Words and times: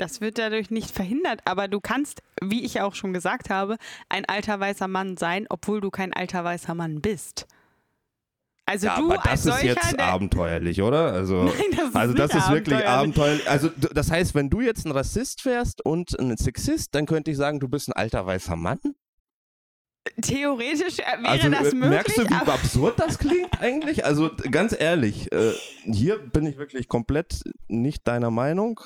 das 0.00 0.20
wird 0.20 0.38
dadurch 0.38 0.70
nicht 0.70 0.90
verhindert, 0.90 1.40
aber 1.44 1.68
du 1.68 1.80
kannst, 1.80 2.22
wie 2.42 2.64
ich 2.64 2.80
auch 2.80 2.94
schon 2.94 3.12
gesagt 3.12 3.50
habe, 3.50 3.76
ein 4.08 4.24
alter 4.24 4.58
weißer 4.58 4.88
Mann 4.88 5.16
sein, 5.16 5.46
obwohl 5.48 5.80
du 5.80 5.90
kein 5.90 6.12
alter 6.12 6.42
weißer 6.42 6.74
Mann 6.74 7.00
bist. 7.00 7.46
Also 8.64 8.86
ja, 8.86 8.96
du 8.96 9.12
aber 9.12 9.20
das 9.24 9.44
ist 9.46 9.62
jetzt 9.64 9.98
abenteuerlich, 9.98 10.80
oder? 10.80 11.12
Also, 11.12 11.42
Nein, 11.44 11.54
das 11.76 11.88
ist 11.88 11.96
also 11.96 12.14
das 12.14 12.34
ist 12.34 12.50
wirklich 12.50 12.86
abenteuerlich. 12.86 13.50
Also 13.50 13.68
das 13.68 14.10
heißt, 14.10 14.34
wenn 14.34 14.48
du 14.48 14.60
jetzt 14.60 14.86
ein 14.86 14.92
Rassist 14.92 15.44
wärst 15.44 15.84
und 15.84 16.18
ein 16.18 16.36
Sexist, 16.36 16.94
dann 16.94 17.04
könnte 17.04 17.32
ich 17.32 17.36
sagen, 17.36 17.58
du 17.58 17.68
bist 17.68 17.88
ein 17.88 17.94
alter 17.94 18.24
weißer 18.24 18.54
Mann. 18.54 18.78
theoretisch 20.22 21.00
äh, 21.00 21.20
wäre 21.20 21.28
Also 21.28 21.50
das 21.50 21.72
äh, 21.72 21.74
möglich, 21.74 21.90
merkst 21.90 22.18
du, 22.18 22.30
wie 22.30 22.34
absurd 22.34 23.00
das 23.00 23.18
klingt 23.18 23.60
eigentlich? 23.60 24.04
Also 24.04 24.30
ganz 24.50 24.74
ehrlich, 24.78 25.32
äh, 25.32 25.52
hier 25.84 26.18
bin 26.18 26.46
ich 26.46 26.56
wirklich 26.56 26.86
komplett 26.86 27.42
nicht 27.66 28.06
deiner 28.06 28.30
Meinung 28.30 28.80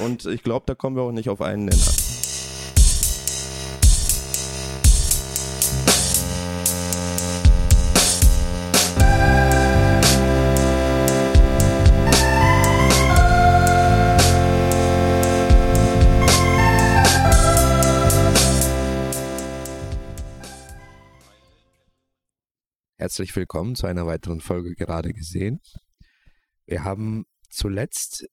und 0.00 0.26
ich 0.26 0.42
glaube, 0.42 0.64
da 0.66 0.74
kommen 0.74 0.96
wir 0.96 1.02
auch 1.02 1.12
nicht 1.12 1.28
auf 1.28 1.40
einen 1.40 1.66
Nenner. 1.66 2.08
Herzlich 23.00 23.34
willkommen 23.36 23.74
zu 23.74 23.86
einer 23.86 24.06
weiteren 24.06 24.40
Folge 24.40 24.74
gerade 24.74 25.14
gesehen. 25.14 25.60
Wir 26.66 26.84
haben 26.84 27.24
zuletzt 27.48 28.26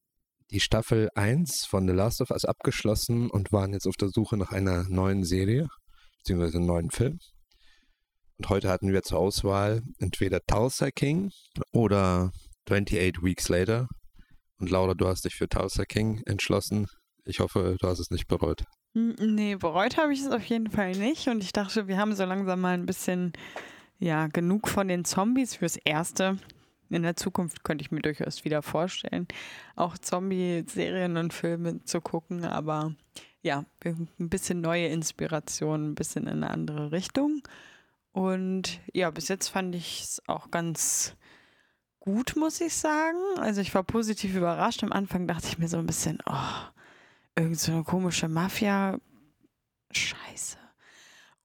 die 0.52 0.60
Staffel 0.60 1.10
1 1.16 1.66
von 1.66 1.88
The 1.88 1.94
Last 1.94 2.22
of 2.22 2.32
Us 2.32 2.46
abgeschlossen 2.46 3.30
und 3.30 3.52
waren 3.52 3.74
jetzt 3.74 3.88
auf 3.88 3.96
der 3.96 4.10
Suche 4.10 4.38
nach 4.38 4.52
einer 4.52 4.84
neuen 4.90 5.24
Serie, 5.24 5.68
beziehungsweise 6.20 6.60
neuen 6.60 6.92
Film. 6.92 7.20
Und 8.38 8.50
heute 8.50 8.70
hatten 8.70 8.92
wir 8.92 9.02
zur 9.02 9.20
Auswahl 9.20 9.82
entweder 10.00 10.42
Tulsa 10.46 10.92
King 10.92 11.32
oder 11.72 12.32
28 12.68 13.24
Weeks 13.24 13.50
Later. 13.50 13.88
Und 14.58 14.70
Laura, 14.70 14.94
du 14.94 15.08
hast 15.08 15.26
dich 15.26 15.36
für 15.36 15.48
Tulsa 15.48 15.86
King 15.86 16.22
entschlossen. 16.26 16.88
Ich 17.26 17.40
hoffe, 17.40 17.78
du 17.80 17.88
hast 17.88 18.00
es 18.00 18.12
nicht 18.12 18.28
bereut. 18.28 18.64
Nee, 18.94 19.56
bereut 19.56 19.98
habe 19.98 20.14
ich 20.14 20.22
es 20.22 20.32
auf 20.32 20.44
jeden 20.46 20.70
Fall 20.70 20.92
nicht. 20.94 21.28
Und 21.28 21.44
ich 21.44 21.54
dachte, 21.54 21.88
wir 21.88 21.98
haben 21.98 22.16
so 22.16 22.24
langsam 22.24 22.62
mal 22.62 22.74
ein 22.74 22.86
bisschen, 22.86 23.34
ja, 24.00 24.28
genug 24.28 24.68
von 24.68 24.88
den 24.88 25.06
Zombies 25.06 25.56
fürs 25.56 25.78
Erste. 25.78 26.38
In 26.90 27.04
der 27.04 27.16
Zukunft 27.16 27.64
könnte 27.64 27.82
ich 27.82 27.92
mir 27.92 28.02
durchaus 28.02 28.46
wieder 28.46 28.62
vorstellen, 28.62 29.28
auch 29.76 29.98
Zombie-Serien 29.98 31.18
und 31.18 31.34
Filme 31.34 31.84
zu 31.84 32.02
gucken. 32.02 32.46
Aber 32.46 32.94
ja, 33.42 33.66
ein 33.84 34.30
bisschen 34.30 34.62
neue 34.62 34.88
Inspiration, 34.88 35.92
ein 35.92 35.96
bisschen 35.96 36.24
in 36.24 36.44
eine 36.44 36.50
andere 36.50 36.92
Richtung. 36.92 37.42
Und 38.12 38.80
ja, 38.94 39.12
bis 39.12 39.28
jetzt 39.28 39.50
fand 39.50 39.76
ich 39.76 40.02
es 40.02 40.22
auch 40.28 40.50
ganz 40.50 41.16
gut, 42.00 42.36
muss 42.38 42.62
ich 42.62 42.74
sagen. 42.74 43.18
Also 43.38 43.62
ich 43.62 43.74
war 43.76 43.84
positiv 43.84 44.36
überrascht. 44.36 44.84
Am 44.84 44.92
Anfang 44.92 45.28
dachte 45.28 45.48
ich 45.48 45.58
mir 45.58 45.68
so 45.68 45.78
ein 45.78 45.86
bisschen, 45.86 46.20
oh, 46.26 46.70
irgend 47.36 47.60
so 47.60 47.72
eine 47.74 47.84
komische 47.84 48.30
Mafia. 48.30 49.00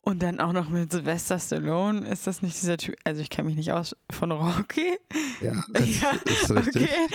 Und 0.02 0.22
dann 0.22 0.40
auch 0.40 0.52
noch 0.52 0.70
mit 0.70 0.90
Sylvester 0.90 1.38
Stallone. 1.38 2.08
Ist 2.08 2.26
das 2.26 2.40
nicht 2.40 2.60
dieser 2.60 2.78
Typ? 2.78 2.96
Also 3.04 3.20
ich 3.20 3.28
kenne 3.28 3.48
mich 3.48 3.56
nicht 3.56 3.72
aus 3.72 3.94
von 4.10 4.32
Rocky. 4.32 4.98
Ja, 5.42 5.52
Ja, 5.78 6.10
ist 6.24 6.50
richtig. 6.50 6.82
okay. 6.84 7.06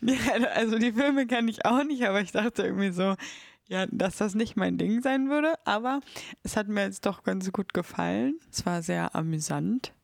Ja, 0.00 0.48
also 0.54 0.78
die 0.78 0.92
Filme 0.92 1.26
kenne 1.26 1.50
ich 1.50 1.64
auch 1.64 1.84
nicht, 1.84 2.02
aber 2.04 2.20
ich 2.20 2.32
dachte 2.32 2.64
irgendwie 2.64 2.90
so, 2.90 3.14
ja, 3.68 3.86
dass 3.86 4.16
das 4.16 4.34
nicht 4.34 4.56
mein 4.56 4.76
Ding 4.76 5.02
sein 5.02 5.30
würde. 5.30 5.54
Aber 5.64 6.00
es 6.42 6.56
hat 6.56 6.66
mir 6.68 6.82
jetzt 6.82 7.06
doch 7.06 7.22
ganz 7.22 7.50
gut 7.52 7.72
gefallen. 7.72 8.38
Es 8.50 8.66
war 8.66 8.82
sehr 8.82 9.14
amüsant. 9.14 9.94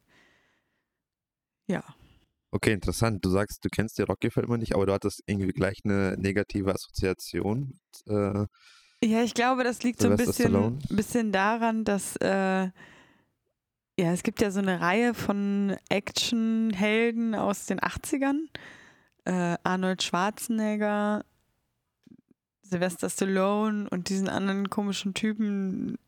Ja. 1.67 1.83
Okay, 2.51 2.73
interessant. 2.73 3.25
Du 3.25 3.31
sagst, 3.31 3.65
du 3.65 3.69
kennst 3.69 3.99
die 3.99 4.03
Rocky-Filme 4.03 4.57
nicht, 4.59 4.75
aber 4.75 4.87
du 4.87 4.93
hattest 4.93 5.23
irgendwie 5.27 5.53
gleich 5.53 5.81
eine 5.85 6.17
negative 6.17 6.73
Assoziation. 6.73 7.79
Mit, 8.07 8.17
äh, 8.17 8.47
Ja, 9.03 9.23
ich 9.23 9.35
glaube, 9.35 9.63
das 9.65 9.83
liegt 9.83 10.01
so 10.01 10.09
ein 10.11 10.17
Sylvester 10.17 10.49
bisschen, 10.49 10.79
bisschen 10.97 11.33
daran, 11.33 11.85
dass 11.85 12.17
äh, 12.17 12.69
ja, 14.01 14.13
es 14.13 14.23
gibt 14.23 14.41
ja 14.41 14.51
so 14.51 14.61
eine 14.61 14.81
Reihe 14.81 15.15
von 15.15 15.77
Actionhelden 15.89 17.35
aus 17.35 17.67
den 17.67 17.81
80ern. 17.81 18.47
Äh, 19.25 19.57
Arnold 19.63 20.03
Schwarzenegger, 20.03 21.25
Sylvester 22.63 23.11
Stallone 23.11 23.89
und 23.91 24.09
diesen 24.09 24.29
anderen 24.29 24.71
komischen 24.71 25.15
Typen, 25.15 25.99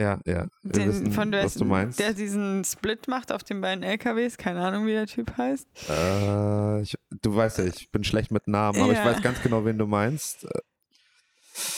ja, 0.00 0.18
ja. 0.24 0.46
Den, 0.62 0.88
wissen, 0.88 1.12
von 1.12 1.30
was 1.30 1.54
du 1.54 1.66
meinst. 1.66 1.98
der 1.98 2.14
diesen 2.14 2.64
Split 2.64 3.06
macht 3.06 3.30
auf 3.32 3.44
den 3.44 3.60
beiden 3.60 3.84
LKWs. 3.84 4.38
Keine 4.38 4.60
Ahnung, 4.62 4.86
wie 4.86 4.92
der 4.92 5.06
Typ 5.06 5.36
heißt. 5.36 5.68
Äh, 5.90 6.80
ich, 6.80 6.96
du 7.20 7.36
weißt 7.36 7.58
ja, 7.58 7.64
ich 7.66 7.90
bin 7.90 8.02
schlecht 8.02 8.30
mit 8.30 8.48
Namen, 8.48 8.80
aber 8.80 8.92
ich 8.92 8.98
Ja. 8.98 9.04
weiß 9.04 9.20
ganz 9.20 9.42
genau, 9.42 9.64
wen 9.66 9.76
du 9.76 9.86
meinst. 9.86 10.46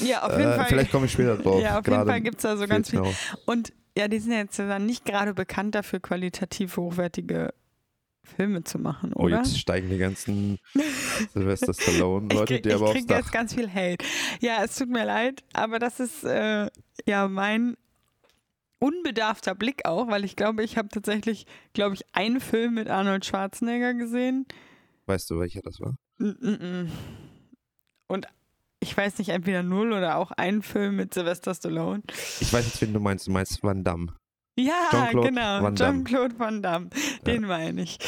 Ja, 0.00 0.22
auf 0.22 0.32
jeden 0.37 0.50
äh, 0.50 0.56
Fall. 0.56 0.66
Vielleicht 0.66 0.91
komme 0.91 1.06
ich 1.06 1.12
später 1.12 1.37
drauf. 1.37 1.60
ja, 1.62 1.78
auf 1.78 1.84
Gerade 1.84 1.98
jeden 1.98 2.09
Fall 2.10 2.20
gibt 2.20 2.37
es 2.37 2.43
da 2.43 2.56
so 2.56 2.66
ganz 2.66 2.91
viel. 2.91 3.03
Und 3.47 3.72
ja, 3.97 4.09
die 4.09 4.19
sind 4.19 4.32
ja 4.32 4.38
jetzt 4.38 4.59
dann 4.59 4.87
nicht 4.87 5.04
gerade 5.04 5.34
bekannt 5.34 5.75
dafür, 5.75 6.00
qualitativ 6.00 6.76
hochwertige 6.76 7.53
Filme 8.25 8.62
zu 8.65 8.78
machen, 8.78 9.12
Oh, 9.15 9.25
oder? 9.25 9.38
jetzt 9.38 9.59
steigen 9.59 9.91
die 9.91 9.98
ganzen 9.98 10.59
Sylvester 11.34 11.75
Stallone 11.75 12.28
ich 12.31 12.38
Leute, 12.38 12.54
krieg, 12.54 12.62
die 12.62 12.69
ich 12.70 12.75
aber 12.76 12.84
aufs 12.87 12.94
krieg 12.94 13.09
Dach. 13.09 13.19
jetzt 13.19 13.32
ganz 13.32 13.54
viel 13.54 13.69
Hate. 13.69 14.04
Ja, 14.41 14.62
es 14.65 14.76
tut 14.76 14.88
mir 14.88 15.04
leid, 15.04 15.43
aber 15.53 15.78
das 15.78 16.00
ist 16.00 16.25
äh, 16.25 16.69
ja 17.06 17.28
mein 17.28 17.76
unbedarfter 18.78 19.54
Blick 19.54 19.84
auch, 19.84 20.09
weil 20.09 20.25
ich 20.25 20.37
glaube, 20.37 20.64
ich 20.64 20.76
habe 20.76 20.88
tatsächlich, 20.88 21.47
glaube 21.72 21.94
ich, 21.94 22.03
einen 22.12 22.41
Film 22.41 22.75
mit 22.75 22.88
Arnold 22.88 23.25
Schwarzenegger 23.25 23.94
gesehen. 23.94 24.47
Weißt 25.06 25.28
du, 25.31 25.38
welcher 25.38 25.60
das 25.62 25.81
war? 25.81 25.94
Mm, 26.19 26.31
mm, 26.41 26.82
mm. 26.82 26.93
Und 28.09 28.26
ich 28.82 28.97
weiß 28.97 29.19
nicht, 29.19 29.31
entweder 29.31 29.62
null 29.62 29.93
oder 29.93 30.16
auch 30.16 30.32
einen 30.32 30.62
Film 30.62 30.97
mit 30.97 31.15
Sylvester 31.15 31.54
Stallone. 31.54 32.03
Ich 32.41 32.53
weiß 32.53 32.65
jetzt, 32.66 32.81
wen 32.82 32.93
du 32.93 33.00
meinst. 33.00 33.26
Du 33.26 33.31
meinst 33.31 33.62
Van 33.62 33.82
Damme. 33.84 34.09
Ja, 34.59 35.09
genau. 35.12 35.70
Jean-Claude 35.70 36.38
Van 36.38 36.60
Damme. 36.62 36.91
Den 37.26 37.43
meine 37.47 37.81
ich. 37.82 37.98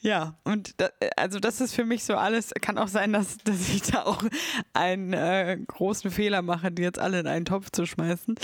Ja, 0.00 0.36
und 0.42 0.80
da, 0.80 0.88
also 1.16 1.38
das 1.38 1.60
ist 1.60 1.74
für 1.74 1.84
mich 1.84 2.02
so 2.02 2.16
alles. 2.16 2.50
Kann 2.60 2.76
auch 2.76 2.88
sein, 2.88 3.12
dass, 3.12 3.36
dass 3.44 3.68
ich 3.68 3.82
da 3.82 4.02
auch 4.02 4.24
einen 4.72 5.12
äh, 5.12 5.56
großen 5.64 6.10
Fehler 6.10 6.42
mache, 6.42 6.72
die 6.72 6.82
jetzt 6.82 6.98
alle 6.98 7.20
in 7.20 7.28
einen 7.28 7.44
Topf 7.44 7.70
zu 7.70 7.86
schmeißen. 7.86 8.34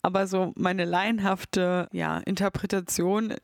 Aber 0.00 0.28
so 0.28 0.52
meine 0.54 0.84
laienhafte 0.84 1.88
ja, 1.90 2.18
Interpretation 2.18 3.34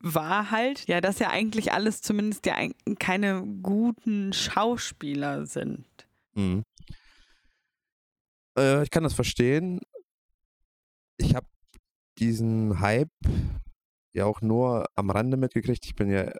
war 0.00 0.52
halt, 0.52 0.86
ja, 0.86 1.00
dass 1.00 1.18
ja 1.18 1.30
eigentlich 1.30 1.72
alles 1.72 2.02
zumindest 2.02 2.46
ja 2.46 2.54
ein- 2.54 2.74
keine 3.00 3.42
guten 3.62 4.32
Schauspieler 4.32 5.44
sind. 5.46 5.84
Mhm. 6.34 6.62
Äh, 8.58 8.82
ich 8.82 8.90
kann 8.90 9.04
das 9.04 9.14
verstehen. 9.14 9.80
Ich 11.16 11.34
habe 11.34 11.46
diesen 12.18 12.80
Hype 12.80 13.10
ja 14.12 14.24
auch 14.26 14.40
nur 14.40 14.86
am 14.96 15.10
Rande 15.10 15.36
mitgekriegt. 15.36 15.84
Ich 15.86 15.94
bin 15.94 16.10
ja 16.10 16.32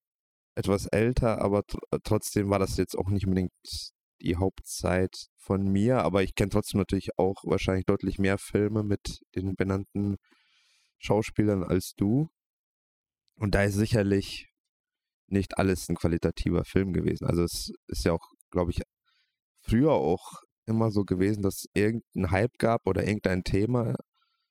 etwas 0.55 0.87
älter, 0.87 1.41
aber 1.41 1.65
tr 1.65 1.79
trotzdem 2.03 2.51
war 2.51 2.59
das 2.59 2.77
jetzt 2.77 2.97
auch 2.97 3.09
nicht 3.11 3.27
unbedingt 3.27 3.53
die 4.21 4.37
Hauptzeit 4.37 5.29
von 5.37 5.63
mir. 5.63 6.03
Aber 6.03 6.23
ich 6.23 6.35
kenne 6.35 6.51
trotzdem 6.51 6.79
natürlich 6.79 7.19
auch 7.19 7.45
wahrscheinlich 7.45 7.87
deutlich 7.87 8.19
mehr 8.19 8.39
Filme 8.39 8.83
mit 8.83 9.21
den 9.37 9.55
benannten 9.55 10.17
Schauspielern 10.99 11.63
als 11.63 11.95
du. 11.97 12.29
Und 13.37 13.55
da 13.55 13.63
ist 13.65 13.75
sicherlich 13.75 14.49
nicht 15.29 15.59
alles 15.59 15.89
ein 15.89 15.97
qualitativer 15.97 16.65
Film 16.65 16.93
gewesen. 16.93 17.27
Also 17.27 17.45
es 17.45 17.73
ist 17.87 18.05
ja 18.05 18.13
auch, 18.13 18.27
glaube 18.51 18.73
ich, 18.73 18.83
früher 19.61 19.93
auch 19.93 20.43
immer 20.69 20.91
so 20.91 21.05
gewesen, 21.05 21.43
dass 21.43 21.65
es 21.65 21.67
irgendeinen 21.75 22.31
Hype 22.31 22.59
gab 22.59 22.87
oder 22.87 23.07
irgendein 23.07 23.43
Thema, 23.45 23.95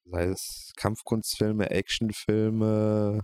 sei 0.05 0.25
es 0.25 0.73
Kampfkunstfilme, 0.77 1.69
Actionfilme, 1.69 3.21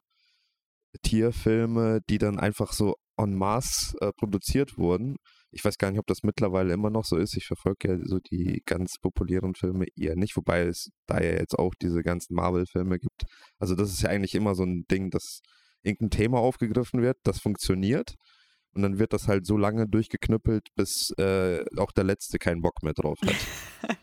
Tierfilme, 1.02 2.02
die 2.10 2.18
dann 2.18 2.40
einfach 2.40 2.74
so 2.74 2.96
en 3.18 3.36
masse 3.36 3.96
äh, 4.02 4.12
produziert 4.14 4.78
wurden. 4.78 5.18
Ich 5.52 5.64
weiß 5.64 5.78
gar 5.78 5.92
nicht, 5.92 6.00
ob 6.00 6.08
das 6.08 6.24
mittlerweile 6.24 6.74
immer 6.74 6.90
noch 6.90 7.06
so 7.06 7.16
ist. 7.18 7.38
Ich 7.38 7.46
verfolge 7.46 7.90
ja 7.90 7.98
so 8.04 8.20
die 8.20 8.62
ganz 8.66 8.96
populären 9.00 9.54
Filme 9.56 9.86
eher 9.96 10.16
nicht, 10.16 10.36
wobei 10.36 10.62
es 10.64 10.90
da 11.08 11.22
ja 11.22 11.32
jetzt 11.32 11.58
auch 11.58 11.74
diese 11.82 12.02
ganzen 12.02 12.36
Marvel-Filme 12.36 13.00
gibt. 13.00 13.24
Also 13.60 13.76
das 13.76 13.92
ist 13.92 14.02
ja 14.02 14.10
eigentlich 14.10 14.36
immer 14.36 14.56
so 14.56 14.64
ein 14.64 14.86
Ding, 14.90 15.12
dass 15.12 15.42
irgendein 15.84 16.10
Thema 16.12 16.40
aufgegriffen 16.40 17.02
wird, 17.02 17.18
das 17.24 17.40
funktioniert 17.40 18.16
und 18.74 18.82
dann 18.82 19.00
wird 19.00 19.14
das 19.14 19.28
halt 19.28 19.46
so 19.46 19.58
lange 19.58 19.88
durchgeknüppelt, 19.88 20.70
bis 20.76 21.12
äh, 21.18 21.64
auch 21.78 21.92
der 21.92 22.04
Letzte 22.04 22.40
keinen 22.40 22.62
Bock 22.62 22.84
mehr 22.84 22.94
drauf 22.94 23.18
hat. 23.22 23.36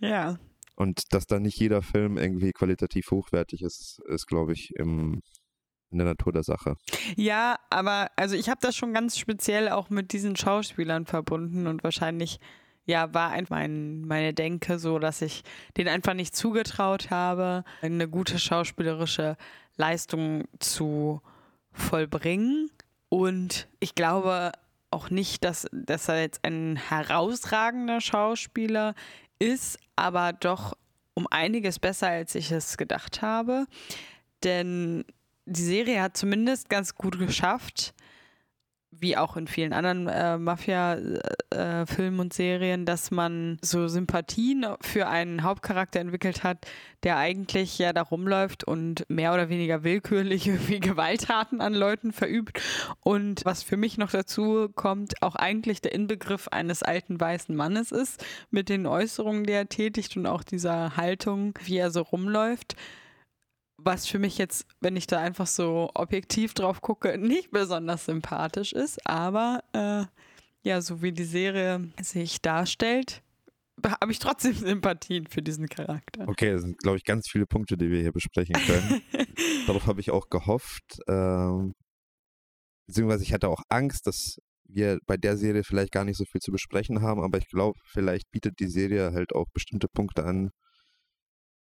Ja. 0.00 0.38
Und 0.76 1.14
dass 1.14 1.26
da 1.26 1.38
nicht 1.38 1.58
jeder 1.58 1.82
Film 1.82 2.18
irgendwie 2.18 2.52
qualitativ 2.52 3.10
hochwertig 3.10 3.62
ist, 3.62 4.00
ist, 4.08 4.26
glaube 4.26 4.52
ich, 4.52 4.74
im, 4.76 5.22
in 5.90 5.98
der 5.98 6.06
Natur 6.06 6.32
der 6.32 6.42
Sache. 6.42 6.74
Ja, 7.16 7.56
aber 7.70 8.10
also 8.16 8.34
ich 8.34 8.48
habe 8.48 8.60
das 8.60 8.76
schon 8.76 8.92
ganz 8.92 9.16
speziell 9.18 9.68
auch 9.68 9.90
mit 9.90 10.12
diesen 10.12 10.36
Schauspielern 10.36 11.06
verbunden 11.06 11.66
und 11.66 11.84
wahrscheinlich 11.84 12.38
ja, 12.86 13.14
war 13.14 13.30
einfach 13.30 13.56
mein, 13.56 14.02
meine 14.02 14.34
Denke 14.34 14.78
so, 14.78 14.98
dass 14.98 15.22
ich 15.22 15.42
den 15.76 15.88
einfach 15.88 16.12
nicht 16.12 16.36
zugetraut 16.36 17.10
habe, 17.10 17.64
eine 17.80 18.08
gute 18.08 18.38
schauspielerische 18.38 19.36
Leistung 19.76 20.44
zu 20.58 21.22
vollbringen. 21.72 22.70
Und 23.14 23.68
ich 23.78 23.94
glaube 23.94 24.50
auch 24.90 25.08
nicht, 25.08 25.44
dass, 25.44 25.68
dass 25.70 26.08
er 26.08 26.22
jetzt 26.22 26.44
ein 26.44 26.74
herausragender 26.74 28.00
Schauspieler 28.00 28.96
ist, 29.38 29.78
aber 29.94 30.32
doch 30.32 30.76
um 31.14 31.28
einiges 31.30 31.78
besser, 31.78 32.08
als 32.08 32.34
ich 32.34 32.50
es 32.50 32.76
gedacht 32.76 33.22
habe. 33.22 33.66
Denn 34.42 35.04
die 35.46 35.62
Serie 35.62 36.02
hat 36.02 36.16
zumindest 36.16 36.68
ganz 36.68 36.96
gut 36.96 37.16
geschafft, 37.16 37.93
wie 39.00 39.16
auch 39.16 39.36
in 39.36 39.46
vielen 39.46 39.72
anderen 39.72 40.08
äh, 40.08 40.38
Mafia-Filmen 40.38 42.18
äh, 42.18 42.22
und 42.22 42.32
Serien, 42.32 42.86
dass 42.86 43.10
man 43.10 43.58
so 43.62 43.88
Sympathien 43.88 44.66
für 44.80 45.08
einen 45.08 45.42
Hauptcharakter 45.42 46.00
entwickelt 46.00 46.44
hat, 46.44 46.66
der 47.02 47.16
eigentlich 47.16 47.78
ja 47.78 47.92
da 47.92 48.02
rumläuft 48.02 48.64
und 48.64 49.04
mehr 49.08 49.34
oder 49.34 49.48
weniger 49.48 49.84
willkürlich 49.84 50.46
irgendwie 50.48 50.80
Gewalttaten 50.80 51.60
an 51.60 51.74
Leuten 51.74 52.12
verübt. 52.12 52.60
Und 53.00 53.44
was 53.44 53.62
für 53.62 53.76
mich 53.76 53.98
noch 53.98 54.10
dazu 54.10 54.68
kommt, 54.74 55.22
auch 55.22 55.36
eigentlich 55.36 55.80
der 55.80 55.92
Inbegriff 55.92 56.48
eines 56.48 56.82
alten 56.82 57.20
weißen 57.20 57.54
Mannes 57.54 57.92
ist, 57.92 58.24
mit 58.50 58.68
den 58.68 58.86
Äußerungen, 58.86 59.44
die 59.44 59.52
er 59.52 59.68
tätigt 59.68 60.16
und 60.16 60.26
auch 60.26 60.42
dieser 60.42 60.96
Haltung, 60.96 61.58
wie 61.64 61.78
er 61.78 61.90
so 61.90 62.02
rumläuft 62.02 62.76
was 63.84 64.06
für 64.06 64.18
mich 64.18 64.38
jetzt, 64.38 64.66
wenn 64.80 64.96
ich 64.96 65.06
da 65.06 65.20
einfach 65.20 65.46
so 65.46 65.90
objektiv 65.94 66.54
drauf 66.54 66.80
gucke, 66.80 67.18
nicht 67.18 67.50
besonders 67.50 68.06
sympathisch 68.06 68.72
ist. 68.72 69.06
Aber 69.06 69.62
äh, 69.72 70.04
ja, 70.68 70.80
so 70.80 71.02
wie 71.02 71.12
die 71.12 71.24
Serie 71.24 71.90
sich 72.00 72.40
darstellt, 72.40 73.22
habe 73.84 74.12
ich 74.12 74.18
trotzdem 74.18 74.54
Sympathien 74.54 75.26
für 75.26 75.42
diesen 75.42 75.68
Charakter. 75.68 76.26
Okay, 76.26 76.52
das 76.52 76.62
sind, 76.62 76.78
glaube 76.78 76.96
ich, 76.96 77.04
ganz 77.04 77.28
viele 77.28 77.46
Punkte, 77.46 77.76
die 77.76 77.90
wir 77.90 78.00
hier 78.00 78.12
besprechen 78.12 78.54
können. 78.54 79.02
Darauf 79.66 79.86
habe 79.86 80.00
ich 80.00 80.10
auch 80.10 80.28
gehofft. 80.30 81.00
Ähm, 81.06 81.74
beziehungsweise 82.86 83.24
ich 83.24 83.32
hatte 83.32 83.48
auch 83.48 83.62
Angst, 83.68 84.06
dass 84.06 84.38
wir 84.66 84.98
bei 85.06 85.16
der 85.16 85.36
Serie 85.36 85.62
vielleicht 85.62 85.92
gar 85.92 86.04
nicht 86.04 86.16
so 86.16 86.24
viel 86.24 86.40
zu 86.40 86.50
besprechen 86.50 87.02
haben, 87.02 87.22
aber 87.22 87.38
ich 87.38 87.48
glaube, 87.48 87.78
vielleicht 87.84 88.30
bietet 88.30 88.58
die 88.60 88.68
Serie 88.68 89.12
halt 89.12 89.34
auch 89.34 89.46
bestimmte 89.52 89.88
Punkte 89.88 90.24
an, 90.24 90.50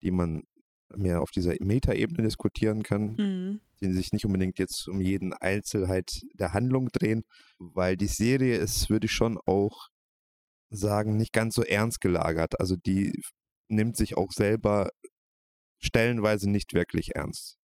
die 0.03 0.11
man 0.11 0.43
mehr 0.94 1.21
auf 1.21 1.31
dieser 1.31 1.55
Metaebene 1.61 2.23
diskutieren 2.23 2.83
kann, 2.83 3.15
mhm. 3.17 3.61
die 3.81 3.93
sich 3.93 4.12
nicht 4.12 4.25
unbedingt 4.25 4.59
jetzt 4.59 4.88
um 4.88 5.00
jeden 5.00 5.33
Einzelheit 5.33 6.23
der 6.35 6.53
Handlung 6.53 6.88
drehen, 6.93 7.25
weil 7.59 7.97
die 7.97 8.06
Serie 8.06 8.56
ist, 8.56 8.88
würde 8.91 9.06
ich 9.06 9.12
schon 9.12 9.38
auch 9.47 9.88
sagen, 10.71 11.17
nicht 11.17 11.33
ganz 11.33 11.55
so 11.55 11.62
ernst 11.62 12.00
gelagert. 12.00 12.61
Also 12.61 12.77
die 12.77 13.12
nimmt 13.69 13.97
sich 13.97 14.17
auch 14.17 14.33
selber 14.33 14.91
stellenweise 15.79 16.50
nicht 16.50 16.75
wirklich 16.75 17.15
ernst. 17.15 17.59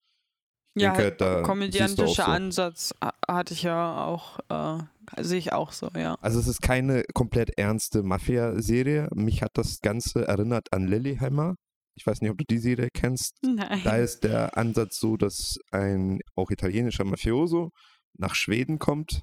Ich 0.74 0.82
ja, 0.82 0.94
denke, 0.94 1.16
da 1.16 1.42
komödiantischer 1.42 2.24
so. 2.24 2.30
Ansatz 2.30 2.94
hatte 3.28 3.52
ich 3.52 3.62
ja 3.62 4.06
auch, 4.06 4.38
äh, 4.48 4.78
sehe 5.22 5.38
ich 5.38 5.52
auch 5.52 5.72
so, 5.72 5.90
ja. 5.94 6.16
Also 6.22 6.40
es 6.40 6.48
ist 6.48 6.62
keine 6.62 7.04
komplett 7.12 7.58
ernste 7.58 8.02
Mafia-Serie. 8.02 9.08
Mich 9.14 9.42
hat 9.42 9.50
das 9.54 9.80
Ganze 9.80 10.26
erinnert 10.26 10.72
an 10.72 10.86
Lilyhammer. 10.86 11.56
Ich 11.94 12.06
weiß 12.06 12.20
nicht, 12.20 12.30
ob 12.30 12.38
du 12.38 12.44
die 12.48 12.58
Serie 12.58 12.88
kennst. 12.92 13.36
Nein. 13.42 13.80
Da 13.84 13.96
ist 13.96 14.24
der 14.24 14.56
Ansatz 14.56 14.98
so, 14.98 15.16
dass 15.16 15.58
ein 15.70 16.20
auch 16.34 16.50
italienischer 16.50 17.04
Mafioso 17.04 17.70
nach 18.14 18.34
Schweden 18.34 18.78
kommt 18.78 19.22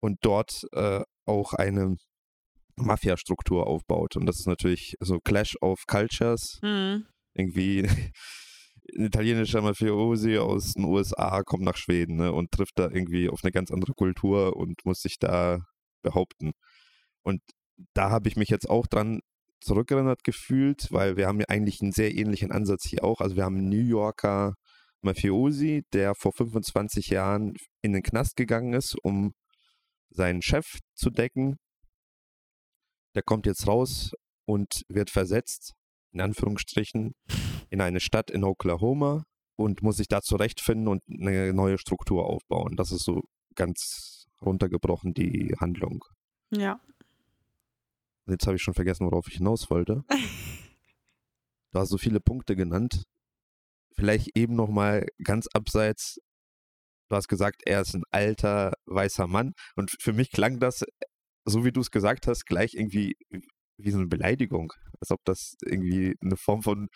und 0.00 0.18
dort 0.22 0.66
äh, 0.72 1.02
auch 1.26 1.52
eine 1.54 1.96
Mafia-Struktur 2.76 3.66
aufbaut. 3.66 4.16
Und 4.16 4.26
das 4.26 4.40
ist 4.40 4.46
natürlich 4.46 4.96
so 5.00 5.18
Clash 5.20 5.56
of 5.60 5.86
Cultures. 5.86 6.58
Mhm. 6.62 7.06
Irgendwie 7.34 7.88
ein 8.96 9.06
italienischer 9.06 9.62
Mafiosi 9.62 10.38
aus 10.38 10.74
den 10.74 10.84
USA 10.84 11.42
kommt 11.42 11.64
nach 11.64 11.76
Schweden 11.76 12.16
ne, 12.16 12.32
und 12.32 12.50
trifft 12.50 12.78
da 12.78 12.84
irgendwie 12.90 13.28
auf 13.28 13.42
eine 13.42 13.52
ganz 13.52 13.70
andere 13.70 13.92
Kultur 13.94 14.56
und 14.56 14.84
muss 14.84 15.00
sich 15.00 15.18
da 15.18 15.60
behaupten. 16.02 16.52
Und 17.22 17.40
da 17.94 18.10
habe 18.10 18.28
ich 18.28 18.36
mich 18.36 18.50
jetzt 18.50 18.68
auch 18.68 18.86
dran 18.86 19.20
zurückerinnert 19.64 20.24
gefühlt, 20.24 20.88
weil 20.90 21.16
wir 21.16 21.26
haben 21.26 21.40
ja 21.40 21.46
eigentlich 21.48 21.80
einen 21.80 21.92
sehr 21.92 22.14
ähnlichen 22.14 22.52
Ansatz 22.52 22.86
hier 22.86 23.04
auch. 23.04 23.20
Also 23.20 23.36
wir 23.36 23.44
haben 23.44 23.56
einen 23.56 23.70
New 23.70 23.84
Yorker 23.84 24.54
Mafiosi, 25.02 25.84
der 25.92 26.14
vor 26.14 26.32
25 26.32 27.08
Jahren 27.08 27.54
in 27.82 27.92
den 27.92 28.02
Knast 28.02 28.36
gegangen 28.36 28.72
ist, 28.74 28.96
um 29.02 29.34
seinen 30.10 30.42
Chef 30.42 30.78
zu 30.94 31.10
decken. 31.10 31.56
Der 33.14 33.22
kommt 33.22 33.46
jetzt 33.46 33.66
raus 33.66 34.12
und 34.46 34.82
wird 34.88 35.10
versetzt, 35.10 35.74
in 36.12 36.20
Anführungsstrichen, 36.20 37.14
in 37.70 37.80
eine 37.80 38.00
Stadt 38.00 38.30
in 38.30 38.44
Oklahoma 38.44 39.24
und 39.56 39.82
muss 39.82 39.96
sich 39.96 40.08
da 40.08 40.20
zurechtfinden 40.20 40.88
und 40.88 41.02
eine 41.08 41.52
neue 41.52 41.78
Struktur 41.78 42.26
aufbauen. 42.26 42.76
Das 42.76 42.92
ist 42.92 43.04
so 43.04 43.22
ganz 43.54 44.26
runtergebrochen 44.42 45.14
die 45.14 45.54
Handlung. 45.58 46.04
Ja. 46.50 46.80
Jetzt 48.26 48.46
habe 48.46 48.56
ich 48.56 48.62
schon 48.62 48.74
vergessen, 48.74 49.06
worauf 49.06 49.28
ich 49.28 49.34
hinaus 49.34 49.70
wollte. 49.70 50.04
du 51.72 51.78
hast 51.78 51.90
so 51.90 51.98
viele 51.98 52.20
Punkte 52.20 52.56
genannt. 52.56 53.04
Vielleicht 53.96 54.36
eben 54.36 54.54
nochmal 54.56 55.06
ganz 55.22 55.46
abseits. 55.52 56.18
Du 57.10 57.16
hast 57.16 57.28
gesagt, 57.28 57.62
er 57.66 57.82
ist 57.82 57.94
ein 57.94 58.02
alter, 58.10 58.72
weißer 58.86 59.26
Mann. 59.26 59.52
Und 59.76 59.90
für 60.00 60.12
mich 60.12 60.30
klang 60.30 60.58
das, 60.58 60.84
so 61.44 61.64
wie 61.64 61.72
du 61.72 61.80
es 61.80 61.90
gesagt 61.90 62.26
hast, 62.26 62.46
gleich 62.46 62.74
irgendwie 62.74 63.16
wie 63.76 63.90
so 63.90 63.98
eine 63.98 64.06
Beleidigung. 64.06 64.72
Als 65.00 65.10
ob 65.10 65.20
das 65.24 65.54
irgendwie 65.64 66.16
eine 66.22 66.36
Form 66.36 66.62
von 66.62 66.88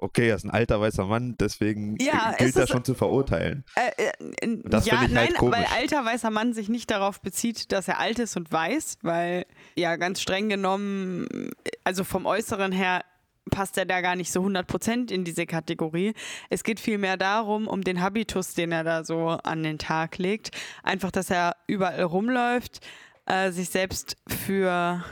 okay, 0.00 0.28
er 0.28 0.36
ist 0.36 0.44
ein 0.44 0.50
alter 0.50 0.80
weißer 0.80 1.04
Mann, 1.04 1.36
deswegen 1.38 1.96
ja, 2.00 2.34
gilt 2.38 2.56
er 2.56 2.66
schon 2.66 2.84
zu 2.84 2.94
verurteilen. 2.94 3.64
Äh, 3.74 4.06
äh, 4.06 4.58
das 4.64 4.86
ja, 4.86 4.94
ich 4.94 5.00
halt 5.00 5.12
nein, 5.12 5.34
komisch. 5.34 5.58
weil 5.58 5.66
alter 5.80 6.04
weißer 6.04 6.30
Mann 6.30 6.52
sich 6.52 6.68
nicht 6.68 6.90
darauf 6.90 7.20
bezieht, 7.20 7.72
dass 7.72 7.88
er 7.88 7.98
alt 7.98 8.18
ist 8.18 8.36
und 8.36 8.50
weiß, 8.50 8.98
weil 9.02 9.46
ja 9.76 9.96
ganz 9.96 10.20
streng 10.20 10.48
genommen, 10.48 11.50
also 11.84 12.04
vom 12.04 12.26
Äußeren 12.26 12.72
her 12.72 13.04
passt 13.50 13.76
er 13.78 13.84
da 13.84 14.00
gar 14.00 14.16
nicht 14.16 14.32
so 14.32 14.42
100% 14.42 15.10
in 15.10 15.24
diese 15.24 15.46
Kategorie. 15.46 16.14
Es 16.48 16.62
geht 16.62 16.80
vielmehr 16.80 17.16
darum, 17.16 17.66
um 17.66 17.82
den 17.82 18.00
Habitus, 18.00 18.54
den 18.54 18.72
er 18.72 18.84
da 18.84 19.04
so 19.04 19.28
an 19.28 19.62
den 19.62 19.78
Tag 19.78 20.18
legt. 20.18 20.50
Einfach, 20.82 21.10
dass 21.10 21.30
er 21.30 21.56
überall 21.66 22.02
rumläuft, 22.02 22.80
äh, 23.26 23.50
sich 23.50 23.70
selbst 23.70 24.16
für 24.46 25.04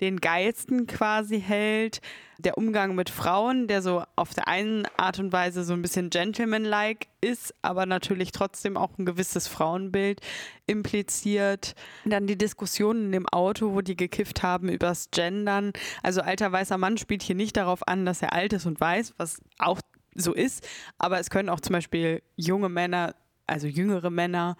den 0.00 0.20
Geilsten 0.20 0.86
quasi 0.86 1.40
hält. 1.40 2.00
Der 2.38 2.56
Umgang 2.56 2.94
mit 2.94 3.10
Frauen, 3.10 3.68
der 3.68 3.82
so 3.82 4.02
auf 4.16 4.32
der 4.32 4.48
einen 4.48 4.86
Art 4.96 5.18
und 5.18 5.32
Weise 5.32 5.62
so 5.62 5.74
ein 5.74 5.82
bisschen 5.82 6.08
gentlemanlike 6.08 7.06
ist, 7.20 7.54
aber 7.60 7.84
natürlich 7.84 8.32
trotzdem 8.32 8.78
auch 8.78 8.96
ein 8.98 9.04
gewisses 9.04 9.46
Frauenbild 9.46 10.20
impliziert. 10.66 11.74
Dann 12.06 12.26
die 12.26 12.38
Diskussionen 12.38 13.06
in 13.06 13.12
dem 13.12 13.28
Auto, 13.28 13.74
wo 13.74 13.82
die 13.82 13.96
gekifft 13.96 14.42
haben 14.42 14.70
übers 14.70 15.10
Gendern. 15.10 15.72
Also 16.02 16.22
alter 16.22 16.50
weißer 16.50 16.78
Mann 16.78 16.96
spielt 16.96 17.22
hier 17.22 17.36
nicht 17.36 17.58
darauf 17.58 17.86
an, 17.86 18.06
dass 18.06 18.22
er 18.22 18.32
alt 18.32 18.54
ist 18.54 18.64
und 18.64 18.80
weiß, 18.80 19.14
was 19.18 19.40
auch 19.58 19.80
so 20.14 20.32
ist, 20.32 20.66
aber 20.98 21.20
es 21.20 21.30
können 21.30 21.48
auch 21.48 21.60
zum 21.60 21.74
Beispiel 21.74 22.22
junge 22.36 22.68
Männer, 22.68 23.14
also 23.46 23.66
jüngere 23.66 24.10
Männer, 24.10 24.56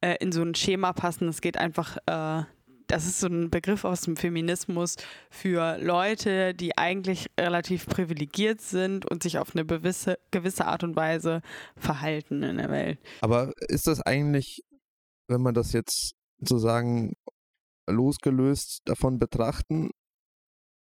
äh, 0.00 0.16
in 0.20 0.32
so 0.32 0.42
ein 0.42 0.54
Schema 0.54 0.92
passen. 0.92 1.28
Es 1.28 1.40
geht 1.40 1.56
einfach 1.56 1.96
äh, 2.06 2.44
das 2.92 3.06
ist 3.06 3.20
so 3.20 3.26
ein 3.26 3.48
Begriff 3.48 3.86
aus 3.86 4.02
dem 4.02 4.16
Feminismus 4.16 4.96
für 5.30 5.78
Leute, 5.78 6.54
die 6.54 6.76
eigentlich 6.76 7.30
relativ 7.40 7.86
privilegiert 7.86 8.60
sind 8.60 9.10
und 9.10 9.22
sich 9.22 9.38
auf 9.38 9.56
eine 9.56 9.64
gewisse, 9.64 10.18
gewisse 10.30 10.66
Art 10.66 10.84
und 10.84 10.94
Weise 10.94 11.40
verhalten 11.74 12.42
in 12.42 12.58
der 12.58 12.70
Welt. 12.70 12.98
Aber 13.22 13.52
ist 13.68 13.86
das 13.86 14.02
eigentlich, 14.02 14.60
wenn 15.26 15.40
man 15.40 15.54
das 15.54 15.72
jetzt 15.72 16.12
sozusagen 16.38 17.14
losgelöst 17.88 18.82
davon 18.84 19.18
betrachten, 19.18 19.90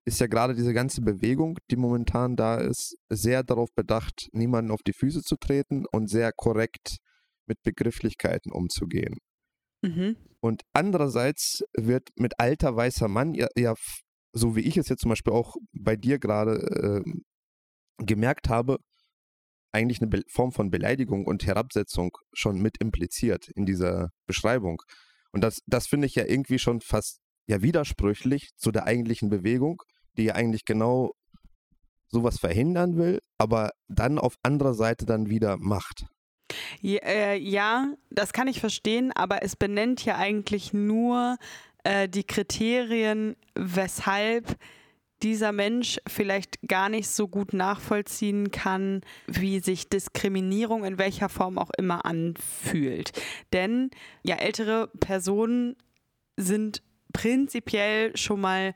ist 0.06 0.20
ja 0.20 0.26
gerade 0.26 0.56
diese 0.56 0.74
ganze 0.74 1.02
Bewegung, 1.02 1.60
die 1.70 1.76
momentan 1.76 2.36
da 2.36 2.56
ist, 2.56 2.98
sehr 3.10 3.44
darauf 3.44 3.70
bedacht, 3.76 4.30
niemanden 4.32 4.72
auf 4.72 4.82
die 4.82 4.94
Füße 4.94 5.22
zu 5.22 5.36
treten 5.36 5.86
und 5.92 6.10
sehr 6.10 6.32
korrekt 6.32 6.98
mit 7.46 7.62
Begrifflichkeiten 7.62 8.52
umzugehen. 8.52 9.18
Mhm. 9.82 10.18
Und 10.42 10.64
andererseits 10.74 11.64
wird 11.78 12.10
mit 12.16 12.40
alter 12.40 12.76
weißer 12.76 13.08
Mann 13.08 13.34
ja, 13.34 13.48
ja, 13.56 13.74
so 14.34 14.56
wie 14.56 14.62
ich 14.62 14.78
es 14.78 14.90
jetzt 14.90 15.02
zum 15.02 15.10
Beispiel 15.10 15.34
auch 15.34 15.56
bei 15.74 15.96
dir 15.96 16.20
gerade 16.20 17.04
äh, 17.06 18.04
gemerkt 18.04 18.50
habe, 18.50 18.78
eigentlich 19.72 20.02
eine 20.02 20.10
Be 20.10 20.24
Form 20.30 20.52
von 20.52 20.72
Beleidigung 20.72 21.26
und 21.26 21.46
Herabsetzung 21.46 22.18
schon 22.34 22.60
mit 22.62 22.82
impliziert 22.82 23.50
in 23.56 23.66
dieser 23.66 24.10
Beschreibung. 24.26 24.82
Und 25.32 25.44
das, 25.44 25.60
das 25.68 25.88
finde 25.88 26.08
ich 26.08 26.16
ja 26.16 26.26
irgendwie 26.26 26.60
schon 26.60 26.82
fast 26.82 27.20
ja 27.48 27.62
widersprüchlich 27.62 28.50
zu 28.56 28.72
der 28.72 28.86
eigentlichen 28.86 29.30
Bewegung, 29.30 29.82
die 30.18 30.24
ja 30.24 30.36
eigentlich 30.36 30.66
genau 30.66 31.14
sowas 32.08 32.40
verhindern 32.40 32.98
will, 32.98 33.20
aber 33.38 33.72
dann 33.88 34.18
auf 34.18 34.36
anderer 34.42 34.74
Seite 34.74 35.06
dann 35.06 35.30
wieder 35.30 35.58
macht. 35.58 36.06
Ja, 36.82 37.00
äh, 37.04 37.38
ja, 37.38 37.94
das 38.10 38.34
kann 38.34 38.48
ich 38.48 38.60
verstehen, 38.60 39.12
aber 39.14 39.44
es 39.44 39.56
benennt 39.56 40.06
ja 40.06 40.18
eigentlich 40.18 40.74
nur 40.74 41.38
äh, 41.84 42.08
die 42.10 42.24
Kriterien, 42.24 43.36
weshalb 43.56 44.58
dieser 45.24 45.52
Mensch 45.52 46.00
vielleicht 46.08 46.60
gar 46.68 46.90
nicht 46.90 47.10
so 47.10 47.28
gut 47.28 47.54
nachvollziehen 47.54 48.52
kann, 48.52 49.02
wie 49.28 49.60
sich 49.60 49.90
Diskriminierung 49.90 50.86
in 50.86 50.98
welcher 50.98 51.30
Form 51.30 51.58
auch 51.58 51.72
immer 51.78 52.06
anfühlt. 52.06 53.12
Denn 53.52 53.92
ja, 54.24 54.36
ältere 54.36 54.88
Personen 55.00 55.76
sind 56.38 56.82
prinzipiell 57.12 58.16
schon 58.16 58.40
mal 58.40 58.74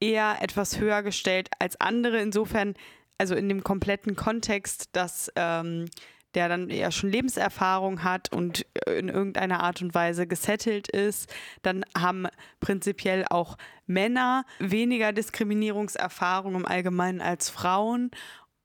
eher 0.00 0.38
etwas 0.40 0.78
höher 0.80 1.02
gestellt 1.02 1.48
als 1.58 1.80
andere. 1.80 2.20
Insofern, 2.20 2.74
also 3.18 3.34
in 3.34 3.48
dem 3.48 3.62
kompletten 3.62 4.16
Kontext, 4.16 4.88
dass 4.92 5.30
ähm, 5.36 5.86
der 6.34 6.48
dann 6.48 6.70
eher 6.70 6.90
schon 6.90 7.10
Lebenserfahrung 7.10 8.02
hat 8.04 8.32
und 8.32 8.66
in 8.86 9.08
irgendeiner 9.08 9.62
Art 9.62 9.82
und 9.82 9.94
Weise 9.94 10.26
gesettelt 10.26 10.88
ist, 10.88 11.32
dann 11.62 11.84
haben 11.96 12.26
prinzipiell 12.60 13.24
auch 13.28 13.56
Männer 13.86 14.44
weniger 14.58 15.12
Diskriminierungserfahrung 15.12 16.54
im 16.54 16.66
Allgemeinen 16.66 17.20
als 17.20 17.50
Frauen 17.50 18.10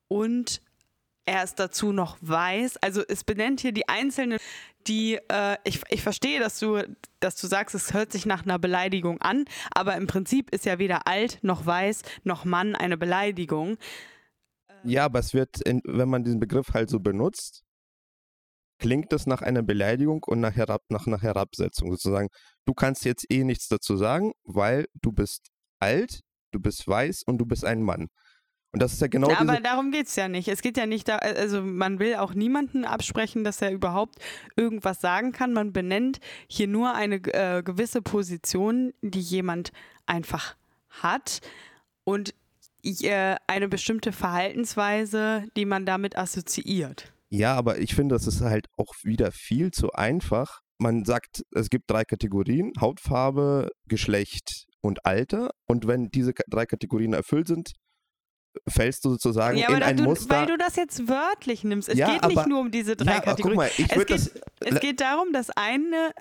und 0.07 0.61
er 1.25 1.43
ist 1.43 1.59
dazu 1.59 1.91
noch 1.91 2.17
weiß. 2.21 2.77
Also 2.77 3.03
es 3.07 3.23
benennt 3.23 3.61
hier 3.61 3.71
die 3.71 3.87
einzelnen, 3.87 4.39
die 4.87 5.19
äh, 5.29 5.57
ich, 5.63 5.81
ich 5.89 6.01
verstehe, 6.01 6.39
dass 6.39 6.57
du, 6.57 6.81
dass 7.19 7.35
du 7.35 7.45
sagst, 7.45 7.75
es 7.75 7.93
hört 7.93 8.11
sich 8.11 8.25
nach 8.25 8.43
einer 8.43 8.57
Beleidigung 8.57 9.21
an, 9.21 9.45
aber 9.71 9.95
im 9.95 10.07
Prinzip 10.07 10.49
ist 10.49 10.65
ja 10.65 10.79
weder 10.79 11.05
alt 11.07 11.37
noch 11.43 11.65
weiß 11.65 12.01
noch 12.23 12.45
Mann 12.45 12.75
eine 12.75 12.97
Beleidigung. 12.97 13.77
Ja, 14.83 15.05
aber 15.05 15.19
es 15.19 15.33
wird, 15.33 15.61
in, 15.61 15.81
wenn 15.85 16.09
man 16.09 16.23
diesen 16.23 16.39
Begriff 16.39 16.73
halt 16.73 16.89
so 16.89 16.99
benutzt, 16.99 17.63
klingt 18.79 19.11
es 19.13 19.27
nach 19.27 19.41
einer 19.41 19.61
Beleidigung 19.61 20.23
und 20.23 20.39
nach, 20.39 20.55
Herab, 20.55 20.83
nach 20.89 21.05
einer 21.05 21.21
Herabsetzung. 21.21 21.91
Sozusagen, 21.91 22.29
du 22.65 22.73
kannst 22.73 23.05
jetzt 23.05 23.25
eh 23.29 23.43
nichts 23.43 23.67
dazu 23.67 23.97
sagen, 23.97 24.31
weil 24.43 24.87
du 25.01 25.11
bist 25.11 25.49
alt, 25.79 26.21
du 26.51 26.59
bist 26.59 26.87
weiß 26.87 27.23
und 27.23 27.37
du 27.37 27.45
bist 27.45 27.65
ein 27.65 27.83
Mann. 27.83 28.07
Und 28.71 28.83
das 28.83 28.93
ist 28.93 29.01
ja 29.01 29.07
genau 29.07 29.29
ja, 29.29 29.39
Aber 29.39 29.59
darum 29.59 29.91
geht 29.91 30.07
es 30.07 30.15
ja 30.15 30.27
nicht. 30.27 30.47
Es 30.47 30.61
geht 30.61 30.77
ja 30.77 30.85
nicht 30.85 31.07
da, 31.07 31.17
also 31.17 31.61
man 31.63 31.97
will 31.97 32.15
auch 32.15 32.35
niemanden 32.35 32.85
absprechen, 32.85 33.43
dass 33.43 33.61
er 33.61 33.71
überhaupt 33.71 34.19
irgendwas 34.55 35.01
sagen 35.01 35.31
kann. 35.31 35.53
Man 35.53 35.73
benennt 35.73 36.19
hier 36.47 36.67
nur 36.67 36.93
eine 36.93 37.15
äh, 37.15 37.63
gewisse 37.63 38.03
Position, 38.03 38.93
die 39.01 39.21
jemand 39.21 39.71
einfach 40.05 40.55
hat. 40.89 41.41
Und 42.03 42.29
äh, 42.29 42.33
eine 43.47 43.67
bestimmte 43.67 44.11
Verhaltensweise, 44.11 45.45
die 45.55 45.65
man 45.65 45.85
damit 45.85 46.17
assoziiert. 46.17 47.11
Ja, 47.29 47.55
aber 47.55 47.79
ich 47.79 47.95
finde, 47.95 48.15
das 48.15 48.27
ist 48.27 48.41
halt 48.41 48.67
auch 48.77 48.93
wieder 49.03 49.31
viel 49.31 49.71
zu 49.71 49.91
einfach. 49.91 50.61
Man 50.79 51.05
sagt, 51.05 51.43
es 51.51 51.69
gibt 51.69 51.89
drei 51.91 52.03
Kategorien: 52.03 52.73
Hautfarbe, 52.79 53.69
Geschlecht 53.87 54.65
und 54.81 55.05
Alter. 55.05 55.51
Und 55.67 55.87
wenn 55.87 56.09
diese 56.09 56.33
drei 56.47 56.65
Kategorien 56.65 57.13
erfüllt 57.13 57.47
sind, 57.47 57.73
fällst 58.67 59.05
du 59.05 59.11
sozusagen 59.11 59.57
ja, 59.57 59.69
in 59.69 59.83
ein 59.83 59.97
du, 59.97 60.03
Muster. 60.03 60.35
Weil 60.35 60.47
du 60.47 60.57
das 60.57 60.75
jetzt 60.75 61.07
wörtlich 61.07 61.63
nimmst. 61.63 61.89
Es 61.89 61.97
ja, 61.97 62.13
geht 62.13 62.23
aber, 62.23 62.33
nicht 62.33 62.47
nur 62.47 62.59
um 62.61 62.71
diese 62.71 62.95
drei 62.95 63.15
ja, 63.15 63.19
Kategorien. 63.21 63.57
Mal, 63.57 63.71
es, 63.77 63.87
geht, 63.87 64.09
das, 64.09 64.31
es 64.61 64.79
geht 64.79 65.01
darum, 65.01 65.31
dass 65.33 65.49
eine 65.51 66.11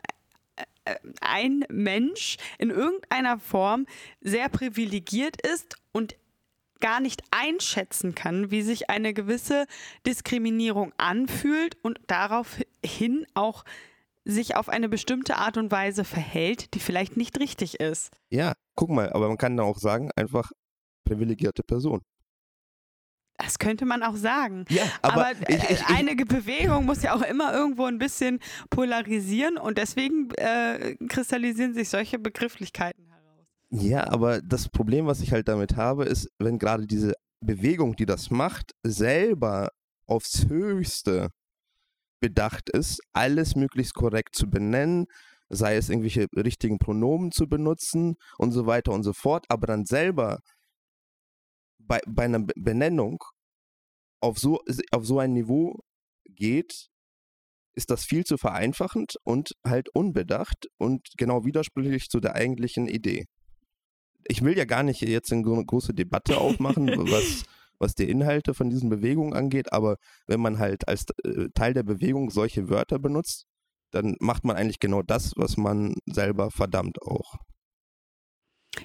äh, 0.85 0.95
ein 1.21 1.65
Mensch 1.71 2.37
in 2.59 2.71
irgendeiner 2.71 3.39
Form 3.39 3.87
sehr 4.21 4.49
privilegiert 4.49 5.41
ist 5.47 5.77
und 5.93 6.17
gar 6.81 7.01
nicht 7.01 7.23
einschätzen 7.31 8.15
kann, 8.15 8.51
wie 8.51 8.63
sich 8.63 8.91
eine 8.91 9.15
gewisse 9.15 9.67
Diskriminierung 10.07 10.93
anfühlt 10.97 11.77
und 11.83 12.01
daraufhin 12.07 13.27
auch 13.35 13.65
sich 14.25 14.57
auf 14.57 14.69
eine 14.69 14.89
bestimmte 14.89 15.37
Art 15.37 15.57
und 15.57 15.73
Weise 15.73 16.05
verhält, 16.05 16.75
die 16.75 16.81
vielleicht 16.81 17.17
nicht 17.17 17.39
richtig 17.41 17.81
ist. 17.81 18.11
Ja, 18.31 18.53
guck 18.75 18.91
mal, 18.91 19.11
aber 19.13 19.29
man 19.29 19.39
kann 19.39 19.57
da 19.57 19.63
auch 19.63 19.79
sagen, 19.79 20.11
einfach 20.17 20.53
privilegierte 21.05 21.63
Person. 21.63 22.03
Das 23.39 23.59
könnte 23.59 23.87
man 23.87 24.03
auch 24.03 24.17
sagen. 24.17 24.65
Ja, 24.69 24.83
aber, 25.01 25.29
aber 25.29 25.33
ich, 25.49 25.57
ich, 25.57 25.71
ich, 25.71 25.87
eine 25.87 26.17
Bewegung 26.17 26.85
muss 26.85 27.03
ja 27.03 27.15
auch 27.15 27.23
immer 27.23 27.55
irgendwo 27.55 27.85
ein 27.85 27.99
bisschen 27.99 28.41
polarisieren 28.69 29.57
und 29.57 29.79
deswegen 29.79 30.31
äh, 30.33 30.97
kristallisieren 31.09 31.73
sich 31.73 31.89
solche 31.89 32.19
Begrifflichkeiten 32.19 33.09
ja, 33.71 34.09
aber 34.09 34.41
das 34.41 34.69
Problem, 34.69 35.07
was 35.07 35.21
ich 35.21 35.33
halt 35.33 35.49
damit 35.49 35.77
habe, 35.77 36.05
ist, 36.05 36.29
wenn 36.39 36.59
gerade 36.59 36.87
diese 36.87 37.15
Bewegung, 37.41 37.97
die 37.97 38.07
das 38.07 38.31
macht, 38.31 38.73
selber 38.83 39.71
aufs 40.07 40.49
Höchste 40.49 41.31
bedacht 42.21 42.71
ist, 42.71 43.01
alles 43.13 43.57
möglichst 43.57 43.95
korrekt 43.95 44.35
zu 44.35 44.49
benennen, 44.49 45.07
sei 45.51 45.77
es 45.77 45.91
irgendwelche 45.91 46.27
richtigen 46.35 46.79
Pronomen 46.79 47.31
zu 47.31 47.47
benutzen 47.47 48.17
und 48.39 48.53
so 48.53 48.67
weiter 48.67 48.93
und 48.93 49.03
so 49.03 49.13
fort, 49.13 49.47
aber 49.49 49.67
dann 49.67 49.85
selber 49.85 50.41
bei, 51.79 52.01
bei 52.07 52.25
einer 52.25 52.41
Benennung 52.57 53.23
auf 54.21 54.39
so, 54.39 54.61
auf 54.93 55.07
so 55.07 55.19
ein 55.19 55.33
Niveau 55.35 55.81
geht, 56.27 56.89
ist 57.77 57.91
das 57.91 58.05
viel 58.05 58.25
zu 58.25 58.39
vereinfachend 58.39 59.17
und 59.25 59.53
halt 59.65 59.89
unbedacht 59.95 60.67
und 60.79 61.07
genau 61.17 61.45
widersprüchlich 61.45 62.09
zu 62.09 62.21
der 62.21 62.35
eigentlichen 62.35 62.89
Idee 62.89 63.27
ich 64.29 64.43
will 64.43 64.57
ja 64.57 64.65
gar 64.65 64.83
nicht 64.83 65.01
jetzt 65.01 65.33
eine 65.33 65.43
große 65.43 65.95
Debatte 65.95 66.39
aufmachen, 66.39 66.87
was, 67.11 67.45
was 67.79 67.95
die 67.95 68.09
Inhalte 68.09 68.55
von 68.55 68.71
diesen 68.71 68.91
Bewegungen 68.91 69.35
angeht, 69.35 69.73
aber 69.73 69.97
wenn 70.27 70.41
man 70.41 70.59
halt 70.59 70.87
als 70.87 71.07
äh, 71.25 71.49
Teil 71.55 71.75
der 71.75 71.83
Bewegung 71.83 72.31
solche 72.31 72.69
Wörter 72.69 72.99
benutzt, 72.99 73.47
dann 73.91 74.17
macht 74.21 74.45
man 74.45 74.57
eigentlich 74.57 74.81
genau 74.81 75.03
das, 75.03 75.33
was 75.37 75.57
man 75.57 75.95
selber 76.07 76.51
verdammt 76.51 77.01
auch. 77.03 77.37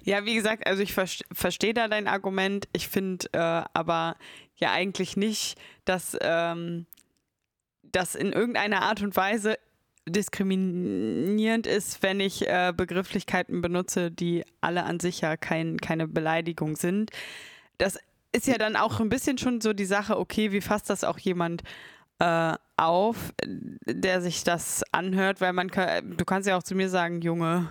Ja, 0.01 0.25
wie 0.25 0.35
gesagt, 0.35 0.65
also 0.65 0.81
ich 0.81 0.93
verstehe 0.93 1.73
da 1.73 1.87
dein 1.87 2.07
Argument. 2.07 2.67
Ich 2.73 2.87
finde 2.87 3.27
äh, 3.33 3.63
aber 3.73 4.15
ja 4.55 4.71
eigentlich 4.71 5.17
nicht, 5.17 5.59
dass 5.85 6.17
ähm, 6.21 6.87
das 7.83 8.15
in 8.15 8.31
irgendeiner 8.31 8.81
Art 8.81 9.01
und 9.01 9.15
Weise 9.15 9.57
diskriminierend 10.07 11.67
ist, 11.67 12.03
wenn 12.03 12.19
ich 12.19 12.47
äh, 12.47 12.73
Begrifflichkeiten 12.75 13.61
benutze, 13.61 14.11
die 14.11 14.43
alle 14.61 14.83
an 14.83 14.99
sich 14.99 15.21
ja 15.21 15.37
kein, 15.37 15.79
keine 15.79 16.07
Beleidigung 16.07 16.75
sind. 16.75 17.11
Das 17.77 17.97
ist 18.31 18.47
ja 18.47 18.57
dann 18.57 18.75
auch 18.75 18.99
ein 18.99 19.09
bisschen 19.09 19.37
schon 19.37 19.61
so 19.61 19.73
die 19.73 19.85
Sache, 19.85 20.17
okay, 20.17 20.51
wie 20.51 20.61
fasst 20.61 20.89
das 20.89 21.03
auch 21.03 21.19
jemand 21.19 21.63
äh, 22.19 22.53
auf, 22.77 23.33
der 23.45 24.21
sich 24.21 24.43
das 24.43 24.83
anhört, 24.91 25.41
weil 25.41 25.53
man 25.53 25.67
du 25.69 26.25
kannst 26.25 26.47
ja 26.47 26.57
auch 26.57 26.63
zu 26.63 26.75
mir 26.75 26.89
sagen, 26.89 27.21
Junge, 27.21 27.69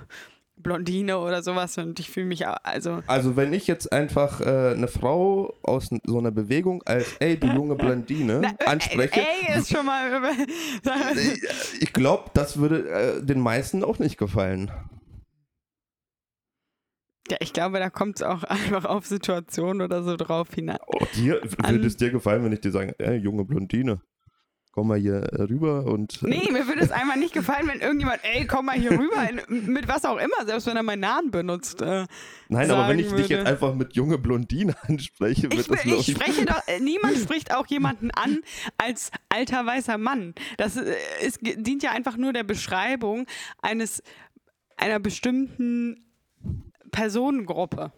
Blondine 0.57 1.19
oder 1.19 1.43
sowas 1.43 1.77
und 1.79 1.99
ich 1.99 2.11
fühle 2.11 2.27
mich 2.27 2.47
auch, 2.47 2.57
also. 2.63 3.03
Also 3.07 3.37
wenn 3.37 3.53
ich 3.53 3.67
jetzt 3.67 3.93
einfach 3.93 4.41
äh, 4.41 4.73
eine 4.75 4.89
Frau 4.89 5.55
aus 5.63 5.91
so 6.05 6.19
einer 6.19 6.31
Bewegung 6.31 6.83
als 6.85 7.17
ey 7.19 7.39
du 7.39 7.49
junge 7.49 7.75
Blondine 7.75 8.41
Na, 8.43 8.51
äh, 8.59 8.65
anspreche. 8.67 9.21
Ey 9.21 9.59
ist 9.59 9.73
schon 9.73 9.87
mal. 9.87 10.11
ich 11.81 11.93
glaube, 11.93 12.31
das 12.35 12.59
würde 12.59 12.89
äh, 12.89 13.25
den 13.25 13.41
meisten 13.41 13.83
auch 13.83 13.99
nicht 13.99 14.19
gefallen. 14.19 14.71
Ja, 17.31 17.37
ich 17.41 17.53
glaube, 17.53 17.79
da 17.79 17.89
kommt 17.89 18.17
es 18.17 18.23
auch 18.23 18.43
einfach 18.45 18.85
auf 18.85 19.07
Situationen 19.07 19.83
oder 19.83 20.03
so 20.03 20.17
drauf 20.17 20.49
hinein. 20.55 20.79
Oh, 20.87 20.99
dir, 21.15 21.41
würde 21.43 21.87
es 21.87 21.97
dir 21.97 22.11
gefallen, 22.11 22.45
wenn 22.45 22.53
ich 22.53 22.61
dir 22.61 22.73
sage, 22.73 22.95
ey, 22.99 23.17
junge 23.17 23.45
Blondine? 23.45 24.01
Komm 24.73 24.89
mal 24.89 24.99
hier 24.99 25.17
äh, 25.17 25.43
rüber 25.43 25.85
und. 25.85 26.23
Äh 26.23 26.29
nee, 26.29 26.51
mir 26.51 26.67
würde 26.67 26.81
es 26.81 26.91
einfach 26.91 27.17
nicht 27.17 27.33
gefallen, 27.33 27.69
wenn 27.69 27.81
irgendjemand, 27.81 28.21
ey, 28.25 28.47
komm 28.47 28.67
mal 28.67 28.77
hier 28.77 28.93
rüber, 28.93 29.29
in, 29.29 29.73
mit 29.73 29.87
was 29.87 30.05
auch 30.05 30.17
immer, 30.17 30.47
selbst 30.47 30.67
wenn 30.67 30.77
er 30.77 30.83
meinen 30.83 31.01
Namen 31.01 31.31
benutzt. 31.31 31.81
Äh, 31.83 32.07
Nein, 32.49 32.71
aber 32.71 32.89
wenn 32.89 32.99
ich 32.99 33.07
würde. 33.07 33.23
dich 33.23 33.29
jetzt 33.29 33.47
einfach 33.47 33.75
mit 33.75 33.95
junge 33.95 34.19
Blondine 34.19 34.75
anspreche, 34.89 35.45
wird 35.45 35.61
ich, 35.61 35.67
das 35.67 35.85
Ich 35.85 36.17
spreche 36.17 36.47
doch, 36.47 36.67
äh, 36.67 36.81
niemand 36.81 37.19
spricht 37.23 37.55
auch 37.55 37.67
jemanden 37.67 38.11
an 38.11 38.41
als 38.79 39.11
alter 39.29 39.65
weißer 39.65 39.99
Mann. 39.99 40.35
Das 40.57 40.77
ist, 40.77 41.41
dient 41.43 41.83
ja 41.83 41.93
einfach 41.93 42.17
nur 42.17 42.33
der 42.33 42.45
Beschreibung 42.45 43.27
eines 43.61 44.03
einer 44.77 44.99
bestimmten 44.99 46.07
Personengruppe. 46.91 47.93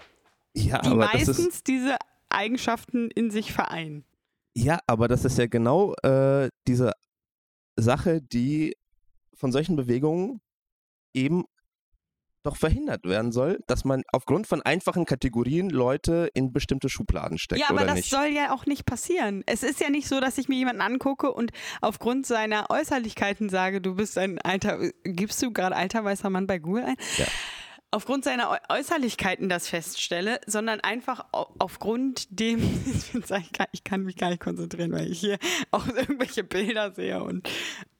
Ja, 0.54 0.78
die 0.78 0.90
meistens 0.90 1.62
diese 1.62 1.96
Eigenschaften 2.28 3.10
in 3.10 3.30
sich 3.30 3.52
vereinen. 3.52 4.04
Ja, 4.54 4.78
aber 4.86 5.08
das 5.08 5.24
ist 5.24 5.38
ja 5.38 5.46
genau 5.46 5.94
äh, 6.02 6.48
diese 6.66 6.92
Sache, 7.76 8.22
die 8.22 8.76
von 9.34 9.52
solchen 9.52 9.76
Bewegungen 9.76 10.40
eben 11.12 11.44
doch 12.44 12.56
verhindert 12.56 13.04
werden 13.04 13.32
soll, 13.32 13.58
dass 13.66 13.84
man 13.84 14.02
aufgrund 14.12 14.46
von 14.46 14.60
einfachen 14.60 15.06
Kategorien 15.06 15.70
Leute 15.70 16.28
in 16.34 16.52
bestimmte 16.52 16.90
Schubladen 16.90 17.38
steckt. 17.38 17.60
Ja, 17.60 17.70
aber 17.70 17.86
das 17.86 17.96
nicht? 17.96 18.10
soll 18.10 18.26
ja 18.26 18.52
auch 18.52 18.66
nicht 18.66 18.84
passieren. 18.84 19.42
Es 19.46 19.62
ist 19.62 19.80
ja 19.80 19.88
nicht 19.88 20.06
so, 20.06 20.20
dass 20.20 20.36
ich 20.36 20.48
mir 20.48 20.56
jemanden 20.56 20.82
angucke 20.82 21.32
und 21.32 21.52
aufgrund 21.80 22.26
seiner 22.26 22.66
Äußerlichkeiten 22.68 23.48
sage, 23.48 23.80
du 23.80 23.94
bist 23.94 24.18
ein 24.18 24.38
alter, 24.40 24.90
gibst 25.04 25.42
du 25.42 25.52
gerade 25.52 25.74
alter 25.74 26.04
weißer 26.04 26.28
Mann 26.28 26.46
bei 26.46 26.58
Google 26.58 26.84
ein? 26.84 26.96
Ja 27.16 27.26
aufgrund 27.94 28.24
seiner 28.24 28.58
Äußerlichkeiten 28.68 29.48
das 29.48 29.68
feststelle, 29.68 30.40
sondern 30.46 30.80
einfach 30.80 31.26
aufgrund 31.30 32.26
dem, 32.28 32.58
ich 33.72 33.84
kann 33.84 34.02
mich 34.02 34.16
gar 34.16 34.30
nicht 34.30 34.42
konzentrieren, 34.42 34.90
weil 34.90 35.10
ich 35.10 35.20
hier 35.20 35.38
auch 35.70 35.86
irgendwelche 35.86 36.42
Bilder 36.42 36.92
sehe 36.92 37.22
und 37.22 37.48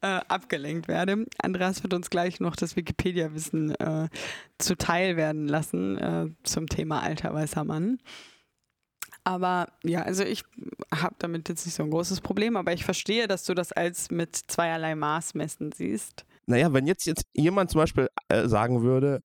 äh, 0.01 0.19
abgelenkt 0.27 0.89
werde. 0.89 1.25
Andreas 1.41 1.81
wird 1.81 1.93
uns 1.93 2.09
gleich 2.09 2.41
noch 2.41 2.57
das 2.57 2.75
Wikipedia-Wissen 2.75 3.73
äh, 3.75 4.09
zuteil 4.57 5.15
werden 5.15 5.47
lassen 5.47 5.97
äh, 5.97 6.27
zum 6.43 6.67
Thema 6.67 7.01
alter 7.01 7.33
weißer 7.33 7.63
Mann. 7.63 7.99
Aber 9.23 9.69
ja, 9.83 10.01
also 10.01 10.23
ich 10.23 10.43
habe 10.93 11.15
damit 11.19 11.47
jetzt 11.47 11.65
nicht 11.65 11.73
so 11.73 11.83
ein 11.83 11.89
großes 11.89 12.19
Problem, 12.19 12.57
aber 12.57 12.73
ich 12.73 12.83
verstehe, 12.83 13.27
dass 13.27 13.45
du 13.45 13.53
das 13.53 13.71
als 13.71 14.11
mit 14.11 14.35
zweierlei 14.35 14.93
Maß 14.93 15.35
messen 15.35 15.71
siehst. 15.71 16.25
Naja, 16.47 16.71
wenn 16.73 16.85
jetzt, 16.85 17.05
jetzt 17.05 17.25
jemand 17.33 17.71
zum 17.71 17.79
Beispiel 17.79 18.09
äh, 18.27 18.47
sagen 18.47 18.83
würde, 18.83 19.23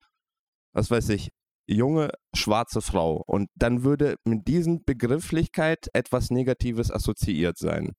was 0.73 0.91
weiß 0.91 1.09
ich, 1.11 1.31
junge 1.67 2.11
schwarze 2.35 2.81
Frau 2.81 3.23
und 3.27 3.49
dann 3.55 3.85
würde 3.85 4.17
mit 4.25 4.49
diesen 4.49 4.85
Begrifflichkeit 4.85 5.89
etwas 5.93 6.31
Negatives 6.31 6.91
assoziiert 6.91 7.59
sein 7.59 7.93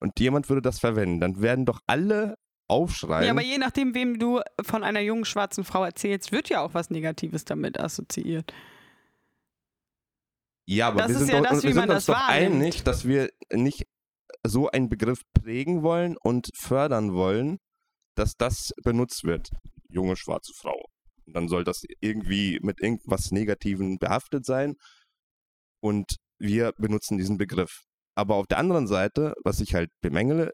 und 0.00 0.18
jemand 0.20 0.48
würde 0.48 0.62
das 0.62 0.78
verwenden, 0.78 1.20
dann 1.20 1.42
werden 1.42 1.66
doch 1.66 1.80
alle 1.86 2.36
aufschreien. 2.68 3.24
Ja, 3.26 3.32
aber 3.32 3.42
je 3.42 3.58
nachdem, 3.58 3.94
wem 3.94 4.18
du 4.18 4.40
von 4.62 4.84
einer 4.84 5.00
jungen 5.00 5.24
schwarzen 5.24 5.64
Frau 5.64 5.84
erzählst, 5.84 6.32
wird 6.32 6.48
ja 6.48 6.60
auch 6.62 6.72
was 6.72 6.88
Negatives 6.90 7.44
damit 7.44 7.78
assoziiert. 7.78 8.54
Ja, 10.66 10.88
aber 10.88 10.98
Das 10.98 11.08
wir 11.08 11.16
ist 11.16 11.26
sind, 11.26 11.34
ja 11.34 11.40
doch, 11.42 11.50
das, 11.50 11.62
wir 11.64 11.72
sind 11.72 11.82
uns 11.82 11.92
das 11.92 12.06
doch 12.06 12.14
wahrnimmt. 12.14 12.54
einig, 12.54 12.82
dass 12.84 13.04
wir 13.06 13.28
nicht 13.52 13.86
so 14.46 14.70
einen 14.70 14.88
Begriff 14.88 15.22
prägen 15.34 15.82
wollen 15.82 16.16
und 16.22 16.48
fördern 16.56 17.12
wollen, 17.12 17.58
dass 18.14 18.36
das 18.36 18.70
benutzt 18.82 19.24
wird. 19.24 19.50
Junge 19.88 20.16
schwarze 20.16 20.52
Frau. 20.56 20.86
Und 21.30 21.34
dann 21.34 21.48
soll 21.48 21.62
das 21.62 21.84
irgendwie 22.00 22.58
mit 22.60 22.80
irgendwas 22.80 23.30
Negativen 23.30 23.98
behaftet 23.98 24.44
sein. 24.44 24.74
Und 25.80 26.16
wir 26.40 26.72
benutzen 26.76 27.18
diesen 27.18 27.38
Begriff. 27.38 27.84
Aber 28.16 28.34
auf 28.34 28.48
der 28.48 28.58
anderen 28.58 28.88
Seite, 28.88 29.34
was 29.44 29.60
ich 29.60 29.76
halt 29.76 29.92
bemängele, 30.00 30.52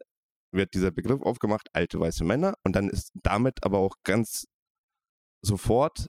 wird 0.53 0.75
dieser 0.75 0.91
Begriff 0.91 1.23
aufgemacht, 1.23 1.71
alte 1.73 1.99
weiße 1.99 2.25
Männer. 2.25 2.57
Und 2.63 2.77
dann 2.77 2.91
ist 2.91 3.11
damit 3.23 3.65
aber 3.65 3.79
auch 3.79 3.95
ganz 4.05 4.49
sofort 5.41 6.09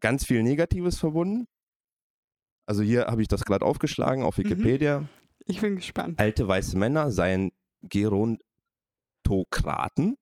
ganz 0.00 0.26
viel 0.26 0.42
Negatives 0.42 0.98
verbunden. 0.98 1.46
Also 2.66 2.82
hier 2.82 3.06
habe 3.06 3.22
ich 3.22 3.28
das 3.28 3.44
gerade 3.44 3.64
aufgeschlagen 3.64 4.24
auf 4.24 4.38
Wikipedia. 4.38 5.08
Ich 5.46 5.60
bin 5.60 5.76
gespannt. 5.76 6.18
Alte 6.18 6.48
weiße 6.48 6.76
Männer 6.76 7.12
seien 7.12 7.52
Gerontokraten. 7.82 10.16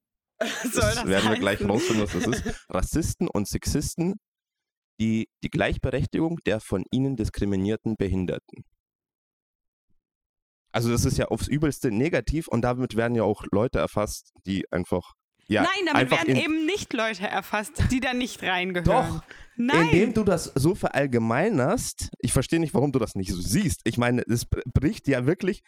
Soll 0.62 0.94
Das 0.94 1.06
werden 1.06 1.30
wir 1.30 1.38
gleich 1.38 1.58
heißen? 1.60 1.70
rausfinden, 1.70 2.04
was 2.04 2.12
das 2.12 2.26
ist. 2.26 2.66
Rassisten 2.68 3.28
und 3.28 3.48
Sexisten, 3.48 4.14
die 5.00 5.28
die 5.42 5.50
Gleichberechtigung 5.50 6.38
der 6.46 6.60
von 6.60 6.84
ihnen 6.90 7.16
diskriminierten 7.16 7.96
Behinderten. 7.96 8.64
Also 10.74 10.90
das 10.90 11.04
ist 11.04 11.18
ja 11.18 11.26
aufs 11.26 11.48
Übelste 11.48 11.90
negativ 11.90 12.48
und 12.48 12.62
damit 12.62 12.96
werden 12.96 13.14
ja 13.14 13.24
auch 13.24 13.44
Leute 13.52 13.78
erfasst, 13.78 14.32
die 14.46 14.64
einfach 14.72 15.12
ja, 15.48 15.62
Nein, 15.64 15.86
damit 15.92 16.10
werden 16.10 16.36
eben 16.36 16.66
nicht 16.66 16.92
Leute 16.92 17.26
erfasst, 17.26 17.72
die 17.90 18.00
da 18.00 18.14
nicht 18.14 18.42
reingehören. 18.42 18.84
Doch, 19.18 19.24
Nein. 19.56 19.86
Indem 19.86 20.14
du 20.14 20.22
das 20.24 20.44
so 20.54 20.74
verallgemeinerst, 20.74 22.10
ich 22.20 22.32
verstehe 22.32 22.60
nicht, 22.60 22.72
warum 22.74 22.92
du 22.92 22.98
das 23.00 23.16
nicht 23.16 23.32
so 23.32 23.40
siehst. 23.40 23.80
Ich 23.84 23.98
meine, 23.98 24.22
es 24.26 24.46
br- 24.46 24.62
bricht 24.72 25.08
ja 25.08 25.26
wirklich 25.26 25.62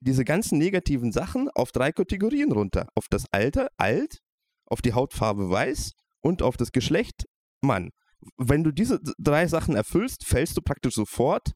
diese 0.00 0.24
ganzen 0.24 0.58
negativen 0.58 1.12
Sachen 1.12 1.48
auf 1.54 1.72
drei 1.72 1.92
Kategorien 1.92 2.52
runter. 2.52 2.88
Auf 2.94 3.08
das 3.08 3.26
Alter, 3.32 3.68
alt, 3.76 4.20
auf 4.66 4.82
die 4.82 4.94
Hautfarbe 4.94 5.50
weiß 5.50 5.92
und 6.20 6.42
auf 6.42 6.56
das 6.56 6.72
Geschlecht, 6.72 7.26
Mann. 7.60 7.90
Wenn 8.36 8.64
du 8.64 8.72
diese 8.72 9.00
drei 9.18 9.46
Sachen 9.46 9.76
erfüllst, 9.76 10.26
fällst 10.26 10.56
du 10.56 10.62
praktisch 10.62 10.94
sofort 10.94 11.52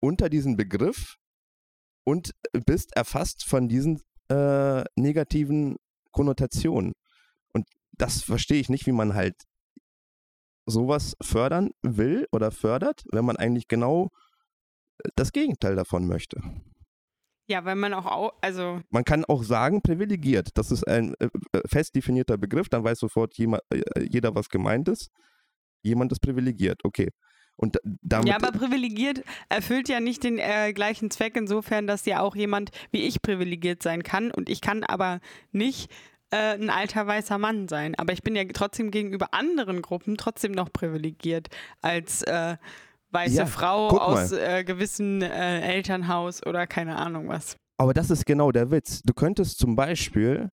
unter 0.00 0.28
diesen 0.28 0.56
Begriff 0.56 1.16
und 2.04 2.32
bist 2.66 2.96
erfasst 2.96 3.44
von 3.44 3.68
diesen 3.68 4.00
äh, 4.28 4.84
negativen 4.96 5.76
Konnotationen. 6.12 6.94
Und 7.52 7.66
das 7.92 8.22
verstehe 8.22 8.60
ich 8.60 8.68
nicht, 8.68 8.86
wie 8.86 8.92
man 8.92 9.14
halt 9.14 9.34
sowas 10.66 11.16
fördern 11.20 11.70
will 11.82 12.26
oder 12.32 12.50
fördert, 12.50 13.04
wenn 13.10 13.24
man 13.24 13.36
eigentlich 13.36 13.68
genau 13.68 14.10
äh, 15.04 15.08
das 15.16 15.32
Gegenteil 15.32 15.76
davon 15.76 16.06
möchte. 16.06 16.40
Ja, 17.48 17.64
weil 17.64 17.76
man 17.76 17.94
auch, 17.94 18.06
au 18.06 18.32
also 18.40 18.80
Man 18.90 19.04
kann 19.04 19.24
auch 19.24 19.42
sagen, 19.42 19.80
privilegiert. 19.82 20.50
Das 20.54 20.70
ist 20.70 20.86
ein 20.86 21.14
äh, 21.18 21.28
äh, 21.52 21.60
fest 21.66 21.94
definierter 21.94 22.36
Begriff, 22.38 22.68
dann 22.68 22.84
weiß 22.84 22.98
sofort 22.98 23.34
jema- 23.34 23.60
äh, 23.70 23.80
jeder, 24.08 24.34
was 24.34 24.48
gemeint 24.48 24.88
ist. 24.88 25.08
Jemand 25.82 26.12
ist 26.12 26.20
privilegiert, 26.20 26.80
okay. 26.84 27.08
Und 27.56 27.74
da- 27.76 27.80
damit, 28.02 28.28
Ja, 28.28 28.36
aber 28.36 28.52
privilegiert 28.52 29.22
erfüllt 29.48 29.88
ja 29.88 29.98
nicht 30.00 30.22
den 30.24 30.38
äh, 30.38 30.72
gleichen 30.72 31.10
Zweck 31.10 31.36
insofern, 31.36 31.86
dass 31.86 32.04
ja 32.04 32.20
auch 32.20 32.36
jemand 32.36 32.70
wie 32.92 33.02
ich 33.02 33.20
privilegiert 33.22 33.82
sein 33.82 34.02
kann 34.02 34.30
und 34.30 34.48
ich 34.48 34.60
kann 34.60 34.84
aber 34.84 35.20
nicht 35.50 35.90
äh, 36.30 36.54
ein 36.54 36.68
alter 36.70 37.06
weißer 37.06 37.38
Mann 37.38 37.66
sein. 37.68 37.94
Aber 37.94 38.12
ich 38.12 38.22
bin 38.22 38.36
ja 38.36 38.44
trotzdem 38.52 38.90
gegenüber 38.90 39.32
anderen 39.32 39.80
Gruppen 39.82 40.16
trotzdem 40.18 40.52
noch 40.52 40.70
privilegiert 40.72 41.48
als 41.80 42.22
äh, 42.24 42.58
weiße 43.10 43.36
Ja, 43.36 43.46
Frau 43.46 43.88
aus 43.88 44.32
äh, 44.32 44.64
gewissen 44.64 45.22
äh, 45.22 45.60
Elternhaus 45.60 46.44
oder 46.44 46.66
keine 46.66 46.96
Ahnung 46.96 47.28
was. 47.28 47.56
aber 47.78 47.94
das 47.94 48.10
ist 48.10 48.26
genau 48.26 48.52
der 48.52 48.70
Witz. 48.70 49.02
Du 49.02 49.14
könntest 49.14 49.58
zum 49.58 49.76
Beispiel 49.76 50.48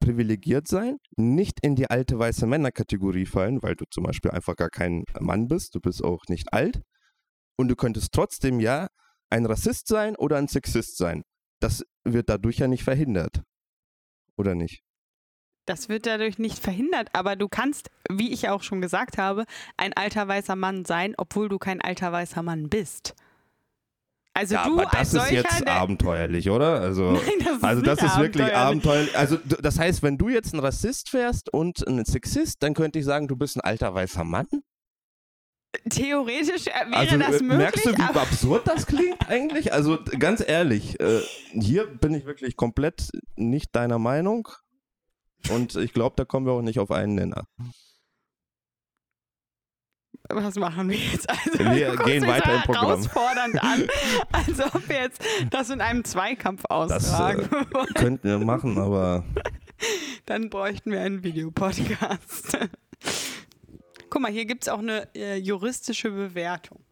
privilegiert 0.00 0.68
sein, 0.68 0.98
nicht 1.16 1.58
in 1.62 1.74
die 1.74 1.90
alte 1.90 2.18
weiße 2.18 2.46
Männerkategorie 2.46 3.26
fallen, 3.26 3.62
weil 3.62 3.74
du 3.74 3.84
zum 3.90 4.04
Beispiel 4.04 4.30
einfach 4.30 4.56
gar 4.56 4.70
kein 4.70 5.04
Mann 5.20 5.48
bist, 5.48 5.74
du 5.74 5.80
bist 5.80 6.02
auch 6.04 6.22
nicht 6.28 6.52
alt. 6.52 6.80
Und 7.56 7.68
du 7.68 7.74
könntest 7.76 8.12
trotzdem 8.12 8.60
ja 8.60 8.86
ein 9.30 9.44
Rassist 9.44 9.88
sein 9.88 10.14
oder 10.16 10.36
ein 10.36 10.46
Sexist 10.48 10.96
sein. 10.96 11.22
Das 11.60 11.84
wird 12.04 12.28
dadurch 12.28 12.58
ja 12.58 12.68
nicht 12.68 12.84
verhindert. 12.84 13.42
Oder 14.36 14.54
nicht? 14.54 14.82
Das 15.68 15.90
wird 15.90 16.06
dadurch 16.06 16.38
nicht 16.38 16.58
verhindert, 16.58 17.08
aber 17.12 17.36
du 17.36 17.46
kannst, 17.46 17.90
wie 18.10 18.32
ich 18.32 18.48
auch 18.48 18.62
schon 18.62 18.80
gesagt 18.80 19.18
habe, 19.18 19.44
ein 19.76 19.92
alter 19.92 20.26
weißer 20.26 20.56
Mann 20.56 20.86
sein, 20.86 21.12
obwohl 21.18 21.50
du 21.50 21.58
kein 21.58 21.82
alter 21.82 22.10
weißer 22.10 22.42
Mann 22.42 22.70
bist. 22.70 23.14
Also 24.32 24.54
ja, 24.54 24.64
du 24.64 24.80
aber 24.80 24.90
das 24.90 25.12
ist 25.12 25.30
jetzt 25.30 25.68
abenteuerlich, 25.68 26.48
oder? 26.48 26.80
Also, 26.80 27.12
Nein, 27.12 27.22
das 27.44 27.56
ist 27.58 27.64
also 27.64 27.82
das 27.82 28.02
ist 28.02 28.18
wirklich 28.18 28.54
abenteuerlich. 28.54 29.18
Also 29.18 29.36
das 29.36 29.78
heißt, 29.78 30.02
wenn 30.02 30.16
du 30.16 30.30
jetzt 30.30 30.54
ein 30.54 30.60
Rassist 30.60 31.12
wärst 31.12 31.52
und 31.52 31.86
ein 31.86 32.02
Sexist, 32.06 32.62
dann 32.62 32.72
könnte 32.72 32.98
ich 32.98 33.04
sagen, 33.04 33.28
du 33.28 33.36
bist 33.36 33.56
ein 33.56 33.60
alter 33.60 33.92
weißer 33.92 34.24
Mann. 34.24 34.46
Theoretisch 35.90 36.66
äh, 36.68 36.90
wäre 36.90 36.96
Also 36.96 37.18
das 37.18 37.40
äh, 37.40 37.44
möglich, 37.44 37.58
merkst 37.58 37.86
du, 37.86 37.92
wie 37.92 38.02
absurd 38.02 38.66
das 38.66 38.86
klingt 38.86 39.28
eigentlich? 39.28 39.70
Also 39.74 39.98
ganz 40.18 40.42
ehrlich, 40.46 40.98
äh, 40.98 41.20
hier 41.52 41.86
bin 41.86 42.14
ich 42.14 42.24
wirklich 42.24 42.56
komplett 42.56 43.10
nicht 43.36 43.76
deiner 43.76 43.98
Meinung. 43.98 44.48
Und 45.50 45.76
ich 45.76 45.92
glaube, 45.92 46.16
da 46.16 46.24
kommen 46.24 46.46
wir 46.46 46.52
auch 46.52 46.62
nicht 46.62 46.78
auf 46.78 46.90
einen 46.90 47.14
Nenner. 47.14 47.44
was 50.30 50.56
machen 50.56 50.90
wir 50.90 50.98
jetzt? 50.98 51.28
Also, 51.30 51.58
Wir 51.58 51.96
gehen 52.04 52.26
weiter 52.26 52.56
im 52.56 52.62
Programm. 52.62 52.86
herausfordernd 52.86 53.62
an, 53.62 53.88
als 54.32 54.60
ob 54.60 54.88
wir 54.88 55.00
jetzt 55.00 55.22
das 55.50 55.70
in 55.70 55.80
einem 55.80 56.04
Zweikampf 56.04 56.64
austragen 56.68 57.50
wollen. 57.50 57.94
Könnten 57.94 58.28
wir 58.28 58.38
machen, 58.38 58.76
aber 58.78 59.24
Dann 60.26 60.50
bräuchten 60.50 60.90
wir 60.90 61.00
einen 61.00 61.22
Videopodcast. 61.22 62.58
Guck 64.10 64.22
mal, 64.22 64.30
hier 64.32 64.44
gibt 64.44 64.64
es 64.64 64.68
auch 64.68 64.78
eine 64.78 65.08
äh, 65.14 65.36
juristische 65.36 66.10
Bewertung. 66.10 66.84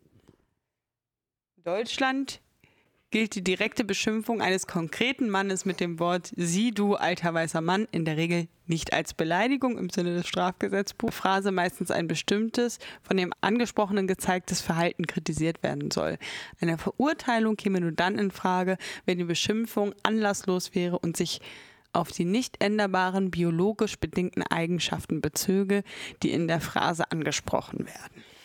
Deutschland 1.56 2.40
gilt 3.16 3.35
die 3.35 3.42
direkte 3.42 3.83
Beschimpfung 3.83 4.42
eines 4.42 4.66
konkreten 4.66 5.31
Mannes 5.31 5.64
mit 5.64 5.81
dem 5.81 5.98
Wort 5.98 6.35
Sie, 6.37 6.72
du, 6.72 6.96
alter 6.96 7.33
weißer 7.33 7.62
Mann, 7.62 7.88
in 7.90 8.05
der 8.05 8.18
Regel 8.18 8.46
nicht 8.66 8.92
als 8.92 9.14
Beleidigung 9.14 9.79
im 9.79 9.88
Sinne 9.88 10.14
des 10.14 10.29
Strafgesetzbuchs. 10.29 11.16
Phrase 11.16 11.50
meistens 11.50 11.90
ein 11.90 12.09
bestimmtes, 12.09 12.79
von 13.02 13.16
dem 13.16 13.33
Angesprochenen 13.40 14.07
gezeigtes 14.07 14.61
Verhalten 14.61 15.07
kritisiert 15.07 15.62
werden 15.62 15.90
soll. 15.90 16.18
Eine 16.61 16.76
Verurteilung 16.76 17.57
käme 17.57 17.81
nur 17.81 17.92
dann 17.92 18.18
in 18.18 18.31
Frage, 18.31 18.76
wenn 19.07 19.16
die 19.16 19.24
Beschimpfung 19.24 19.94
anlasslos 20.02 20.74
wäre 20.74 20.98
und 20.98 21.16
sich 21.16 21.40
auf 21.94 22.12
die 22.12 22.26
nicht 22.26 22.62
änderbaren 22.62 23.31
biologisch 23.31 23.96
bedingten 23.98 24.42
Eigenschaften 24.42 25.22
bezöge, 25.22 25.85
die 26.22 26.33
in 26.33 26.48
der 26.48 26.61
Phrase 26.61 27.11
angesprochen 27.11 27.87
werden. 27.87 28.36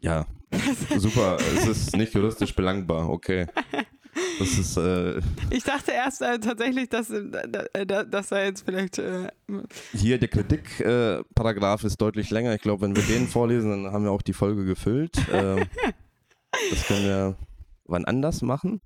Ja, 0.00 0.26
super. 0.98 1.36
es 1.56 1.66
ist 1.66 1.96
nicht 1.96 2.14
juristisch 2.14 2.54
belangbar, 2.54 3.08
okay. 3.08 3.46
Das 4.38 4.58
ist, 4.58 4.76
äh, 4.76 5.20
Ich 5.50 5.62
dachte 5.64 5.92
erst 5.92 6.20
äh, 6.22 6.38
tatsächlich, 6.40 6.88
dass, 6.88 7.10
äh, 7.10 7.86
da- 7.86 8.04
dass 8.04 8.28
da 8.28 8.42
jetzt 8.42 8.62
vielleicht. 8.64 8.98
Äh, 8.98 9.28
hier 9.92 10.18
der 10.18 10.28
Kritikparagraph 10.28 11.84
äh, 11.84 11.86
ist 11.86 12.00
deutlich 12.00 12.30
länger. 12.30 12.54
Ich 12.54 12.62
glaube, 12.62 12.82
wenn 12.82 12.96
wir 12.96 13.02
den 13.04 13.28
vorlesen, 13.28 13.70
dann 13.84 13.92
haben 13.92 14.04
wir 14.04 14.10
auch 14.10 14.22
die 14.22 14.32
Folge 14.32 14.64
gefüllt. 14.64 15.16
Ähm, 15.32 15.66
das 16.70 16.84
können 16.86 17.04
wir 17.04 17.36
wann 17.84 18.04
anders 18.04 18.42
machen. 18.42 18.80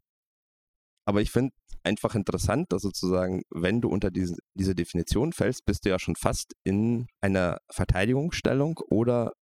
Aber 1.07 1.21
ich 1.23 1.31
finde 1.31 1.53
einfach 1.85 2.15
interessant, 2.15 2.73
dass 2.73 2.83
sozusagen, 2.83 3.43
wenn 3.51 3.81
du 3.81 3.89
unter 3.89 4.11
diese, 4.11 4.37
diese 4.55 4.75
Definition 4.75 5.33
fällst, 5.33 5.65
bist 5.67 5.85
du 5.85 5.91
ja 5.91 5.99
schon 5.99 6.17
fast 6.17 6.55
in 6.65 7.07
einer 7.21 7.59
Verteidigungsstellung 7.71 8.79
oder 8.91 9.33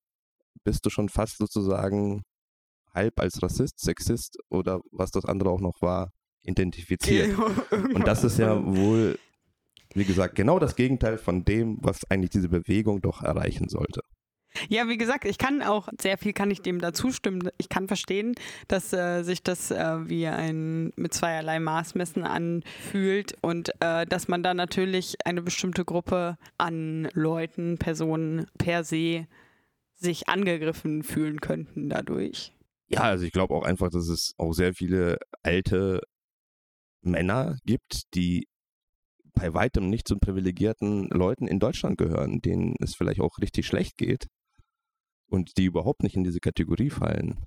bist 0.65 0.85
du 0.87 0.91
schon 0.91 1.09
fast 1.09 1.39
sozusagen 1.39 2.23
halb 2.95 3.19
als 3.21 3.43
Rassist, 3.43 3.81
Sexist 3.81 4.39
oder 4.49 4.81
was 4.91 5.11
das 5.11 5.25
andere 5.25 5.51
auch 5.51 5.61
noch 5.61 5.81
war, 5.81 6.11
identifiziert. 6.43 7.37
Und 7.71 8.07
das 8.07 8.25
ist 8.25 8.39
ja 8.39 8.63
wohl 8.65 9.19
Wie 9.95 10.05
gesagt, 10.05 10.35
genau 10.35 10.59
das 10.59 10.77
Gegenteil 10.77 11.19
von 11.19 11.45
dem, 11.45 11.79
was 11.81 12.11
eigentlich 12.11 12.31
diese 12.31 12.49
Bewegung 12.49 13.01
doch 13.01 13.23
erreichen 13.23 13.69
sollte. 13.69 14.01
Ja, 14.69 14.87
wie 14.89 14.99
gesagt, 14.99 15.25
ich 15.25 15.39
kann 15.39 15.63
auch 15.63 15.89
sehr 16.01 16.19
viel 16.19 16.35
kann 16.35 16.51
ich 16.51 16.61
dem 16.61 16.79
dazu 16.79 17.11
stimmen. 17.11 17.49
Ich 17.57 17.71
kann 17.71 17.89
verstehen, 17.89 18.35
dass 18.69 18.93
äh, 18.93 19.23
sich 19.23 19.43
das 19.43 19.71
äh, 19.71 20.09
wie 20.09 20.27
ein 20.27 20.93
mit 20.97 21.15
zweierlei 21.15 21.59
Maßmessen 21.59 22.25
anfühlt 22.25 23.35
und 23.41 23.71
äh, 23.81 24.05
dass 24.07 24.29
man 24.29 24.43
da 24.43 24.53
natürlich 24.53 25.17
eine 25.25 25.41
bestimmte 25.41 25.87
Gruppe 25.87 26.37
an 26.59 27.09
Leuten, 27.15 27.79
Personen 27.79 28.47
per 28.59 28.85
se 28.85 29.27
sich 30.03 30.29
angegriffen 30.29 31.03
fühlen 31.03 31.41
könnten 31.41 31.89
dadurch. 31.89 32.53
Ja, 32.89 33.01
also 33.03 33.25
ich 33.25 33.33
glaube 33.33 33.55
auch 33.55 33.63
einfach, 33.63 33.91
dass 33.91 34.09
es 34.09 34.35
auch 34.37 34.53
sehr 34.53 34.75
viele 34.75 35.19
alte 35.43 36.03
Männer 37.01 37.57
gibt, 37.65 38.15
die 38.15 38.47
bei 39.35 39.55
weitem 39.55 39.89
nicht 39.89 40.07
zu 40.07 40.19
privilegierten 40.19 41.09
Leuten 41.09 41.47
in 41.47 41.59
Deutschland 41.59 41.97
gehören, 41.97 42.41
denen 42.41 42.77
es 42.81 42.95
vielleicht 42.95 43.21
auch 43.21 43.39
richtig 43.39 43.67
schlecht 43.67 43.97
geht 43.97 44.27
und 45.27 45.57
die 45.57 45.65
überhaupt 45.65 46.03
nicht 46.03 46.17
in 46.17 46.25
diese 46.25 46.41
Kategorie 46.41 46.91
fallen. 46.91 47.47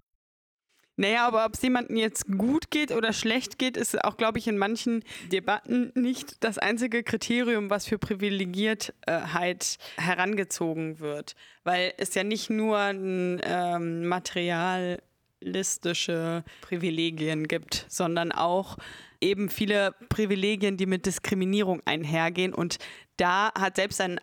Naja, 0.97 1.27
aber 1.27 1.45
ob 1.45 1.55
es 1.55 1.62
jemandem 1.62 1.97
jetzt 1.97 2.25
gut 2.25 2.71
geht 2.71 2.91
oder 2.91 3.12
schlecht 3.12 3.60
geht, 3.60 3.75
ist 3.75 4.01
auch, 4.03 4.15
glaube 4.15 4.39
ich, 4.39 4.47
in 4.47 4.58
manchen 4.58 5.03
Debatten 5.31 5.91
nicht 5.93 6.41
das 6.43 6.58
einzige 6.58 7.03
Kriterium, 7.03 7.69
was 7.69 7.86
für 7.86 7.97
Privilegiertheit 7.97 9.77
herangezogen 9.97 10.99
wird. 10.99 11.36
Weil 11.65 11.93
es 11.97 12.15
ja 12.15 12.23
nicht 12.23 12.49
nur 12.49 12.77
ein 12.77 13.41
ähm, 13.43 14.08
materialistische 14.08 16.45
Privilegien 16.62 17.45
gibt, 17.45 17.86
sondern 17.89 18.31
auch 18.31 18.77
eben 19.19 19.49
viele 19.49 19.93
Privilegien, 20.08 20.77
die 20.77 20.86
mit 20.86 21.05
Diskriminierung 21.05 21.81
einhergehen. 21.84 22.53
Und 22.53 22.77
da 23.17 23.51
hat 23.53 23.75
selbst 23.75 23.99
ein 23.99 24.21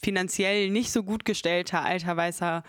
finanziell 0.00 0.70
nicht 0.70 0.92
so 0.92 1.02
gut 1.02 1.24
gestellter 1.24 1.84
alter 1.84 2.16
weißer 2.16 2.62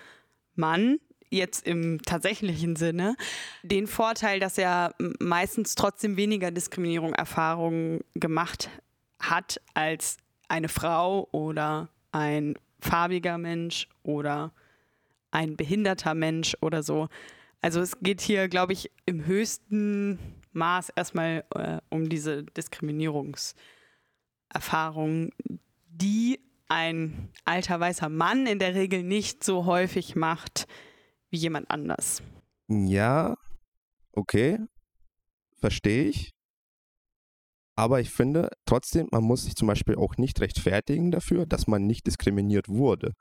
Mann 0.56 0.98
jetzt 1.30 1.68
im 1.68 2.02
tatsächlichen 2.02 2.76
Sinne 2.76 3.15
den 3.63 3.88
Vorteil, 3.88 4.39
dass 4.39 4.58
er 4.58 4.94
meistens 5.20 5.76
trotzdem 5.76 6.18
weniger 6.18 6.52
Diskriminierung 6.52 7.13
Erfahrungen 7.13 8.02
gemacht 8.15 8.70
hat 9.20 9.62
als 9.74 10.18
eine 10.48 10.70
Frau 10.70 11.28
oder 11.32 11.89
ein 12.12 12.56
farbiger 12.82 13.38
Mensch 13.38 13.88
oder 14.04 14.52
ein 15.32 15.56
behinderter 15.56 16.15
Mensch 16.15 16.58
oder 16.62 16.82
so. 16.82 17.08
Also 17.62 17.82
es 17.82 18.00
geht 18.00 18.22
hier, 18.22 18.48
glaube 18.48 18.74
ich, 18.74 18.89
im 19.06 19.26
höchsten 19.26 20.18
Maß 20.54 20.89
erstmal 20.89 21.44
äh, 21.54 21.78
um 21.89 22.10
diese 22.10 22.44
Diskriminierungserfahrung, 22.44 25.32
die 25.88 26.39
ein 26.68 27.30
alter 27.46 27.80
weißer 27.80 28.10
Mann 28.10 28.48
in 28.48 28.58
der 28.60 28.76
Regel 28.76 29.02
nicht 29.04 29.44
so 29.44 29.65
häufig 29.65 30.15
macht 30.15 30.68
wie 31.30 31.38
jemand 31.38 31.70
anders. 31.70 32.22
Ja, 32.68 33.36
okay, 34.13 34.60
verstehe 35.58 36.06
ich. 36.06 36.32
Aber 37.76 38.02
ich 38.02 38.10
finde 38.10 38.50
trotzdem, 38.65 39.08
man 39.12 39.24
muss 39.24 39.46
sich 39.46 39.56
zum 39.56 39.68
Beispiel 39.68 39.96
auch 39.96 40.18
nicht 40.18 40.42
rechtfertigen 40.42 41.12
dafür, 41.12 41.46
dass 41.46 41.65
man 41.65 41.88
nicht 41.88 42.06
diskriminiert 42.08 42.68
wurde. 42.68 43.13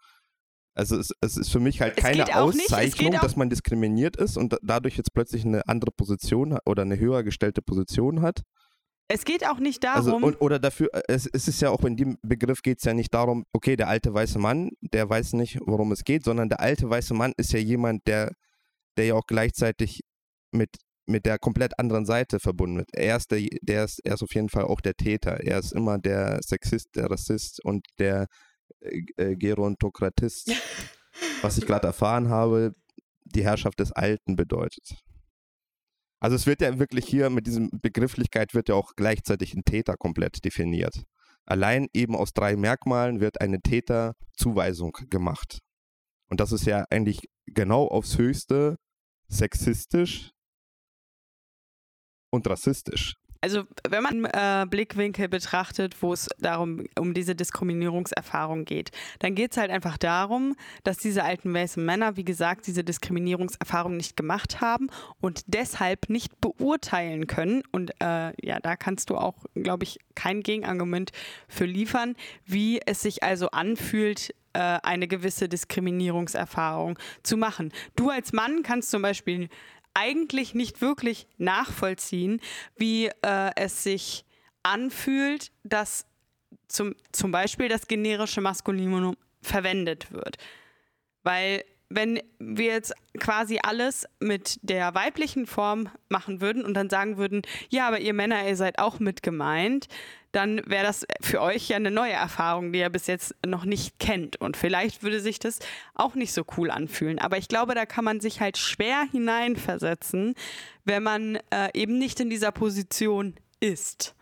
Also 0.74 0.96
es, 0.96 1.10
es 1.20 1.36
ist 1.36 1.50
für 1.50 1.60
mich 1.60 1.80
halt 1.80 1.96
keine 1.96 2.36
Auszeichnung, 2.36 3.12
dass 3.12 3.36
man 3.36 3.50
diskriminiert 3.50 4.16
ist 4.16 4.36
und 4.36 4.56
dadurch 4.62 4.96
jetzt 4.96 5.12
plötzlich 5.12 5.44
eine 5.44 5.66
andere 5.68 5.90
Position 5.90 6.58
oder 6.64 6.82
eine 6.82 6.98
höher 6.98 7.22
gestellte 7.22 7.62
Position 7.62 8.20
hat. 8.22 8.42
Es 9.08 9.24
geht 9.24 9.46
auch 9.46 9.58
nicht 9.58 9.84
also, 9.86 10.10
darum. 10.10 10.24
Also, 10.24 10.36
und, 10.36 10.42
oder 10.42 10.58
dafür, 10.58 10.88
äh, 10.92 11.02
es, 11.08 11.26
es 11.26 11.48
ist 11.48 11.60
ja 11.62 11.70
auch 11.70 11.84
in 11.84 11.96
dem 11.96 12.18
Begriff 12.22 12.62
geht 12.62 12.78
es 12.78 12.84
ja 12.84 12.94
nicht 12.94 13.12
darum, 13.12 13.44
okay, 13.52 13.76
der 13.76 13.88
alte 13.88 14.12
weiße 14.12 14.38
Mann, 14.38 14.70
der 14.80 15.08
weiß 15.08 15.32
nicht, 15.34 15.58
worum 15.64 15.92
es 15.92 16.04
geht, 16.04 16.24
sondern 16.24 16.48
der 16.48 16.60
alte 16.60 16.88
weiße 16.88 17.14
Mann 17.14 17.32
ist 17.36 17.52
ja 17.52 17.58
jemand, 17.58 18.06
der, 18.06 18.32
der 18.96 19.06
ja 19.06 19.14
auch 19.14 19.26
gleichzeitig 19.26 20.02
mit, 20.52 20.76
mit 21.06 21.24
der 21.26 21.38
komplett 21.38 21.78
anderen 21.78 22.04
Seite 22.04 22.38
verbunden 22.38 22.78
wird. 22.78 22.90
Er 22.92 23.16
ist, 23.16 23.30
der, 23.30 23.46
der 23.62 23.84
ist, 23.84 24.00
er 24.04 24.14
ist 24.14 24.22
auf 24.22 24.34
jeden 24.34 24.50
Fall 24.50 24.64
auch 24.64 24.80
der 24.80 24.94
Täter. 24.94 25.40
Er 25.40 25.58
ist 25.58 25.72
immer 25.72 25.98
der 25.98 26.40
Sexist, 26.42 26.88
der 26.94 27.10
Rassist 27.10 27.64
und 27.64 27.86
der 27.98 28.26
äh, 28.80 29.02
äh 29.16 29.36
Gerontokratist. 29.36 30.52
was 31.42 31.58
ich 31.58 31.66
gerade 31.66 31.86
erfahren 31.86 32.28
habe, 32.28 32.74
die 33.24 33.44
Herrschaft 33.44 33.80
des 33.80 33.92
Alten 33.92 34.36
bedeutet. 34.36 34.96
Also 36.20 36.34
es 36.36 36.46
wird 36.46 36.60
ja 36.60 36.78
wirklich 36.78 37.06
hier 37.06 37.30
mit 37.30 37.46
diesem 37.46 37.70
Begrifflichkeit 37.70 38.54
wird 38.54 38.68
ja 38.68 38.74
auch 38.74 38.94
gleichzeitig 38.96 39.54
ein 39.54 39.64
Täter 39.64 39.96
komplett 39.96 40.44
definiert. 40.44 41.04
Allein 41.44 41.86
eben 41.94 42.16
aus 42.16 42.32
drei 42.32 42.56
Merkmalen 42.56 43.20
wird 43.20 43.40
eine 43.40 43.60
Täterzuweisung 43.60 44.92
gemacht. 45.10 45.60
Und 46.28 46.40
das 46.40 46.52
ist 46.52 46.66
ja 46.66 46.84
eigentlich 46.90 47.20
genau 47.46 47.86
aufs 47.86 48.18
höchste 48.18 48.76
sexistisch 49.28 50.30
und 52.30 52.46
rassistisch. 52.48 53.14
Also 53.40 53.64
wenn 53.88 54.02
man 54.02 54.24
äh, 54.24 54.66
Blickwinkel 54.68 55.28
betrachtet, 55.28 56.02
wo 56.02 56.12
es 56.12 56.28
darum 56.38 56.84
um 56.98 57.14
diese 57.14 57.34
Diskriminierungserfahrung 57.34 58.64
geht, 58.64 58.90
dann 59.20 59.34
geht 59.34 59.52
es 59.52 59.56
halt 59.56 59.70
einfach 59.70 59.96
darum, 59.96 60.56
dass 60.82 60.98
diese 60.98 61.22
alten 61.22 61.54
weißen 61.54 61.84
Männer, 61.84 62.16
wie 62.16 62.24
gesagt, 62.24 62.66
diese 62.66 62.82
Diskriminierungserfahrung 62.82 63.96
nicht 63.96 64.16
gemacht 64.16 64.60
haben 64.60 64.88
und 65.20 65.42
deshalb 65.46 66.10
nicht 66.10 66.40
beurteilen 66.40 67.26
können. 67.26 67.62
Und 67.70 67.92
äh, 68.00 68.32
ja, 68.44 68.58
da 68.60 68.76
kannst 68.76 69.10
du 69.10 69.16
auch, 69.16 69.44
glaube 69.54 69.84
ich, 69.84 69.98
kein 70.14 70.42
Gegenargument 70.42 71.12
für 71.46 71.64
liefern, 71.64 72.16
wie 72.44 72.80
es 72.84 73.02
sich 73.02 73.22
also 73.22 73.50
anfühlt, 73.50 74.34
äh, 74.54 74.80
eine 74.82 75.06
gewisse 75.06 75.48
Diskriminierungserfahrung 75.48 76.98
zu 77.22 77.36
machen. 77.36 77.72
Du 77.94 78.10
als 78.10 78.32
Mann 78.32 78.62
kannst 78.62 78.90
zum 78.90 79.02
Beispiel 79.02 79.48
eigentlich 79.98 80.54
nicht 80.54 80.80
wirklich 80.80 81.26
nachvollziehen, 81.38 82.40
wie 82.76 83.06
äh, 83.22 83.50
es 83.56 83.82
sich 83.82 84.24
anfühlt, 84.62 85.50
dass 85.64 86.06
zum, 86.68 86.94
zum 87.12 87.32
Beispiel 87.32 87.68
das 87.68 87.88
generische 87.88 88.40
Maskulinum 88.40 89.16
verwendet 89.42 90.12
wird. 90.12 90.36
Weil 91.22 91.64
wenn 91.90 92.20
wir 92.38 92.66
jetzt 92.66 92.92
quasi 93.18 93.58
alles 93.62 94.06
mit 94.20 94.58
der 94.62 94.94
weiblichen 94.94 95.46
Form 95.46 95.88
machen 96.08 96.40
würden 96.40 96.64
und 96.64 96.74
dann 96.74 96.90
sagen 96.90 97.16
würden, 97.16 97.42
ja, 97.70 97.88
aber 97.88 98.00
ihr 98.00 98.12
Männer, 98.12 98.46
ihr 98.46 98.56
seid 98.56 98.78
auch 98.78 98.98
mit 98.98 99.22
gemeint, 99.22 99.88
dann 100.32 100.60
wäre 100.66 100.84
das 100.84 101.06
für 101.22 101.40
euch 101.40 101.68
ja 101.68 101.76
eine 101.76 101.90
neue 101.90 102.12
Erfahrung, 102.12 102.72
die 102.72 102.80
ihr 102.80 102.90
bis 102.90 103.06
jetzt 103.06 103.34
noch 103.46 103.64
nicht 103.64 103.98
kennt. 103.98 104.36
Und 104.36 104.58
vielleicht 104.58 105.02
würde 105.02 105.20
sich 105.20 105.38
das 105.38 105.60
auch 105.94 106.14
nicht 106.14 106.34
so 106.34 106.44
cool 106.58 106.70
anfühlen. 106.70 107.18
Aber 107.18 107.38
ich 107.38 107.48
glaube, 107.48 107.74
da 107.74 107.86
kann 107.86 108.04
man 108.04 108.20
sich 108.20 108.40
halt 108.40 108.58
schwer 108.58 109.06
hineinversetzen, 109.10 110.34
wenn 110.84 111.02
man 111.02 111.36
äh, 111.50 111.70
eben 111.72 111.96
nicht 111.98 112.20
in 112.20 112.28
dieser 112.28 112.52
Position 112.52 113.34
ist. 113.60 114.14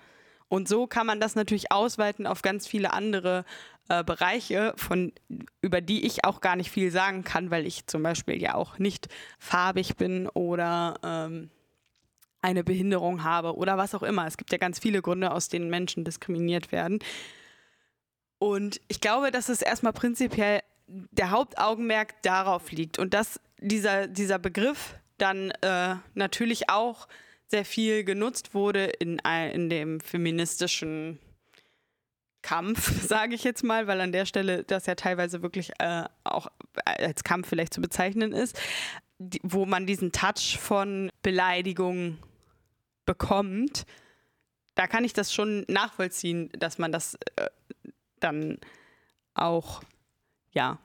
Und 0.49 0.69
so 0.69 0.87
kann 0.87 1.07
man 1.07 1.19
das 1.19 1.35
natürlich 1.35 1.73
ausweiten 1.73 2.27
auf 2.29 2.43
ganz 2.43 2.69
viele 2.69 2.93
andere 2.93 3.45
äh, 3.89 4.05
Bereiche, 4.05 4.75
von, 4.77 5.13
über 5.61 5.81
die 5.81 6.05
ich 6.05 6.25
auch 6.25 6.41
gar 6.41 6.57
nicht 6.57 6.71
viel 6.71 6.91
sagen 6.91 7.25
kann, 7.25 7.51
weil 7.51 7.67
ich 7.67 7.87
zum 7.87 8.03
Beispiel 8.03 8.41
ja 8.41 8.55
auch 8.55 8.79
nicht 8.79 9.09
farbig 9.39 9.97
bin 9.97 10.29
oder 10.29 10.95
ähm, 11.05 11.51
eine 12.43 12.65
Behinderung 12.65 13.25
habe 13.25 13.57
oder 13.57 13.77
was 13.77 13.95
auch 13.95 14.03
immer. 14.03 14.27
Es 14.27 14.37
gibt 14.37 14.53
ja 14.53 14.59
ganz 14.59 14.79
viele 14.79 15.03
Gründe, 15.03 15.33
aus 15.33 15.49
denen 15.49 15.71
Menschen 15.71 16.05
diskriminiert 16.05 16.73
werden. 16.73 17.01
Und 18.39 18.81
ich 18.89 19.01
glaube, 19.01 19.31
dass 19.31 19.49
es 19.49 19.63
erstmal 19.63 19.93
prinzipiell 19.93 20.61
der 20.87 21.31
Hauptaugenmerk 21.31 22.23
darauf 22.23 22.71
liegt 22.71 22.99
und 22.99 23.15
dass 23.15 23.41
dieser, 23.59 24.07
dieser 24.07 24.39
Begriff 24.39 24.95
dann 25.19 25.51
äh, 25.63 25.97
natürlich 26.15 26.69
auch 26.69 27.09
sehr 27.49 27.65
viel 27.65 28.05
genutzt 28.05 28.55
wurde 28.55 28.85
in, 28.85 29.19
in 29.53 29.71
dem 29.71 30.01
feministischen 30.01 31.19
Kampf, 32.47 33.03
sage 33.09 33.35
ich 33.35 33.43
jetzt 33.43 33.65
mal, 33.65 33.89
weil 33.89 34.01
an 34.01 34.13
der 34.13 34.25
Stelle 34.25 34.63
das 34.63 34.87
ja 34.87 34.95
teilweise 34.95 35.43
wirklich 35.43 35.73
äh, 35.81 36.05
auch 36.23 36.47
als 36.85 37.25
Kampf 37.25 37.49
vielleicht 37.49 37.75
zu 37.75 37.81
bezeichnen 37.81 38.33
ist, 38.33 38.57
die, 39.19 39.41
wo 39.43 39.67
man 39.67 39.85
diesen 39.85 40.13
Touch 40.13 40.57
von 40.61 41.11
Beleidigung 41.23 42.19
bekommt, 43.05 43.85
da 44.77 44.87
kann 44.87 45.05
ich 45.05 45.13
das 45.13 45.35
schon 45.35 45.65
nachvollziehen, 45.67 46.51
dass 46.57 46.79
man 46.79 46.93
das 46.93 47.17
äh, 47.35 47.49
dann 48.21 48.59
auch, 49.35 49.83
ja, 50.53 50.79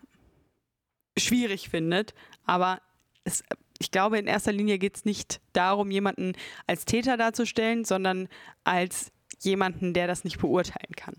schwierig 1.15 1.69
findet. 1.69 2.15
Aber 2.43 2.81
es, 3.23 3.43
ich 3.77 3.91
glaube, 3.91 4.17
in 4.17 4.25
erster 4.25 4.51
Linie 4.51 4.79
geht 4.79 4.95
es 4.95 5.05
nicht 5.05 5.41
darum, 5.53 5.91
jemanden 5.91 6.33
als 6.65 6.85
Täter 6.85 7.17
darzustellen, 7.17 7.85
sondern 7.85 8.29
als 8.63 9.11
jemanden, 9.41 9.93
der 9.93 10.07
das 10.07 10.23
nicht 10.23 10.39
beurteilen 10.39 10.95
kann. 10.95 11.15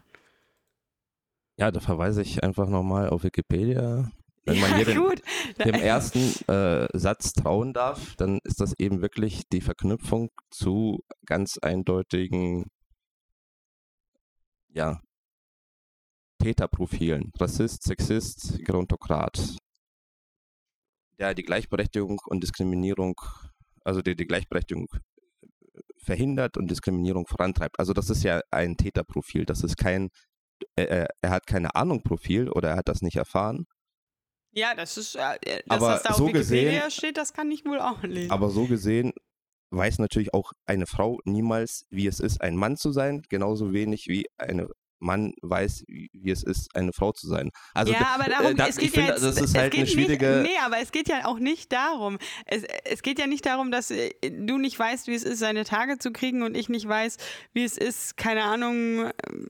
Ja, 1.63 1.71
da 1.71 1.79
verweise 1.79 2.23
ich 2.23 2.43
einfach 2.43 2.69
nochmal 2.69 3.09
auf 3.09 3.23
Wikipedia. 3.23 4.11
Wenn 4.45 4.59
man 4.59 4.75
hier 4.75 4.89
ja, 4.89 5.65
dem, 5.65 5.75
ersten 5.77 6.19
äh, 6.51 6.89
Satz 6.93 7.35
trauen 7.35 7.73
darf, 7.73 8.17
dann 8.17 8.41
ist 8.43 8.61
das 8.61 8.75
eben 8.81 9.01
wirklich 9.01 9.49
die 9.53 9.61
Verknüpfung 9.61 10.31
zu 10.51 11.05
ganz 11.25 11.59
eindeutigen 11.59 12.67
ja, 14.75 15.01
Täterprofilen. 16.41 17.31
Rassist, 17.39 17.85
Sexist, 17.85 18.59
Gerontokrat. 18.65 19.57
Der 21.21 21.33
die 21.33 21.45
Gleichberechtigung 21.45 22.19
und 22.27 22.43
Diskriminierung, 22.43 23.15
also 23.85 24.03
der 24.03 24.17
die 24.17 24.27
Gleichberechtigung 24.27 24.89
verhindert 25.97 26.57
und 26.57 26.69
Diskriminierung 26.69 27.29
vorantreibt. 27.29 27.79
Also 27.79 27.93
das 27.93 28.11
ist 28.11 28.25
ja 28.25 28.41
ein 28.51 28.77
Täterprofil. 28.77 29.45
Das 29.45 29.63
ist 29.63 29.77
kein, 29.77 30.11
er, 30.77 31.09
er 31.21 31.31
hat 31.31 31.47
keine 31.47 31.75
Ahnung 31.75 32.03
Profil 32.03 32.49
oder 32.51 32.71
er 32.71 32.77
hat 32.77 32.89
das 32.89 33.03
nicht 33.03 33.17
erfahren. 33.17 33.67
Ja, 34.55 34.75
das 34.75 34.97
ist, 34.99 35.15
äh, 35.17 35.39
dass 35.67 35.79
Aber 35.83 35.89
das 35.95 36.03
da 36.03 36.15
so 36.15 36.25
auf 36.25 36.29
Wikipedia 36.35 36.85
gesehen- 36.85 36.91
steht, 36.91 37.17
das 37.17 37.33
kann 37.33 37.51
ich 37.51 37.65
wohl 37.65 37.81
auch 37.81 38.03
lesen. 38.03 38.31
Aber 38.31 38.51
so 38.51 38.67
gesehen 38.67 39.13
weiß 39.71 39.99
natürlich 39.99 40.35
auch 40.35 40.53
eine 40.67 40.87
Frau 40.87 41.21
niemals, 41.25 41.87
wie 41.89 42.07
es 42.07 42.21
ist, 42.21 42.43
ein 42.43 42.57
Mann 42.57 42.77
zu 42.77 42.93
sein, 42.93 43.23
genauso 43.31 43.73
wenig 43.73 44.09
wie 44.09 44.27
eine 44.37 44.69
Mann 44.99 45.33
weiß, 45.43 45.85
wie 45.89 46.31
es 46.31 46.43
ist, 46.45 46.77
eine 46.77 46.93
Frau 46.93 47.11
zu 47.13 47.27
sein. 47.27 47.51
Also 47.75 47.93
ja, 47.93 48.15
aber 48.15 48.31
darum, 48.31 48.53
äh, 48.53 48.55
da- 48.55 48.69
es 48.69 48.77
geht 48.77 48.95
ja 48.95 49.07
jetzt, 49.07 49.23
das 49.25 49.37
ist 49.37 49.41
es 49.41 49.55
halt 49.55 49.75
eine 49.75 49.87
schwierige. 49.87 50.43
Nicht, 50.43 50.51
nee, 50.53 50.59
aber 50.65 50.79
es 50.79 50.93
geht 50.93 51.09
ja 51.09 51.25
auch 51.25 51.39
nicht 51.41 51.73
darum. 51.73 52.19
Es, 52.47 52.63
es 52.85 53.03
geht 53.03 53.19
ja 53.19 53.27
nicht 53.27 53.45
darum, 53.47 53.71
dass 53.73 53.91
äh, 53.91 54.11
du 54.31 54.59
nicht 54.59 54.79
weißt, 54.79 55.07
wie 55.09 55.15
es 55.15 55.25
ist, 55.25 55.39
seine 55.39 55.65
Tage 55.65 55.99
zu 55.99 56.13
kriegen 56.13 56.43
und 56.43 56.55
ich 56.57 56.69
nicht 56.69 56.87
weiß, 56.87 57.17
wie 57.55 57.65
es 57.65 57.79
ist, 57.79 58.17
keine 58.19 58.45
Ahnung, 58.45 59.11
ähm, 59.29 59.49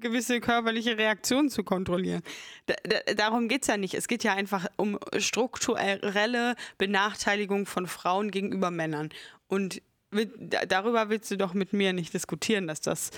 gewisse 0.00 0.40
körperliche 0.40 0.98
Reaktionen 0.98 1.50
zu 1.50 1.64
kontrollieren. 1.64 2.22
Da, 2.66 2.74
da, 2.82 3.14
darum 3.14 3.48
geht 3.48 3.62
es 3.62 3.68
ja 3.68 3.76
nicht. 3.76 3.94
Es 3.94 4.08
geht 4.08 4.24
ja 4.24 4.34
einfach 4.34 4.66
um 4.76 4.98
strukturelle 5.18 6.54
Benachteiligung 6.78 7.66
von 7.66 7.86
Frauen 7.86 8.30
gegenüber 8.30 8.70
Männern. 8.70 9.10
Und 9.46 9.82
mit, 10.10 10.32
darüber 10.68 11.10
willst 11.10 11.30
du 11.30 11.36
doch 11.36 11.54
mit 11.54 11.72
mir 11.72 11.92
nicht 11.92 12.14
diskutieren, 12.14 12.66
dass 12.66 12.80
das 12.80 13.10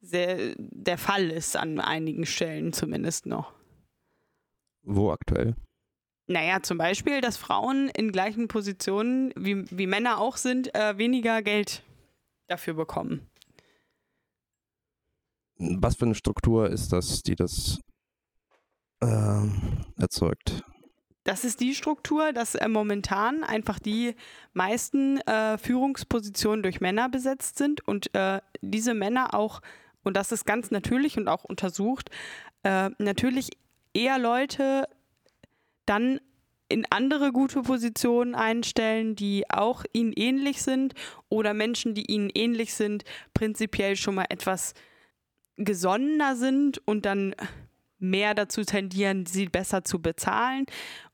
sehr, 0.00 0.54
der 0.56 0.98
Fall 0.98 1.30
ist, 1.30 1.56
an 1.56 1.80
einigen 1.80 2.26
Stellen 2.26 2.72
zumindest 2.72 3.26
noch. 3.26 3.52
Wo 4.82 5.12
aktuell? 5.12 5.54
Naja, 6.26 6.62
zum 6.62 6.78
Beispiel, 6.78 7.20
dass 7.20 7.36
Frauen 7.36 7.88
in 7.88 8.12
gleichen 8.12 8.48
Positionen, 8.48 9.32
wie, 9.36 9.64
wie 9.70 9.86
Männer 9.86 10.18
auch 10.18 10.36
sind, 10.36 10.74
äh, 10.74 10.98
weniger 10.98 11.42
Geld 11.42 11.82
dafür 12.48 12.74
bekommen. 12.74 13.28
Was 15.58 15.96
für 15.96 16.06
eine 16.06 16.14
Struktur 16.14 16.68
ist 16.70 16.92
das, 16.92 17.22
die 17.22 17.36
das 17.36 17.80
ähm, 19.00 19.84
erzeugt? 19.98 20.64
Das 21.24 21.44
ist 21.44 21.60
die 21.60 21.74
Struktur, 21.74 22.32
dass 22.32 22.54
äh, 22.56 22.68
momentan 22.68 23.44
einfach 23.44 23.78
die 23.78 24.14
meisten 24.54 25.18
äh, 25.18 25.56
Führungspositionen 25.56 26.62
durch 26.62 26.80
Männer 26.80 27.08
besetzt 27.08 27.58
sind 27.58 27.86
und 27.86 28.12
äh, 28.14 28.40
diese 28.60 28.94
Männer 28.94 29.34
auch, 29.34 29.60
und 30.02 30.16
das 30.16 30.32
ist 30.32 30.44
ganz 30.44 30.72
natürlich 30.72 31.16
und 31.16 31.28
auch 31.28 31.44
untersucht, 31.44 32.10
äh, 32.64 32.90
natürlich 32.98 33.50
eher 33.94 34.18
Leute 34.18 34.88
dann 35.86 36.20
in 36.68 36.86
andere 36.90 37.32
gute 37.32 37.62
Positionen 37.62 38.34
einstellen, 38.34 39.14
die 39.14 39.44
auch 39.50 39.84
ihnen 39.92 40.12
ähnlich 40.14 40.62
sind 40.62 40.94
oder 41.28 41.54
Menschen, 41.54 41.94
die 41.94 42.10
ihnen 42.10 42.30
ähnlich 42.34 42.74
sind, 42.74 43.04
prinzipiell 43.34 43.94
schon 43.94 44.14
mal 44.14 44.26
etwas 44.28 44.74
gesonnener 45.56 46.36
sind 46.36 46.80
und 46.86 47.06
dann 47.06 47.34
mehr 47.98 48.34
dazu 48.34 48.64
tendieren, 48.64 49.26
sie 49.26 49.46
besser 49.46 49.84
zu 49.84 50.00
bezahlen 50.00 50.66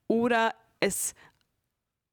oder 0.07 0.55
es 0.81 1.14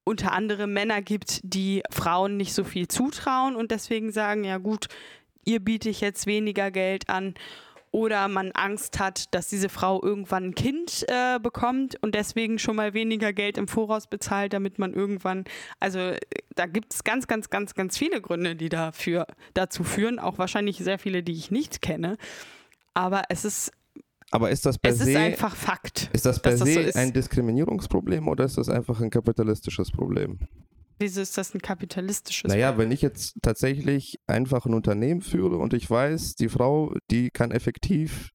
unter 0.04 0.34
anderem 0.34 0.72
Männer 0.74 1.02
gibt, 1.02 1.40
die 1.44 1.82
Frauen 1.90 2.38
nicht 2.38 2.54
so 2.54 2.64
viel 2.64 2.88
zutrauen 2.88 3.56
und 3.56 3.72
deswegen 3.72 4.12
sagen, 4.12 4.44
ja 4.44 4.58
gut, 4.58 4.88
ihr 5.46 5.60
biete 5.60 5.90
ich 5.90 6.02
jetzt 6.02 6.28
weniger 6.28 6.72
Geld 6.72 7.10
an. 7.10 7.34
Oder 7.96 8.28
man 8.28 8.52
Angst 8.52 9.00
hat, 9.00 9.34
dass 9.34 9.48
diese 9.48 9.70
Frau 9.70 10.04
irgendwann 10.04 10.48
ein 10.48 10.54
Kind 10.54 11.06
äh, 11.08 11.40
bekommt 11.40 11.96
und 12.04 12.14
deswegen 12.14 12.60
schon 12.60 12.76
mal 12.76 12.94
weniger 12.94 13.32
Geld 13.32 13.58
im 13.58 13.70
Voraus 13.70 14.08
bezahlt, 14.08 14.52
damit 14.52 14.80
man 14.80 14.94
irgendwann, 14.94 15.46
also 15.80 16.00
äh, 16.00 16.20
da 16.56 16.66
gibt 16.66 16.94
es 16.94 17.06
ganz, 17.06 17.26
ganz, 17.26 17.50
ganz, 17.50 17.74
ganz 17.74 17.98
viele 17.98 18.20
Gründe, 18.20 18.58
die 18.58 18.68
dafür, 18.68 19.28
dazu 19.54 19.86
führen, 19.86 20.20
auch 20.20 20.38
wahrscheinlich 20.38 20.76
sehr 20.80 21.00
viele, 21.00 21.24
die 21.24 21.38
ich 21.38 21.52
nicht 21.52 21.82
kenne. 21.82 22.18
Aber 22.94 23.24
es 23.30 23.46
ist, 23.46 23.72
Aber 24.30 24.50
ist 24.50 24.66
das 24.66 24.78
per 24.78 24.92
es 24.92 25.00
ist 25.00 25.06
se, 25.06 25.18
einfach 25.18 25.56
Fakt. 25.56 26.10
ist 26.12 26.26
das 26.26 26.42
per 26.42 26.52
dass 26.52 26.60
das 26.60 26.68
so 26.68 26.74
se 26.74 26.82
ist. 26.82 26.98
ein 26.98 27.14
Diskriminierungsproblem 27.14 28.28
oder 28.28 28.44
ist 28.44 28.58
das 28.58 28.68
einfach 28.68 29.00
ein 29.00 29.10
kapitalistisches 29.10 29.90
Problem? 29.92 30.40
Wieso 31.00 31.22
ist 31.22 31.38
das 31.38 31.54
ein 31.54 31.62
kapitalistisches 31.62 32.50
Naja, 32.50 32.78
wenn 32.78 32.92
ich 32.92 33.02
jetzt 33.02 33.36
tatsächlich 33.42 34.18
einfach 34.28 34.66
ein 34.66 34.74
Unternehmen 34.74 35.22
führe 35.22 35.58
und 35.58 35.74
ich 35.74 35.90
weiß, 35.90 36.36
die 36.36 36.50
Frau, 36.50 36.94
die 37.12 37.30
kann 37.32 37.52
effektiv 37.52 38.32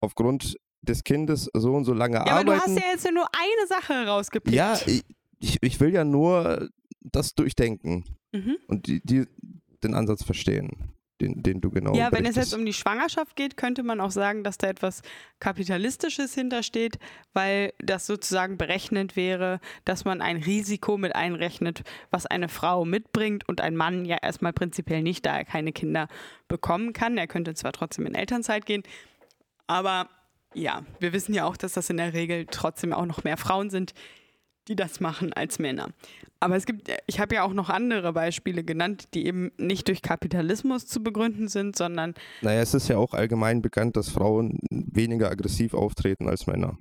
aufgrund 0.00 0.56
des 0.82 1.04
Kindes 1.04 1.48
so 1.54 1.74
und 1.74 1.84
so 1.84 1.92
lange 1.94 2.16
Ja, 2.16 2.22
aber 2.26 2.44
du 2.44 2.52
arbeiten. 2.52 2.72
hast 2.76 2.82
ja 2.82 2.90
jetzt 2.92 3.08
nur 3.12 3.26
eine 3.32 3.66
Sache 3.68 4.06
rausgepickt. 4.06 4.54
ja, 4.56 4.78
ich, 4.86 5.02
ich, 5.38 5.58
ich 5.62 5.80
will 5.80 5.92
ja 5.92 6.04
nur 6.04 6.68
das 7.00 7.34
durchdenken 7.34 8.04
Mhm. 8.34 8.56
und 8.66 8.86
die, 8.86 9.02
die, 9.04 9.26
den 9.84 9.92
Ansatz 9.94 10.24
verstehen, 10.24 10.91
den, 11.22 11.42
den 11.42 11.60
du 11.60 11.70
genau 11.70 11.94
Ja, 11.94 12.12
wenn 12.12 12.26
es 12.26 12.36
jetzt 12.36 12.54
um 12.54 12.66
die 12.66 12.72
Schwangerschaft 12.72 13.36
geht, 13.36 13.56
könnte 13.56 13.82
man 13.82 14.00
auch 14.00 14.10
sagen, 14.10 14.44
dass 14.44 14.58
da 14.58 14.68
etwas 14.68 15.02
Kapitalistisches 15.40 16.34
hintersteht, 16.34 16.98
weil 17.32 17.72
das 17.78 18.06
sozusagen 18.06 18.58
berechnet 18.58 19.16
wäre, 19.16 19.60
dass 19.84 20.04
man 20.04 20.20
ein 20.20 20.36
Risiko 20.36 20.98
mit 20.98 21.14
einrechnet, 21.14 21.82
was 22.10 22.26
eine 22.26 22.48
Frau 22.48 22.84
mitbringt 22.84 23.48
und 23.48 23.60
ein 23.60 23.76
Mann 23.76 24.04
ja 24.04 24.18
erstmal 24.20 24.52
prinzipiell 24.52 25.02
nicht, 25.02 25.24
da 25.24 25.38
er 25.38 25.44
keine 25.44 25.72
Kinder 25.72 26.08
bekommen 26.48 26.92
kann. 26.92 27.16
Er 27.16 27.26
könnte 27.26 27.54
zwar 27.54 27.72
trotzdem 27.72 28.06
in 28.06 28.14
Elternzeit 28.14 28.66
gehen, 28.66 28.82
aber 29.66 30.08
ja, 30.54 30.82
wir 31.00 31.12
wissen 31.12 31.34
ja 31.34 31.46
auch, 31.46 31.56
dass 31.56 31.72
das 31.72 31.88
in 31.88 31.96
der 31.96 32.12
Regel 32.12 32.46
trotzdem 32.50 32.92
auch 32.92 33.06
noch 33.06 33.24
mehr 33.24 33.36
Frauen 33.38 33.70
sind, 33.70 33.94
die 34.68 34.76
das 34.76 35.00
machen 35.00 35.32
als 35.32 35.58
Männer. 35.58 35.90
Aber 36.40 36.56
es 36.56 36.66
gibt, 36.66 36.90
ich 37.06 37.20
habe 37.20 37.36
ja 37.36 37.44
auch 37.44 37.52
noch 37.52 37.70
andere 37.70 38.12
Beispiele 38.12 38.64
genannt, 38.64 39.08
die 39.14 39.26
eben 39.26 39.52
nicht 39.58 39.86
durch 39.88 40.02
Kapitalismus 40.02 40.86
zu 40.86 41.02
begründen 41.02 41.48
sind, 41.48 41.76
sondern 41.76 42.14
Naja, 42.40 42.60
es 42.60 42.74
ist 42.74 42.88
ja 42.88 42.96
auch 42.98 43.14
allgemein 43.14 43.62
bekannt, 43.62 43.96
dass 43.96 44.08
Frauen 44.08 44.58
weniger 44.70 45.30
aggressiv 45.30 45.72
auftreten 45.74 46.28
als 46.28 46.46
Männer. 46.46 46.76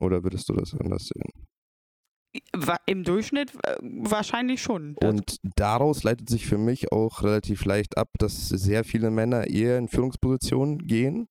Oder 0.00 0.24
würdest 0.24 0.48
du 0.48 0.54
das 0.54 0.74
anders 0.74 1.06
sehen? 1.06 1.30
im 2.84 3.02
Durchschnitt 3.02 3.54
äh, 3.64 3.76
wahrscheinlich 3.80 4.60
schon. 4.60 4.94
Und 4.96 5.38
daraus 5.56 6.02
leitet 6.02 6.28
sich 6.28 6.46
für 6.46 6.58
mich 6.58 6.92
auch 6.92 7.22
relativ 7.22 7.64
leicht 7.64 7.96
ab, 7.96 8.10
dass 8.18 8.48
sehr 8.48 8.84
viele 8.84 9.10
Männer 9.10 9.46
eher 9.46 9.78
in 9.78 9.88
Führungspositionen 9.88 10.86
gehen, 10.86 11.28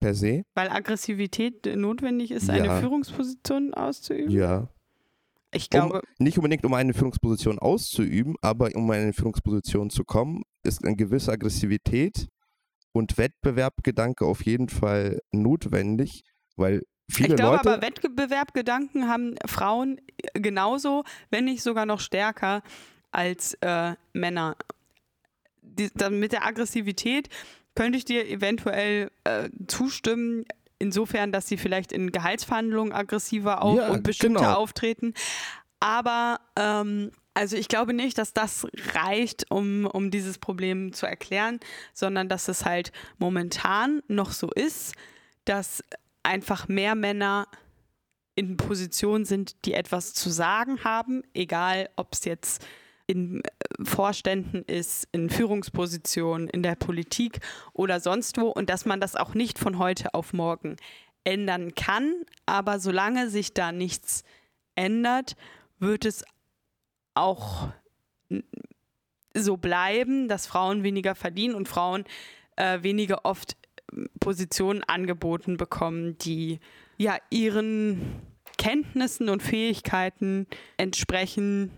per 0.00 0.14
se. 0.14 0.42
weil 0.54 0.68
Aggressivität 0.68 1.66
notwendig 1.76 2.30
ist, 2.30 2.48
Ja. 2.48 2.54
eine 2.54 2.80
Führungsposition 2.80 3.74
auszuüben. 3.74 4.30
Ja. 4.30 4.68
Ich 5.52 5.70
glaube, 5.70 6.02
Nicht 6.18 6.36
unbedingt, 6.36 6.64
um 6.64 6.74
eine 6.74 6.92
Führungsposition 6.92 7.58
auszuüben, 7.58 8.34
aber 8.42 8.70
um 8.74 8.84
in 8.92 9.00
eine 9.00 9.12
Führungsposition 9.12 9.88
zu 9.90 10.04
kommen, 10.04 10.42
ist 10.64 10.84
eine 10.84 10.96
gewisse 10.96 11.32
Aggressivität 11.32 12.28
und 12.92 13.16
Wettbewerbgedanke 13.16 14.26
auf 14.26 14.44
jeden 14.44 14.68
Fall 14.68 15.20
notwendig, 15.32 16.24
weil 16.56 16.82
viele 17.10 17.28
ich 17.28 17.36
glaube 17.36 17.56
Leute. 17.56 17.72
aber, 17.74 17.82
Wettbewerbgedanken 17.82 19.08
haben 19.08 19.34
Frauen 19.46 20.00
genauso, 20.34 21.04
wenn 21.30 21.44
nicht 21.44 21.62
sogar 21.62 21.86
noch 21.86 22.00
stärker 22.00 22.62
als 23.10 23.54
äh, 23.60 23.94
Männer. 24.12 24.56
Die, 25.62 25.88
dann 25.94 26.18
mit 26.18 26.32
der 26.32 26.44
Aggressivität 26.46 27.28
könnte 27.76 27.96
ich 27.98 28.04
dir 28.04 28.26
eventuell 28.28 29.12
äh, 29.22 29.48
zustimmen, 29.68 30.44
insofern, 30.78 31.30
dass 31.30 31.46
sie 31.46 31.56
vielleicht 31.56 31.92
in 31.92 32.10
Gehaltsverhandlungen 32.10 32.92
aggressiver 32.92 33.62
auf 33.62 33.76
Ja, 33.76 33.90
und 33.90 34.02
bestimmter 34.02 34.40
genau. 34.40 34.54
auftreten. 34.54 35.14
Aber 35.78 36.40
ähm, 36.56 37.12
also 37.34 37.56
ich 37.56 37.68
glaube 37.68 37.92
nicht, 37.92 38.18
dass 38.18 38.32
das 38.32 38.66
reicht, 38.94 39.50
um, 39.50 39.84
um 39.86 40.10
dieses 40.10 40.38
Problem 40.38 40.92
zu 40.92 41.06
erklären, 41.06 41.60
sondern 41.92 42.28
dass 42.28 42.48
es 42.48 42.64
halt 42.64 42.92
momentan 43.18 44.02
noch 44.08 44.32
so 44.32 44.50
ist, 44.50 44.94
dass 45.44 45.84
einfach 46.22 46.66
mehr 46.66 46.94
Männer 46.94 47.46
in 48.34 48.56
Positionen 48.56 49.24
sind, 49.24 49.64
die 49.64 49.74
etwas 49.74 50.14
zu 50.14 50.30
sagen 50.30 50.82
haben, 50.82 51.22
egal 51.34 51.88
ob 51.96 52.12
es 52.12 52.24
jetzt 52.24 52.64
in 53.06 53.42
äh, 53.42 53.84
Vorständen 53.84 54.62
ist, 54.66 55.08
in 55.12 55.30
Führungspositionen, 55.30 56.48
in 56.48 56.62
der 56.62 56.74
Politik 56.74 57.40
oder 57.72 58.00
sonst 58.00 58.38
wo 58.38 58.48
und 58.48 58.70
dass 58.70 58.84
man 58.84 59.00
das 59.00 59.16
auch 59.16 59.34
nicht 59.34 59.58
von 59.58 59.78
heute 59.78 60.14
auf 60.14 60.32
morgen 60.32 60.76
ändern 61.24 61.74
kann. 61.74 62.12
Aber 62.46 62.78
solange 62.78 63.30
sich 63.30 63.54
da 63.54 63.72
nichts 63.72 64.24
ändert, 64.74 65.36
wird 65.78 66.04
es 66.04 66.24
auch 67.14 67.68
so 69.34 69.56
bleiben, 69.56 70.28
dass 70.28 70.46
Frauen 70.46 70.82
weniger 70.82 71.14
verdienen 71.14 71.54
und 71.54 71.68
Frauen 71.68 72.04
äh, 72.56 72.82
weniger 72.82 73.24
oft 73.24 73.56
äh, 73.92 74.04
Positionen 74.20 74.82
angeboten 74.82 75.56
bekommen, 75.56 76.16
die 76.18 76.60
ja 76.96 77.18
ihren 77.30 78.22
Kenntnissen 78.58 79.28
und 79.28 79.42
Fähigkeiten 79.42 80.46
entsprechen. 80.76 81.70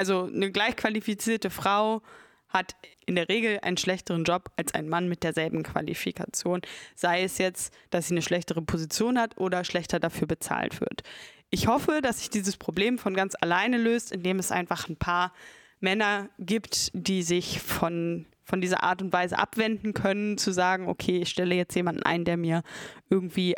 Also 0.00 0.30
eine 0.34 0.50
gleichqualifizierte 0.50 1.50
Frau 1.50 2.00
hat 2.48 2.74
in 3.04 3.16
der 3.16 3.28
Regel 3.28 3.58
einen 3.60 3.76
schlechteren 3.76 4.24
Job 4.24 4.50
als 4.56 4.72
ein 4.72 4.88
Mann 4.88 5.10
mit 5.10 5.22
derselben 5.24 5.62
Qualifikation, 5.62 6.62
sei 6.94 7.22
es 7.22 7.36
jetzt, 7.36 7.70
dass 7.90 8.08
sie 8.08 8.14
eine 8.14 8.22
schlechtere 8.22 8.62
Position 8.62 9.18
hat 9.18 9.36
oder 9.36 9.62
schlechter 9.62 10.00
dafür 10.00 10.26
bezahlt 10.26 10.80
wird. 10.80 11.02
Ich 11.50 11.66
hoffe, 11.66 12.00
dass 12.02 12.20
sich 12.20 12.30
dieses 12.30 12.56
Problem 12.56 12.96
von 12.96 13.12
ganz 13.12 13.34
alleine 13.38 13.76
löst, 13.76 14.10
indem 14.10 14.38
es 14.38 14.50
einfach 14.50 14.88
ein 14.88 14.96
paar 14.96 15.34
Männer 15.80 16.30
gibt, 16.38 16.92
die 16.94 17.22
sich 17.22 17.60
von, 17.60 18.24
von 18.42 18.62
dieser 18.62 18.82
Art 18.82 19.02
und 19.02 19.12
Weise 19.12 19.38
abwenden 19.38 19.92
können, 19.92 20.38
zu 20.38 20.50
sagen, 20.50 20.88
okay, 20.88 21.18
ich 21.20 21.28
stelle 21.28 21.54
jetzt 21.54 21.74
jemanden 21.74 22.04
ein, 22.04 22.24
der 22.24 22.38
mir 22.38 22.62
irgendwie 23.10 23.54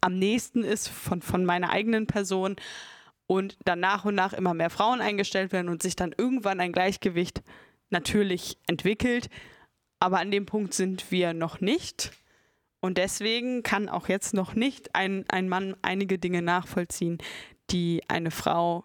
am 0.00 0.18
nächsten 0.18 0.64
ist 0.64 0.88
von, 0.88 1.22
von 1.22 1.44
meiner 1.44 1.70
eigenen 1.70 2.08
Person 2.08 2.56
und 3.26 3.56
dann 3.64 3.80
nach 3.80 4.04
und 4.04 4.14
nach 4.14 4.32
immer 4.32 4.54
mehr 4.54 4.70
Frauen 4.70 5.00
eingestellt 5.00 5.52
werden 5.52 5.68
und 5.68 5.82
sich 5.82 5.96
dann 5.96 6.14
irgendwann 6.16 6.60
ein 6.60 6.72
Gleichgewicht 6.72 7.42
natürlich 7.90 8.58
entwickelt. 8.66 9.28
Aber 10.00 10.18
an 10.18 10.30
dem 10.30 10.46
Punkt 10.46 10.74
sind 10.74 11.10
wir 11.10 11.32
noch 11.32 11.60
nicht. 11.60 12.12
Und 12.80 12.98
deswegen 12.98 13.62
kann 13.62 13.88
auch 13.88 14.08
jetzt 14.08 14.34
noch 14.34 14.54
nicht 14.54 14.94
ein, 14.94 15.24
ein 15.28 15.48
Mann 15.48 15.76
einige 15.82 16.18
Dinge 16.18 16.42
nachvollziehen, 16.42 17.18
die 17.70 18.02
eine 18.08 18.32
Frau 18.32 18.84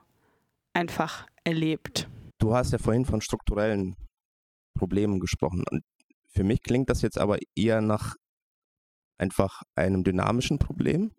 einfach 0.74 1.26
erlebt. 1.44 2.08
Du 2.38 2.54
hast 2.54 2.72
ja 2.72 2.78
vorhin 2.78 3.06
von 3.06 3.22
strukturellen 3.22 3.96
Problemen 4.76 5.20
gesprochen. 5.20 5.64
Und 5.72 5.84
für 6.28 6.44
mich 6.44 6.62
klingt 6.62 6.90
das 6.90 7.02
jetzt 7.02 7.18
aber 7.18 7.40
eher 7.56 7.82
nach 7.82 8.16
einfach 9.18 9.64
einem 9.76 10.04
dynamischen 10.04 10.60
Problem, 10.60 11.12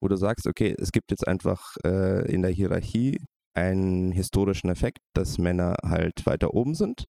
wo 0.00 0.08
du 0.08 0.16
sagst, 0.16 0.46
okay, 0.46 0.74
es 0.78 0.92
gibt 0.92 1.10
jetzt 1.10 1.26
einfach 1.26 1.76
äh, 1.84 2.30
in 2.32 2.42
der 2.42 2.50
Hierarchie 2.50 3.18
einen 3.54 4.12
historischen 4.12 4.70
Effekt, 4.70 4.98
dass 5.14 5.38
Männer 5.38 5.76
halt 5.82 6.24
weiter 6.26 6.54
oben 6.54 6.74
sind. 6.74 7.04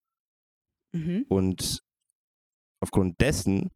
Mhm. 0.94 1.26
Und 1.30 1.82
aufgrund 2.82 3.20
dessen 3.22 3.70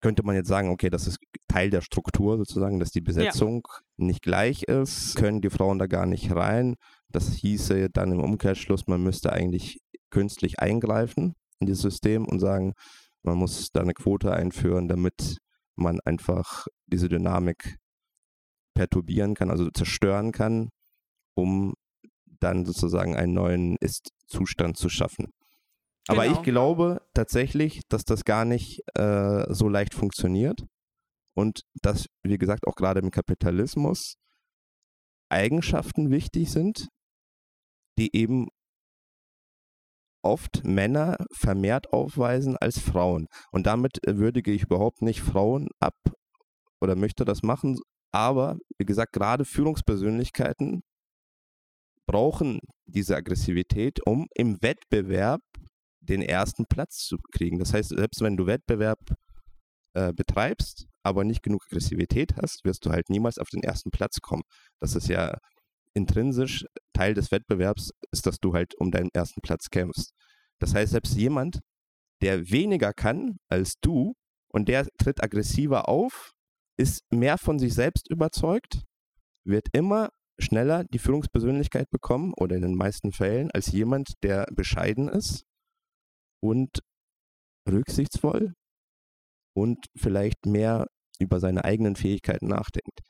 könnte 0.00 0.22
man 0.22 0.36
jetzt 0.36 0.48
sagen, 0.48 0.70
okay, 0.70 0.90
das 0.90 1.06
ist 1.06 1.18
Teil 1.48 1.70
der 1.70 1.80
Struktur 1.80 2.36
sozusagen, 2.38 2.78
dass 2.78 2.90
die 2.90 3.00
Besetzung 3.00 3.66
ja. 3.66 3.80
nicht 3.96 4.22
gleich 4.22 4.62
ist, 4.64 5.16
können 5.16 5.40
die 5.40 5.50
Frauen 5.50 5.78
da 5.78 5.86
gar 5.86 6.06
nicht 6.06 6.34
rein. 6.34 6.76
Das 7.08 7.32
hieße 7.32 7.90
dann 7.90 8.12
im 8.12 8.20
Umkehrschluss, 8.20 8.86
man 8.86 9.02
müsste 9.02 9.32
eigentlich 9.32 9.80
künstlich 10.10 10.60
eingreifen 10.60 11.34
in 11.58 11.66
dieses 11.66 11.82
System 11.82 12.26
und 12.26 12.38
sagen, 12.38 12.74
man 13.24 13.38
muss 13.38 13.70
da 13.72 13.80
eine 13.80 13.94
Quote 13.94 14.32
einführen, 14.32 14.88
damit 14.88 15.38
man 15.78 16.00
einfach 16.00 16.66
diese 16.86 17.08
Dynamik 17.08 17.78
perturbieren 18.74 19.34
kann, 19.34 19.50
also 19.50 19.70
zerstören 19.70 20.32
kann, 20.32 20.70
um 21.34 21.74
dann 22.40 22.64
sozusagen 22.64 23.16
einen 23.16 23.34
neuen 23.34 23.76
Ist-Zustand 23.80 24.76
zu 24.76 24.88
schaffen. 24.88 25.32
Aber 26.08 26.24
genau. 26.24 26.36
ich 26.36 26.42
glaube 26.42 27.02
tatsächlich, 27.12 27.82
dass 27.88 28.04
das 28.04 28.24
gar 28.24 28.44
nicht 28.44 28.80
äh, 28.94 29.44
so 29.52 29.68
leicht 29.68 29.94
funktioniert 29.94 30.64
und 31.34 31.62
dass, 31.82 32.06
wie 32.22 32.38
gesagt, 32.38 32.66
auch 32.66 32.76
gerade 32.76 33.00
im 33.00 33.10
Kapitalismus 33.10 34.16
Eigenschaften 35.28 36.10
wichtig 36.10 36.50
sind, 36.50 36.88
die 37.98 38.14
eben 38.16 38.48
oft 40.22 40.64
Männer 40.64 41.16
vermehrt 41.32 41.92
aufweisen 41.92 42.56
als 42.56 42.78
Frauen. 42.78 43.26
Und 43.52 43.66
damit 43.66 43.98
würdige 44.06 44.52
ich 44.52 44.64
überhaupt 44.64 45.02
nicht 45.02 45.20
Frauen 45.22 45.68
ab 45.80 45.96
oder 46.80 46.96
möchte 46.96 47.24
das 47.24 47.42
machen. 47.42 47.78
Aber, 48.12 48.56
wie 48.78 48.84
gesagt, 48.84 49.12
gerade 49.12 49.44
Führungspersönlichkeiten 49.44 50.82
brauchen 52.06 52.60
diese 52.86 53.16
Aggressivität, 53.16 54.00
um 54.06 54.26
im 54.34 54.62
Wettbewerb 54.62 55.42
den 56.00 56.22
ersten 56.22 56.64
Platz 56.66 57.04
zu 57.04 57.18
kriegen. 57.32 57.58
Das 57.58 57.74
heißt, 57.74 57.90
selbst 57.90 58.22
wenn 58.22 58.36
du 58.36 58.46
Wettbewerb 58.46 58.98
äh, 59.94 60.12
betreibst, 60.14 60.86
aber 61.02 61.24
nicht 61.24 61.42
genug 61.42 61.62
Aggressivität 61.66 62.36
hast, 62.36 62.64
wirst 62.64 62.84
du 62.86 62.90
halt 62.90 63.10
niemals 63.10 63.38
auf 63.38 63.48
den 63.48 63.62
ersten 63.62 63.90
Platz 63.90 64.20
kommen. 64.20 64.42
Das 64.80 64.94
ist 64.94 65.08
ja 65.08 65.36
intrinsisch 65.94 66.64
Teil 66.98 67.14
des 67.14 67.30
Wettbewerbs, 67.30 67.92
ist, 68.10 68.26
dass 68.26 68.40
du 68.40 68.54
halt 68.54 68.74
um 68.74 68.90
deinen 68.90 69.10
ersten 69.12 69.40
Platz 69.40 69.70
kämpfst. 69.70 70.12
Das 70.58 70.74
heißt, 70.74 70.90
selbst 70.90 71.14
jemand, 71.16 71.60
der 72.22 72.50
weniger 72.50 72.92
kann 72.92 73.36
als 73.48 73.74
du 73.80 74.14
und 74.52 74.68
der 74.68 74.88
tritt 74.98 75.22
aggressiver 75.22 75.88
auf, 75.88 76.32
ist 76.76 77.02
mehr 77.12 77.38
von 77.38 77.60
sich 77.60 77.74
selbst 77.74 78.10
überzeugt, 78.10 78.82
wird 79.44 79.68
immer 79.72 80.10
schneller 80.40 80.84
die 80.84 80.98
Führungspersönlichkeit 80.98 81.88
bekommen 81.90 82.32
oder 82.36 82.56
in 82.56 82.62
den 82.62 82.74
meisten 82.74 83.12
Fällen 83.12 83.52
als 83.52 83.68
jemand, 83.68 84.14
der 84.24 84.46
bescheiden 84.52 85.08
ist 85.08 85.44
und 86.40 86.80
rücksichtsvoll 87.68 88.54
und 89.54 89.86
vielleicht 89.96 90.46
mehr 90.46 90.88
über 91.20 91.38
seine 91.38 91.64
eigenen 91.64 91.94
Fähigkeiten 91.94 92.48
nachdenkt. 92.48 93.00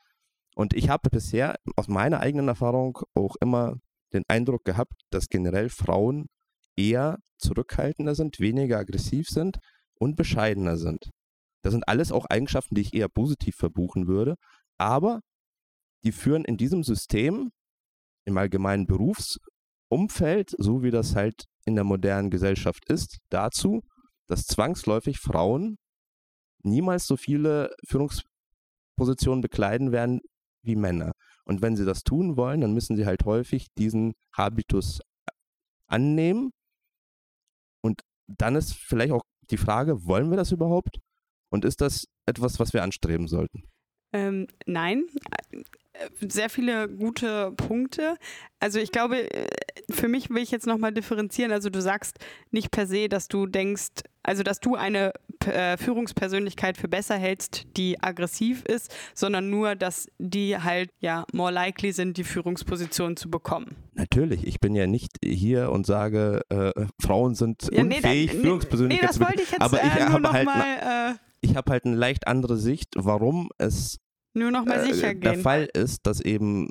Und 0.55 0.73
ich 0.73 0.89
habe 0.89 1.09
bisher 1.09 1.55
aus 1.75 1.87
meiner 1.87 2.19
eigenen 2.19 2.47
Erfahrung 2.47 2.99
auch 3.13 3.35
immer 3.41 3.77
den 4.13 4.23
Eindruck 4.27 4.65
gehabt, 4.65 5.01
dass 5.09 5.29
generell 5.29 5.69
Frauen 5.69 6.27
eher 6.75 7.19
zurückhaltender 7.37 8.15
sind, 8.15 8.39
weniger 8.39 8.77
aggressiv 8.77 9.27
sind 9.27 9.59
und 9.95 10.15
bescheidener 10.15 10.77
sind. 10.77 11.11
Das 11.61 11.73
sind 11.73 11.87
alles 11.87 12.11
auch 12.11 12.25
Eigenschaften, 12.25 12.75
die 12.75 12.81
ich 12.81 12.93
eher 12.93 13.09
positiv 13.09 13.55
verbuchen 13.55 14.07
würde, 14.07 14.35
aber 14.77 15.21
die 16.03 16.11
führen 16.11 16.45
in 16.45 16.57
diesem 16.57 16.83
System, 16.83 17.51
im 18.25 18.37
allgemeinen 18.37 18.87
Berufsumfeld, 18.87 20.55
so 20.57 20.83
wie 20.83 20.91
das 20.91 21.15
halt 21.15 21.45
in 21.65 21.75
der 21.75 21.83
modernen 21.83 22.29
Gesellschaft 22.29 22.89
ist, 22.89 23.17
dazu, 23.29 23.81
dass 24.27 24.45
zwangsläufig 24.45 25.19
Frauen 25.19 25.77
niemals 26.63 27.05
so 27.05 27.17
viele 27.17 27.71
Führungspositionen 27.87 29.41
bekleiden 29.41 29.91
werden 29.91 30.21
wie 30.61 30.75
Männer. 30.75 31.11
Und 31.45 31.61
wenn 31.61 31.75
sie 31.75 31.85
das 31.85 32.03
tun 32.03 32.37
wollen, 32.37 32.61
dann 32.61 32.73
müssen 32.73 32.95
sie 32.95 33.05
halt 33.05 33.25
häufig 33.25 33.67
diesen 33.77 34.13
Habitus 34.35 35.01
annehmen. 35.87 36.51
Und 37.81 38.01
dann 38.27 38.55
ist 38.55 38.73
vielleicht 38.73 39.11
auch 39.11 39.23
die 39.49 39.57
Frage, 39.57 40.05
wollen 40.05 40.29
wir 40.29 40.37
das 40.37 40.51
überhaupt? 40.51 40.99
Und 41.49 41.65
ist 41.65 41.81
das 41.81 42.05
etwas, 42.27 42.59
was 42.59 42.73
wir 42.73 42.83
anstreben 42.83 43.27
sollten? 43.27 43.63
Ähm, 44.11 44.47
nein, 44.65 45.05
sehr 46.19 46.49
viele 46.49 46.89
gute 46.89 47.51
Punkte. 47.51 48.15
Also 48.59 48.79
ich 48.79 48.91
glaube, 48.91 49.31
äh, 49.33 49.47
für 49.89 50.07
mich 50.07 50.29
will 50.29 50.43
ich 50.43 50.51
jetzt 50.51 50.67
nochmal 50.67 50.93
differenzieren. 50.93 51.51
Also 51.51 51.69
du 51.69 51.81
sagst 51.81 52.17
nicht 52.51 52.71
per 52.71 52.87
se, 52.87 53.09
dass 53.09 53.27
du 53.27 53.47
denkst, 53.47 54.03
also 54.23 54.43
dass 54.43 54.59
du 54.59 54.75
eine 54.75 55.13
äh, 55.45 55.77
Führungspersönlichkeit 55.77 56.77
für 56.77 56.87
besser 56.87 57.15
hältst, 57.15 57.65
die 57.77 58.01
aggressiv 58.01 58.63
ist, 58.65 58.93
sondern 59.13 59.49
nur, 59.49 59.75
dass 59.75 60.07
die 60.17 60.57
halt 60.57 60.91
ja 60.99 61.25
more 61.33 61.51
likely 61.51 61.91
sind, 61.91 62.17
die 62.17 62.23
Führungsposition 62.23 63.15
zu 63.15 63.29
bekommen. 63.29 63.75
Natürlich, 63.93 64.45
ich 64.45 64.59
bin 64.59 64.75
ja 64.75 64.87
nicht 64.87 65.17
hier 65.23 65.71
und 65.71 65.85
sage, 65.85 66.41
äh, 66.49 66.85
Frauen 67.01 67.35
sind 67.35 67.69
ja, 67.71 67.81
unfähig, 67.81 68.33
nee, 68.33 68.39
Führungspersönlichkeit 68.41 69.01
nee, 69.01 69.07
das 69.07 69.19
wollte 69.19 69.41
ich 69.41 69.51
jetzt, 69.51 69.61
aber 69.61 69.83
ich 69.83 69.95
äh, 69.95 70.05
habe 70.05 70.31
halt, 70.31 70.45
mal, 70.45 71.13
äh, 71.13 71.15
ich 71.41 71.55
habe 71.55 71.71
halt 71.71 71.85
eine 71.85 71.95
leicht 71.95 72.27
andere 72.27 72.57
Sicht, 72.57 72.89
warum 72.95 73.49
es 73.57 73.99
nur 74.33 74.51
noch 74.51 74.65
mal 74.65 74.83
sicher 74.83 75.09
äh, 75.09 75.15
der 75.15 75.33
gehen. 75.33 75.41
Fall 75.41 75.69
ist, 75.73 76.05
dass 76.05 76.21
eben 76.21 76.69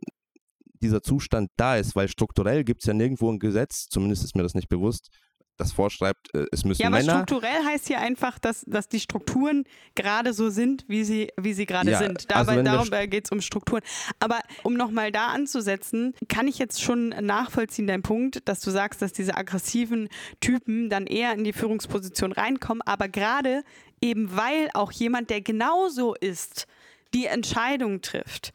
dieser 0.80 1.02
Zustand 1.02 1.50
da 1.56 1.76
ist, 1.76 1.96
weil 1.96 2.08
strukturell 2.08 2.64
gibt 2.64 2.82
es 2.82 2.86
ja 2.86 2.94
nirgendwo 2.94 3.30
ein 3.30 3.38
Gesetz, 3.38 3.88
zumindest 3.88 4.24
ist 4.24 4.36
mir 4.36 4.42
das 4.42 4.54
nicht 4.54 4.68
bewusst, 4.68 5.10
das 5.58 5.72
vorschreibt, 5.72 6.32
äh, 6.34 6.46
es 6.52 6.64
müssen 6.64 6.82
ja, 6.82 6.90
Männer. 6.90 7.12
aber 7.12 7.26
strukturell 7.26 7.64
heißt 7.64 7.88
hier 7.88 8.00
einfach, 8.00 8.38
dass, 8.38 8.64
dass 8.66 8.88
die 8.88 9.00
Strukturen 9.00 9.64
gerade 9.94 10.32
so 10.32 10.50
sind, 10.50 10.84
wie 10.88 11.04
sie, 11.04 11.30
wie 11.36 11.52
sie 11.52 11.66
gerade 11.66 11.90
ja, 11.90 11.98
sind. 11.98 12.30
Dabei, 12.30 12.52
also 12.52 12.62
darum 12.62 12.92
äh, 12.92 13.08
geht 13.08 13.26
es 13.26 13.32
um 13.32 13.40
Strukturen. 13.40 13.82
Aber 14.20 14.40
um 14.62 14.74
nochmal 14.74 15.10
da 15.10 15.28
anzusetzen, 15.28 16.14
kann 16.28 16.46
ich 16.46 16.58
jetzt 16.58 16.80
schon 16.80 17.08
nachvollziehen, 17.08 17.86
dein 17.88 18.02
Punkt, 18.02 18.48
dass 18.48 18.60
du 18.60 18.70
sagst, 18.70 19.02
dass 19.02 19.12
diese 19.12 19.36
aggressiven 19.36 20.08
Typen 20.40 20.88
dann 20.90 21.06
eher 21.06 21.34
in 21.34 21.44
die 21.44 21.52
Führungsposition 21.52 22.32
reinkommen, 22.32 22.82
aber 22.82 23.08
gerade 23.08 23.64
eben 24.00 24.36
weil 24.36 24.70
auch 24.74 24.92
jemand, 24.92 25.28
der 25.28 25.40
genauso 25.40 26.14
ist, 26.14 26.68
die 27.14 27.26
Entscheidung 27.26 28.00
trifft. 28.00 28.52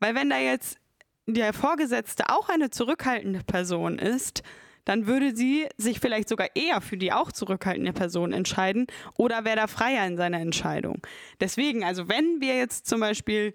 Weil 0.00 0.14
wenn 0.14 0.30
da 0.30 0.38
jetzt 0.38 0.78
der 1.26 1.52
Vorgesetzte 1.52 2.28
auch 2.28 2.48
eine 2.48 2.70
zurückhaltende 2.70 3.40
Person 3.44 3.98
ist, 3.98 4.42
dann 4.84 5.06
würde 5.06 5.36
sie 5.36 5.66
sich 5.76 6.00
vielleicht 6.00 6.30
sogar 6.30 6.48
eher 6.54 6.80
für 6.80 6.96
die 6.96 7.12
auch 7.12 7.30
zurückhaltende 7.30 7.92
Person 7.92 8.32
entscheiden 8.32 8.86
oder 9.16 9.44
wäre 9.44 9.56
da 9.56 9.66
freier 9.66 10.06
in 10.06 10.16
seiner 10.16 10.40
Entscheidung. 10.40 11.02
Deswegen, 11.40 11.84
also 11.84 12.08
wenn 12.08 12.40
wir 12.40 12.56
jetzt 12.56 12.86
zum 12.86 13.00
Beispiel 13.00 13.52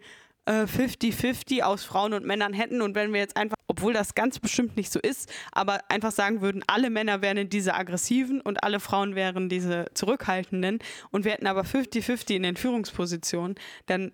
50-50 0.48 1.58
äh, 1.58 1.62
aus 1.64 1.84
Frauen 1.86 2.14
und 2.14 2.26
Männern 2.26 2.54
hätten 2.54 2.82
und 2.82 2.96
wenn 2.96 3.14
wir 3.14 3.22
jetzt 3.22 3.38
einfach, 3.38 3.56
obwohl 3.68 3.94
das 3.94 4.14
ganz 4.14 4.40
bestimmt 4.40 4.76
nicht 4.76 4.92
so 4.92 5.00
ist, 5.00 5.32
aber 5.52 5.80
einfach 5.90 6.12
sagen 6.12 6.42
würden, 6.42 6.64
alle 6.68 6.90
Männer 6.90 7.22
wären 7.22 7.50
diese 7.50 7.74
aggressiven 7.76 8.42
und 8.42 8.64
alle 8.64 8.80
Frauen 8.80 9.16
wären 9.16 9.48
diese 9.48 9.86
zurückhaltenden 9.94 10.80
und 11.12 11.24
wir 11.26 11.32
hätten 11.32 11.48
aber 11.48 11.62
50-50 11.62 12.36
in 12.36 12.44
den 12.44 12.58
Führungspositionen, 12.58 13.56
dann 13.86 14.12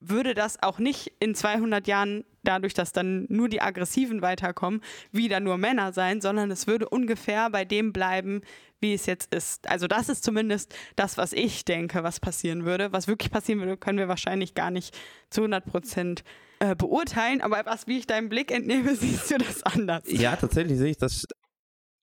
würde 0.00 0.34
das 0.34 0.62
auch 0.62 0.78
nicht 0.78 1.12
in 1.20 1.34
200 1.34 1.86
Jahren, 1.86 2.24
dadurch, 2.44 2.74
dass 2.74 2.92
dann 2.92 3.26
nur 3.28 3.48
die 3.48 3.60
Aggressiven 3.60 4.22
weiterkommen, 4.22 4.80
wieder 5.12 5.40
nur 5.40 5.58
Männer 5.58 5.92
sein, 5.92 6.20
sondern 6.20 6.50
es 6.50 6.66
würde 6.66 6.88
ungefähr 6.88 7.50
bei 7.50 7.64
dem 7.64 7.92
bleiben, 7.92 8.42
wie 8.80 8.94
es 8.94 9.06
jetzt 9.06 9.34
ist. 9.34 9.68
Also 9.68 9.86
das 9.86 10.08
ist 10.08 10.22
zumindest 10.22 10.74
das, 10.96 11.18
was 11.18 11.32
ich 11.32 11.64
denke, 11.64 12.02
was 12.04 12.20
passieren 12.20 12.64
würde. 12.64 12.92
Was 12.92 13.08
wirklich 13.08 13.30
passieren 13.30 13.60
würde, 13.60 13.76
können 13.76 13.98
wir 13.98 14.08
wahrscheinlich 14.08 14.54
gar 14.54 14.70
nicht 14.70 14.96
zu 15.30 15.40
100 15.40 15.64
Prozent 15.66 16.22
äh, 16.60 16.76
beurteilen. 16.76 17.40
Aber 17.40 17.66
was, 17.66 17.86
wie 17.86 17.98
ich 17.98 18.06
deinen 18.06 18.28
Blick 18.28 18.52
entnehme, 18.52 18.94
siehst 18.96 19.30
du 19.30 19.38
das 19.38 19.62
anders. 19.64 20.04
Ja, 20.06 20.36
tatsächlich 20.36 20.78
sehe 20.78 20.90
ich 20.90 20.98
das 20.98 21.24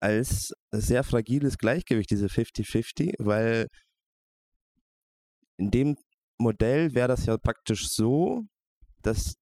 als 0.01 0.53
sehr 0.71 1.03
fragiles 1.03 1.57
Gleichgewicht, 1.57 2.11
diese 2.11 2.27
50-50, 2.27 3.15
weil 3.19 3.67
in 5.57 5.71
dem 5.71 5.95
Modell 6.37 6.93
wäre 6.93 7.07
das 7.07 7.25
ja 7.25 7.37
praktisch 7.37 7.89
so, 7.89 8.43
dass 9.01 9.35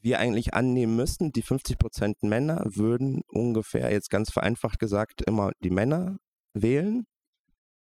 wir 0.00 0.18
eigentlich 0.20 0.54
annehmen 0.54 0.94
müssen, 0.94 1.32
die 1.32 1.42
50% 1.42 2.14
Männer 2.22 2.62
würden 2.66 3.22
ungefähr, 3.28 3.90
jetzt 3.90 4.10
ganz 4.10 4.30
vereinfacht 4.30 4.78
gesagt, 4.78 5.22
immer 5.22 5.50
die 5.60 5.70
Männer 5.70 6.18
wählen 6.54 7.06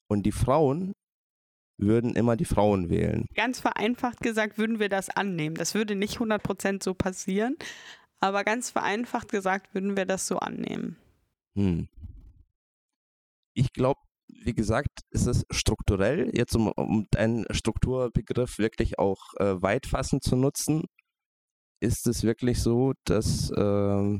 und 0.09 0.25
die 0.25 0.33
Frauen 0.33 0.93
würden 1.79 2.15
immer 2.15 2.37
die 2.37 2.45
Frauen 2.45 2.91
wählen. 2.91 3.27
Ganz 3.35 3.61
vereinfacht 3.61 4.21
gesagt 4.21 4.59
würden 4.59 4.81
wir 4.81 4.91
das 4.91 5.09
annehmen. 5.09 5.55
Das 5.55 5.75
würde 5.75 5.95
nicht 5.95 6.19
100% 6.19 6.83
so 6.83 6.93
passieren, 6.93 7.57
aber 8.19 8.45
ganz 8.45 8.71
vereinfacht 8.71 9.31
gesagt 9.31 9.73
würden 9.73 9.97
wir 9.97 10.05
das 10.05 10.27
so 10.27 10.39
annehmen. 10.39 10.97
Hm. 11.55 11.89
Ich 13.55 13.73
glaube, 13.73 14.01
wie 14.43 14.55
gesagt, 14.55 15.03
ist 15.11 15.27
es 15.27 15.45
strukturell, 15.51 16.31
jetzt 16.35 16.57
um, 16.57 16.69
um 16.69 17.07
deinen 17.11 17.45
Strukturbegriff 17.51 18.57
wirklich 18.59 18.99
auch 18.99 19.35
äh, 19.39 19.61
weitfassend 19.61 20.23
zu 20.23 20.37
nutzen, 20.37 20.85
ist 21.81 22.07
es 22.07 22.23
wirklich 22.23 22.63
so, 22.63 22.95
dass 23.05 23.51
äh, 23.51 24.19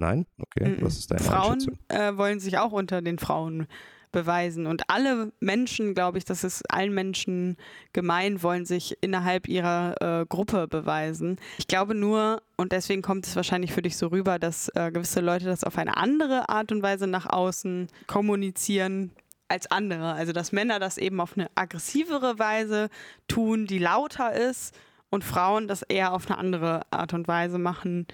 Nein? 0.00 0.26
Okay, 0.40 0.76
was 0.80 0.96
ist 0.96 1.10
deine 1.10 1.22
Frauen 1.22 1.78
äh, 1.88 2.16
wollen 2.16 2.40
sich 2.40 2.58
auch 2.58 2.72
unter 2.72 3.02
den 3.02 3.18
Frauen 3.18 3.66
beweisen. 4.12 4.66
Und 4.66 4.82
alle 4.88 5.30
Menschen, 5.38 5.94
glaube 5.94 6.18
ich, 6.18 6.24
das 6.24 6.42
ist 6.42 6.62
allen 6.68 6.92
Menschen 6.92 7.56
gemein, 7.92 8.42
wollen 8.42 8.64
sich 8.64 8.96
innerhalb 9.02 9.46
ihrer 9.46 10.22
äh, 10.22 10.26
Gruppe 10.26 10.66
beweisen. 10.66 11.36
Ich 11.58 11.68
glaube 11.68 11.94
nur, 11.94 12.42
und 12.56 12.72
deswegen 12.72 13.02
kommt 13.02 13.26
es 13.26 13.36
wahrscheinlich 13.36 13.72
für 13.72 13.82
dich 13.82 13.96
so 13.96 14.08
rüber, 14.08 14.40
dass 14.40 14.68
äh, 14.74 14.90
gewisse 14.90 15.20
Leute 15.20 15.44
das 15.44 15.62
auf 15.62 15.78
eine 15.78 15.96
andere 15.96 16.48
Art 16.48 16.72
und 16.72 16.82
Weise 16.82 17.06
nach 17.06 17.26
außen 17.26 17.86
kommunizieren 18.08 19.12
als 19.48 19.70
andere. 19.70 20.14
Also 20.14 20.32
dass 20.32 20.50
Männer 20.50 20.80
das 20.80 20.98
eben 20.98 21.20
auf 21.20 21.36
eine 21.36 21.48
aggressivere 21.54 22.38
Weise 22.38 22.88
tun, 23.28 23.66
die 23.66 23.78
lauter 23.78 24.32
ist, 24.32 24.74
und 25.10 25.24
Frauen 25.24 25.66
das 25.66 25.82
eher 25.82 26.12
auf 26.12 26.30
eine 26.30 26.38
andere 26.38 26.82
Art 26.90 27.12
und 27.12 27.26
Weise 27.28 27.58
machen, 27.58 28.06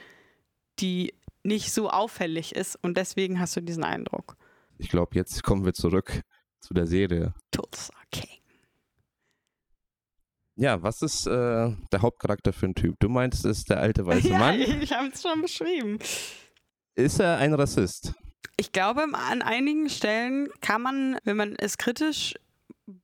die 0.80 1.12
nicht 1.47 1.72
so 1.72 1.88
auffällig 1.88 2.55
ist 2.55 2.76
und 2.82 2.97
deswegen 2.97 3.40
hast 3.40 3.57
du 3.57 3.61
diesen 3.61 3.84
Eindruck. 3.84 4.36
Ich 4.78 4.88
glaube, 4.88 5.14
jetzt 5.14 5.42
kommen 5.42 5.64
wir 5.64 5.72
zurück 5.72 6.20
zu 6.61 6.74
der 6.74 6.86
Serie. 6.86 7.34
Tulsa 7.51 7.94
King. 8.11 8.28
Ja, 10.57 10.82
was 10.82 11.03
ist 11.03 11.26
äh, 11.26 11.30
der 11.92 12.03
Hauptcharakter 12.03 12.53
für 12.53 12.66
ein 12.66 12.74
Typ? 12.74 12.97
Du 12.99 13.09
meinst, 13.09 13.44
es 13.44 13.59
ist 13.59 13.70
der 13.70 13.80
alte 13.80 14.07
weiße 14.07 14.28
ja, 14.30 14.38
Mann? 14.38 14.61
Ich 14.61 14.92
habe 14.92 15.09
es 15.09 15.22
schon 15.22 15.42
beschrieben. 15.42 15.99
Ist 16.94 17.20
er 17.20 17.36
ein 17.36 17.53
Rassist? 17.55 18.14
Ich 18.57 18.72
glaube, 18.72 19.03
an 19.12 19.42
einigen 19.42 19.90
Stellen 19.90 20.49
kann 20.62 20.80
man, 20.80 21.18
wenn 21.24 21.36
man 21.36 21.57
es 21.57 21.76
kritisch 21.76 22.34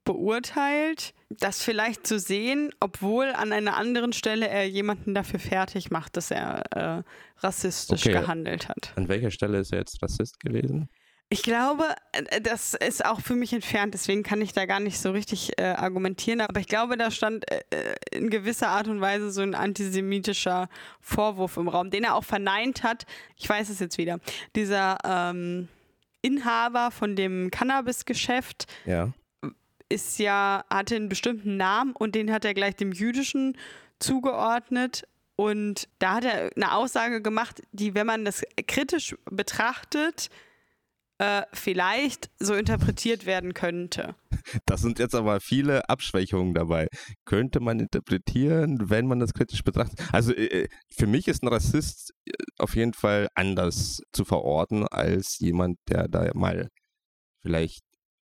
beurteilt, 0.04 1.14
das 1.28 1.62
vielleicht 1.62 2.06
zu 2.06 2.18
sehen, 2.18 2.70
obwohl 2.80 3.26
an 3.26 3.52
einer 3.52 3.76
anderen 3.76 4.12
Stelle 4.12 4.48
er 4.48 4.68
jemanden 4.68 5.14
dafür 5.14 5.40
fertig 5.40 5.90
macht, 5.90 6.16
dass 6.16 6.30
er 6.30 6.62
äh, 6.70 7.02
rassistisch 7.38 8.06
okay. 8.06 8.20
gehandelt 8.20 8.68
hat. 8.68 8.92
An 8.96 9.08
welcher 9.08 9.30
Stelle 9.30 9.58
ist 9.58 9.72
er 9.72 9.80
jetzt 9.80 10.00
Rassist 10.02 10.38
gewesen? 10.40 10.88
Ich 11.30 11.42
glaube, 11.42 11.84
äh, 12.12 12.40
das 12.40 12.74
ist 12.74 13.04
auch 13.04 13.20
für 13.20 13.34
mich 13.34 13.52
entfernt, 13.52 13.94
deswegen 13.94 14.22
kann 14.22 14.40
ich 14.40 14.52
da 14.52 14.66
gar 14.66 14.78
nicht 14.78 15.00
so 15.00 15.10
richtig 15.10 15.58
äh, 15.58 15.64
argumentieren. 15.64 16.42
Aber 16.42 16.60
ich 16.60 16.68
glaube, 16.68 16.96
da 16.96 17.10
stand 17.10 17.50
äh, 17.50 17.62
äh, 17.70 17.94
in 18.12 18.30
gewisser 18.30 18.68
Art 18.68 18.86
und 18.86 19.00
Weise 19.00 19.32
so 19.32 19.40
ein 19.40 19.54
antisemitischer 19.54 20.68
Vorwurf 21.00 21.56
im 21.56 21.68
Raum, 21.68 21.90
den 21.90 22.04
er 22.04 22.14
auch 22.14 22.24
verneint 22.24 22.84
hat. 22.84 23.06
Ich 23.36 23.48
weiß 23.48 23.68
es 23.68 23.80
jetzt 23.80 23.98
wieder. 23.98 24.20
Dieser 24.54 24.98
ähm, 25.04 25.68
Inhaber 26.20 26.92
von 26.92 27.16
dem 27.16 27.50
Cannabis-Geschäft, 27.50 28.66
ja 28.84 29.12
ist 29.92 30.18
ja, 30.18 30.64
hatte 30.70 30.96
einen 30.96 31.08
bestimmten 31.08 31.56
Namen 31.56 31.92
und 31.92 32.14
den 32.14 32.32
hat 32.32 32.44
er 32.44 32.54
gleich 32.54 32.76
dem 32.76 32.92
Jüdischen 32.92 33.56
zugeordnet. 33.98 35.06
Und 35.36 35.88
da 35.98 36.14
hat 36.14 36.24
er 36.24 36.50
eine 36.54 36.74
Aussage 36.74 37.22
gemacht, 37.22 37.62
die, 37.72 37.94
wenn 37.94 38.06
man 38.06 38.24
das 38.24 38.42
kritisch 38.66 39.16
betrachtet, 39.30 40.28
äh, 41.18 41.42
vielleicht 41.52 42.30
so 42.40 42.54
interpretiert 42.54 43.26
werden 43.26 43.54
könnte. 43.54 44.16
Das 44.66 44.80
sind 44.80 44.98
jetzt 44.98 45.14
aber 45.14 45.40
viele 45.40 45.88
Abschwächungen 45.88 46.52
dabei. 46.52 46.88
Könnte 47.24 47.60
man 47.60 47.78
interpretieren, 47.78 48.90
wenn 48.90 49.06
man 49.06 49.20
das 49.20 49.34
kritisch 49.34 49.62
betrachtet? 49.62 50.00
Also 50.12 50.32
äh, 50.32 50.68
für 50.90 51.06
mich 51.06 51.28
ist 51.28 51.44
ein 51.44 51.48
Rassist 51.48 52.12
äh, 52.26 52.32
auf 52.58 52.74
jeden 52.74 52.92
Fall 52.92 53.28
anders 53.36 54.02
zu 54.12 54.24
verorten 54.24 54.84
als 54.88 55.38
jemand, 55.38 55.78
der 55.88 56.08
da 56.08 56.28
mal 56.34 56.70
vielleicht 57.40 57.84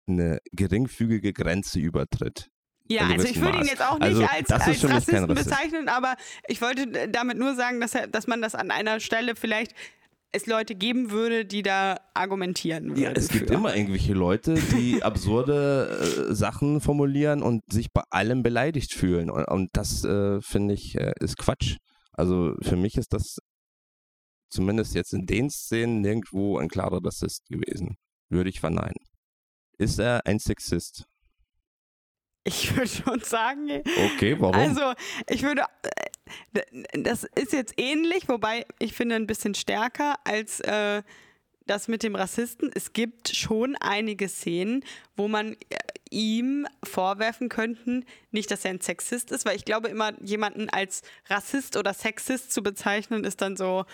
eine 0.07 0.39
geringfügige 0.51 1.33
Grenze 1.33 1.79
übertritt. 1.79 2.49
Ja, 2.87 3.07
also 3.07 3.27
ich 3.27 3.41
würde 3.41 3.57
ihn 3.59 3.65
jetzt 3.65 3.81
auch 3.81 3.97
nicht 3.97 4.07
also, 4.07 4.25
als, 4.25 4.51
als 4.51 4.83
Rassisten 4.83 5.27
bezeichnen, 5.27 5.89
aber 5.89 6.15
ich 6.47 6.61
wollte 6.61 7.09
damit 7.09 7.37
nur 7.37 7.55
sagen, 7.55 7.79
dass, 7.79 7.95
er, 7.95 8.07
dass 8.07 8.27
man 8.27 8.41
das 8.41 8.53
an 8.53 8.69
einer 8.69 8.99
Stelle 8.99 9.35
vielleicht 9.35 9.73
es 10.35 10.45
Leute 10.47 10.75
geben 10.75 11.11
würde, 11.11 11.45
die 11.45 11.63
da 11.63 11.97
argumentieren 12.13 12.89
würden. 12.89 13.01
Ja, 13.01 13.11
es 13.11 13.29
gibt 13.29 13.49
immer 13.49 13.75
irgendwelche 13.75 14.13
Leute, 14.13 14.55
die 14.55 15.01
absurde 15.03 16.27
äh, 16.29 16.33
Sachen 16.33 16.81
formulieren 16.81 17.41
und 17.41 17.61
sich 17.71 17.91
bei 17.91 18.03
allem 18.09 18.43
beleidigt 18.43 18.93
fühlen. 18.93 19.29
Und, 19.29 19.45
und 19.45 19.69
das, 19.73 20.03
äh, 20.03 20.41
finde 20.41 20.73
ich, 20.73 20.95
äh, 20.95 21.13
ist 21.21 21.37
Quatsch. 21.37 21.77
Also 22.11 22.53
für 22.61 22.75
mich 22.75 22.97
ist 22.97 23.13
das 23.13 23.37
zumindest 24.49 24.93
jetzt 24.93 25.13
in 25.13 25.25
den 25.25 25.49
Szenen 25.49 26.01
nirgendwo 26.01 26.57
ein 26.57 26.67
klarer 26.67 26.99
Rassist 27.03 27.45
gewesen. 27.49 27.95
Würde 28.29 28.49
ich 28.49 28.59
verneinen. 28.59 28.95
Ist 29.77 29.99
er 29.99 30.25
ein 30.25 30.39
Sexist? 30.39 31.05
Ich 32.43 32.75
würde 32.75 32.87
schon 32.87 33.19
sagen. 33.21 33.69
Okay, 34.15 34.35
warum? 34.39 34.55
Also, 34.55 34.93
ich 35.29 35.43
würde. 35.43 35.63
äh, 36.53 36.61
Das 37.01 37.23
ist 37.35 37.53
jetzt 37.53 37.73
ähnlich, 37.77 38.27
wobei 38.29 38.65
ich 38.79 38.93
finde 38.93 39.15
ein 39.15 39.27
bisschen 39.27 39.55
stärker 39.55 40.15
als 40.23 40.59
äh, 40.61 41.01
das 41.65 41.87
mit 41.87 42.03
dem 42.03 42.15
Rassisten. 42.15 42.69
Es 42.73 42.93
gibt 42.93 43.29
schon 43.35 43.75
einige 43.77 44.29
Szenen, 44.29 44.83
wo 45.15 45.27
man 45.27 45.53
äh, 45.53 45.77
ihm 46.11 46.67
vorwerfen 46.83 47.49
könnten, 47.49 48.05
nicht, 48.31 48.51
dass 48.51 48.63
er 48.63 48.71
ein 48.71 48.81
Sexist 48.81 49.31
ist, 49.31 49.45
weil 49.45 49.55
ich 49.55 49.65
glaube 49.65 49.87
immer, 49.89 50.13
jemanden 50.21 50.69
als 50.69 51.01
Rassist 51.27 51.75
oder 51.77 51.93
Sexist 51.93 52.53
zu 52.53 52.61
bezeichnen, 52.61 53.23
ist 53.23 53.41
dann 53.41 53.57
so 53.57 53.85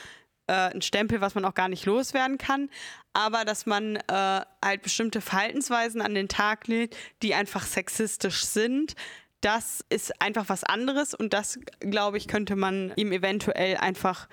äh, 0.47 0.73
ein 0.73 0.81
Stempel, 0.81 1.21
was 1.21 1.35
man 1.35 1.45
auch 1.45 1.53
gar 1.53 1.69
nicht 1.69 1.85
loswerden 1.85 2.37
kann. 2.37 2.69
Aber 3.13 3.45
dass 3.45 3.65
man 3.65 3.97
äh, 3.97 4.41
halt 4.63 4.81
bestimmte 4.81 5.21
Verhaltensweisen 5.21 6.01
an 6.01 6.15
den 6.15 6.27
Tag 6.27 6.67
legt, 6.67 6.95
die 7.21 7.33
einfach 7.33 7.65
sexistisch 7.65 8.45
sind, 8.45 8.95
das 9.41 9.83
ist 9.89 10.21
einfach 10.21 10.49
was 10.49 10.63
anderes 10.63 11.13
und 11.15 11.33
das, 11.33 11.59
glaube 11.79 12.17
ich, 12.17 12.27
könnte 12.27 12.55
man 12.55 12.93
ihm 12.95 13.11
eventuell 13.11 13.77
einfach 13.77 14.27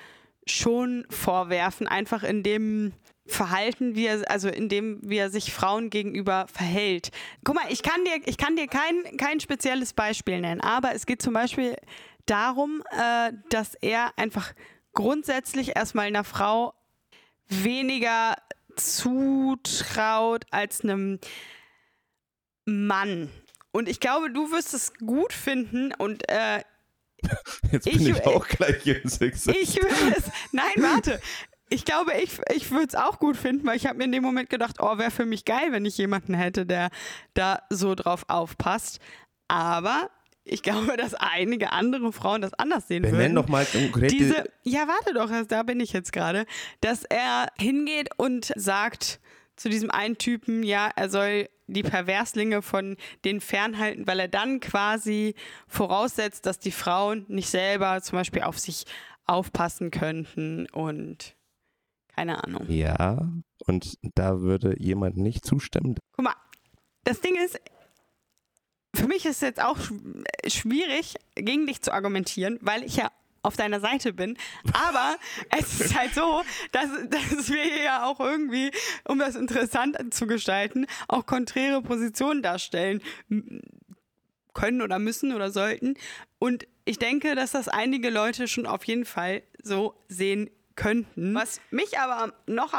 schon 0.46 1.06
vorwerfen, 1.08 1.88
einfach 1.88 2.22
in 2.22 2.42
dem 2.42 2.92
Verhalten, 3.26 3.94
wie 3.94 4.06
er, 4.06 4.30
also 4.30 4.48
in 4.48 4.68
dem, 4.68 5.00
wie 5.02 5.18
er 5.18 5.30
sich 5.30 5.52
Frauen 5.52 5.90
gegenüber 5.90 6.46
verhält. 6.52 7.10
Guck 7.44 7.56
mal, 7.56 7.64
ich 7.68 7.82
kann 7.82 8.02
dir, 8.04 8.20
ich 8.24 8.38
kann 8.38 8.56
dir 8.56 8.66
kein, 8.66 9.16
kein 9.18 9.40
spezielles 9.40 9.92
Beispiel 9.92 10.40
nennen, 10.40 10.60
aber 10.60 10.94
es 10.94 11.04
geht 11.04 11.20
zum 11.20 11.34
Beispiel 11.34 11.76
darum, 12.24 12.82
äh, 12.90 13.32
dass 13.50 13.74
er 13.74 14.12
einfach 14.16 14.52
grundsätzlich 14.98 15.76
erstmal 15.76 16.06
einer 16.06 16.24
Frau 16.24 16.74
weniger 17.46 18.34
zutraut 18.74 20.44
als 20.50 20.80
einem 20.82 21.20
Mann. 22.64 23.30
Und 23.70 23.88
ich 23.88 24.00
glaube, 24.00 24.30
du 24.32 24.50
wirst 24.50 24.74
es 24.74 24.92
gut 24.94 25.32
finden 25.32 25.92
und 25.94 26.28
äh, 26.28 26.62
Jetzt 27.70 27.84
bin 27.84 28.00
ich- 28.00 28.08
ich, 28.08 28.26
auch 28.26 28.46
gleich 28.48 28.82
hier 28.82 29.00
ein 29.02 29.08
Sexist. 29.08 29.56
ich 29.56 29.76
würde 29.76 30.16
es. 30.16 30.24
Nein, 30.52 30.72
warte. 30.78 31.20
Ich 31.70 31.84
glaube, 31.84 32.14
ich, 32.20 32.40
ich 32.54 32.70
würde 32.72 32.86
es 32.88 32.94
auch 32.96 33.18
gut 33.20 33.36
finden, 33.36 33.66
weil 33.66 33.76
ich 33.76 33.86
habe 33.86 33.98
mir 33.98 34.04
in 34.04 34.12
dem 34.12 34.22
Moment 34.24 34.50
gedacht, 34.50 34.76
oh, 34.80 34.98
wäre 34.98 35.10
für 35.12 35.26
mich 35.26 35.44
geil, 35.44 35.70
wenn 35.70 35.84
ich 35.84 35.96
jemanden 35.98 36.34
hätte, 36.34 36.66
der 36.66 36.88
da 37.34 37.62
so 37.70 37.94
drauf 37.94 38.24
aufpasst. 38.28 38.98
Aber 39.48 40.10
ich 40.50 40.62
glaube, 40.62 40.96
dass 40.96 41.14
einige 41.14 41.72
andere 41.72 42.12
Frauen 42.12 42.40
das 42.40 42.54
anders 42.54 42.88
sehen 42.88 43.02
Wir 43.04 43.12
würden. 43.12 43.34
doch 43.34 43.48
mal 43.48 43.64
konkret 43.64 44.10
die- 44.12 44.18
diese, 44.18 44.44
ja, 44.64 44.86
warte 44.88 45.14
doch, 45.14 45.30
da 45.48 45.62
bin 45.62 45.80
ich 45.80 45.92
jetzt 45.92 46.12
gerade, 46.12 46.44
dass 46.80 47.04
er 47.04 47.48
hingeht 47.58 48.10
und 48.16 48.52
sagt 48.56 49.20
zu 49.56 49.68
diesem 49.68 49.90
einen 49.90 50.18
Typen, 50.18 50.62
ja, 50.62 50.90
er 50.94 51.08
soll 51.10 51.48
die 51.66 51.82
Perverslinge 51.82 52.62
von 52.62 52.96
denen 53.24 53.40
fernhalten, 53.40 54.06
weil 54.06 54.20
er 54.20 54.28
dann 54.28 54.60
quasi 54.60 55.34
voraussetzt, 55.66 56.46
dass 56.46 56.58
die 56.58 56.70
Frauen 56.70 57.24
nicht 57.28 57.50
selber 57.50 58.00
zum 58.02 58.18
Beispiel 58.18 58.42
auf 58.42 58.58
sich 58.58 58.84
aufpassen 59.26 59.90
könnten 59.90 60.66
und 60.70 61.34
keine 62.14 62.42
Ahnung. 62.42 62.64
Ja, 62.68 63.28
und 63.66 63.98
da 64.14 64.40
würde 64.40 64.74
jemand 64.78 65.16
nicht 65.18 65.44
zustimmen. 65.44 65.96
Guck 66.16 66.24
mal, 66.24 66.34
das 67.04 67.20
Ding 67.20 67.36
ist, 67.36 67.60
für 68.98 69.06
mich 69.08 69.24
ist 69.24 69.36
es 69.36 69.40
jetzt 69.40 69.62
auch 69.62 69.78
sch- 69.78 70.24
schwierig, 70.50 71.14
gegen 71.34 71.66
dich 71.66 71.82
zu 71.82 71.92
argumentieren, 71.92 72.58
weil 72.60 72.82
ich 72.84 72.96
ja 72.96 73.10
auf 73.42 73.56
deiner 73.56 73.80
Seite 73.80 74.12
bin. 74.12 74.36
Aber 74.72 75.16
es 75.58 75.80
ist 75.80 75.96
halt 75.98 76.14
so, 76.14 76.42
dass, 76.72 76.88
dass 77.08 77.48
wir 77.50 77.62
hier 77.62 77.82
ja 77.84 78.04
auch 78.06 78.20
irgendwie, 78.20 78.70
um 79.04 79.18
das 79.18 79.36
interessant 79.36 79.96
zu 80.12 80.26
gestalten, 80.26 80.86
auch 81.06 81.24
konträre 81.26 81.80
Positionen 81.82 82.42
darstellen 82.42 83.00
können 84.54 84.82
oder 84.82 84.98
müssen 84.98 85.32
oder 85.32 85.50
sollten. 85.50 85.94
Und 86.38 86.66
ich 86.84 86.98
denke, 86.98 87.34
dass 87.34 87.52
das 87.52 87.68
einige 87.68 88.10
Leute 88.10 88.48
schon 88.48 88.66
auf 88.66 88.84
jeden 88.84 89.04
Fall 89.04 89.42
so 89.62 89.94
sehen 90.08 90.50
könnten. 90.74 91.34
Was 91.34 91.60
mich 91.70 91.98
aber 91.98 92.32
noch, 92.46 92.72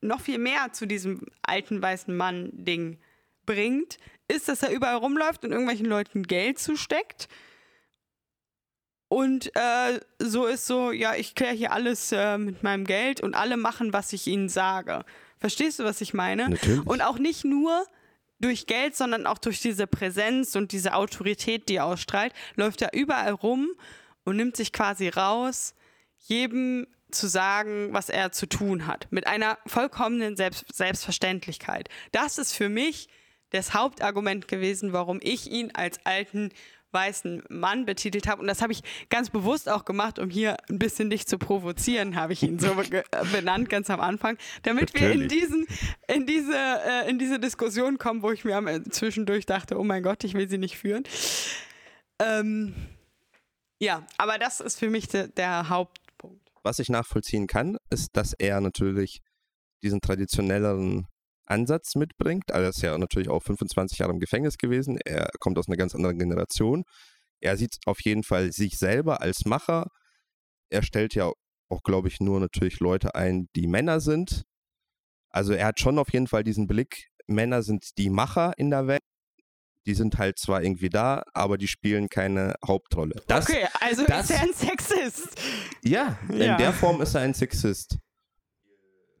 noch 0.00 0.20
viel 0.20 0.38
mehr 0.38 0.72
zu 0.72 0.86
diesem 0.86 1.26
alten 1.42 1.80
weißen 1.82 2.16
Mann-Ding 2.16 2.98
bringt, 3.46 3.98
ist, 4.28 4.48
dass 4.48 4.62
er 4.62 4.70
überall 4.70 4.96
rumläuft 4.96 5.44
und 5.44 5.52
irgendwelchen 5.52 5.86
Leuten 5.86 6.22
Geld 6.22 6.58
zusteckt. 6.58 7.28
Und 9.08 9.54
äh, 9.54 10.00
so 10.18 10.46
ist 10.46 10.66
so, 10.66 10.90
ja, 10.90 11.14
ich 11.14 11.34
kläre 11.34 11.54
hier 11.54 11.72
alles 11.72 12.10
äh, 12.12 12.38
mit 12.38 12.62
meinem 12.62 12.84
Geld 12.84 13.20
und 13.20 13.34
alle 13.34 13.56
machen, 13.56 13.92
was 13.92 14.12
ich 14.12 14.26
ihnen 14.26 14.48
sage. 14.48 15.04
Verstehst 15.38 15.78
du, 15.78 15.84
was 15.84 16.00
ich 16.00 16.14
meine? 16.14 16.48
Natürlich. 16.48 16.86
Und 16.86 17.02
auch 17.02 17.18
nicht 17.18 17.44
nur 17.44 17.84
durch 18.40 18.66
Geld, 18.66 18.96
sondern 18.96 19.26
auch 19.26 19.38
durch 19.38 19.60
diese 19.60 19.86
Präsenz 19.86 20.56
und 20.56 20.72
diese 20.72 20.94
Autorität, 20.94 21.68
die 21.68 21.76
er 21.76 21.86
ausstrahlt, 21.86 22.32
läuft 22.56 22.82
er 22.82 22.92
überall 22.92 23.32
rum 23.32 23.68
und 24.24 24.36
nimmt 24.36 24.56
sich 24.56 24.72
quasi 24.72 25.08
raus, 25.08 25.74
jedem 26.18 26.86
zu 27.10 27.28
sagen, 27.28 27.90
was 27.92 28.08
er 28.08 28.32
zu 28.32 28.46
tun 28.46 28.86
hat. 28.86 29.06
Mit 29.10 29.26
einer 29.26 29.58
vollkommenen 29.66 30.36
Selbst 30.36 30.64
Selbstverständlichkeit. 30.74 31.88
Das 32.10 32.38
ist 32.38 32.52
für 32.52 32.68
mich 32.68 33.08
das 33.54 33.72
Hauptargument 33.72 34.48
gewesen, 34.48 34.92
warum 34.92 35.20
ich 35.22 35.50
ihn 35.50 35.70
als 35.72 36.04
alten 36.04 36.50
weißen 36.94 37.42
Mann 37.48 37.86
betitelt 37.86 38.26
habe. 38.28 38.40
Und 38.40 38.46
das 38.46 38.62
habe 38.62 38.72
ich 38.72 38.82
ganz 39.10 39.28
bewusst 39.28 39.68
auch 39.68 39.84
gemacht, 39.84 40.18
um 40.18 40.30
hier 40.30 40.56
ein 40.70 40.78
bisschen 40.78 41.10
dich 41.10 41.26
zu 41.26 41.38
provozieren, 41.38 42.16
habe 42.16 42.32
ich 42.32 42.42
ihn 42.42 42.58
so 42.58 42.68
äh, 42.80 43.02
benannt 43.32 43.68
ganz 43.68 43.90
am 43.90 44.00
Anfang, 44.00 44.38
damit 44.62 44.94
wir 44.94 45.12
in, 45.12 45.22
Natürlich. 45.22 45.40
diesen, 45.40 45.66
in, 46.08 46.26
diese, 46.26 46.54
äh, 46.56 47.10
in 47.10 47.18
diese 47.18 47.38
Diskussion 47.38 47.98
kommen, 47.98 48.22
wo 48.22 48.30
ich 48.30 48.44
mir 48.44 48.56
am, 48.56 48.68
äh, 48.68 48.82
zwischendurch 48.84 49.44
dachte, 49.44 49.78
oh 49.78 49.84
mein 49.84 50.02
Gott, 50.02 50.24
ich 50.24 50.34
will 50.34 50.48
sie 50.48 50.58
nicht 50.58 50.78
führen. 50.78 51.02
Ähm, 52.22 52.74
ja, 53.80 54.06
aber 54.16 54.38
das 54.38 54.60
ist 54.60 54.78
für 54.78 54.88
mich 54.88 55.08
de, 55.08 55.28
der 55.28 55.68
Hauptpunkt. 55.68 56.50
Was 56.62 56.78
ich 56.78 56.88
nachvollziehen 56.88 57.46
kann, 57.46 57.76
ist, 57.90 58.16
dass 58.16 58.32
er 58.38 58.60
natürlich 58.60 59.20
diesen 59.82 60.00
traditionelleren 60.00 61.08
Ansatz 61.46 61.94
mitbringt. 61.94 62.50
Also 62.52 62.64
er 62.64 62.70
ist 62.70 62.82
ja 62.82 62.96
natürlich 62.98 63.28
auch 63.28 63.42
25 63.42 63.98
Jahre 63.98 64.12
im 64.12 64.20
Gefängnis 64.20 64.56
gewesen. 64.58 64.98
Er 65.04 65.28
kommt 65.40 65.58
aus 65.58 65.68
einer 65.68 65.76
ganz 65.76 65.94
anderen 65.94 66.18
Generation. 66.18 66.84
Er 67.40 67.56
sieht 67.56 67.76
auf 67.86 68.00
jeden 68.02 68.22
Fall 68.22 68.52
sich 68.52 68.78
selber 68.78 69.20
als 69.20 69.44
Macher. 69.44 69.88
Er 70.70 70.82
stellt 70.82 71.14
ja 71.14 71.30
auch, 71.68 71.82
glaube 71.82 72.08
ich, 72.08 72.20
nur 72.20 72.40
natürlich 72.40 72.80
Leute 72.80 73.14
ein, 73.14 73.48
die 73.56 73.66
Männer 73.66 74.00
sind. 74.00 74.44
Also 75.30 75.52
er 75.52 75.66
hat 75.66 75.80
schon 75.80 75.98
auf 75.98 76.12
jeden 76.12 76.26
Fall 76.28 76.44
diesen 76.44 76.66
Blick, 76.66 77.08
Männer 77.26 77.62
sind 77.62 77.98
die 77.98 78.08
Macher 78.10 78.52
in 78.56 78.70
der 78.70 78.86
Welt. 78.86 79.02
Die 79.86 79.94
sind 79.94 80.16
halt 80.16 80.38
zwar 80.38 80.62
irgendwie 80.62 80.88
da, 80.88 81.24
aber 81.34 81.58
die 81.58 81.68
spielen 81.68 82.08
keine 82.08 82.54
Hauptrolle. 82.66 83.22
Das, 83.26 83.46
okay, 83.48 83.66
also 83.80 84.04
das- 84.06 84.30
ist 84.30 84.36
er 84.36 84.42
ein 84.42 84.54
Sexist. 84.54 85.38
Ja, 85.82 86.18
in 86.30 86.38
Ja. 86.40 86.56
der 86.56 86.72
Form 86.72 87.02
ist 87.02 87.14
er 87.14 87.20
ein 87.22 87.34
Sexist. 87.34 87.98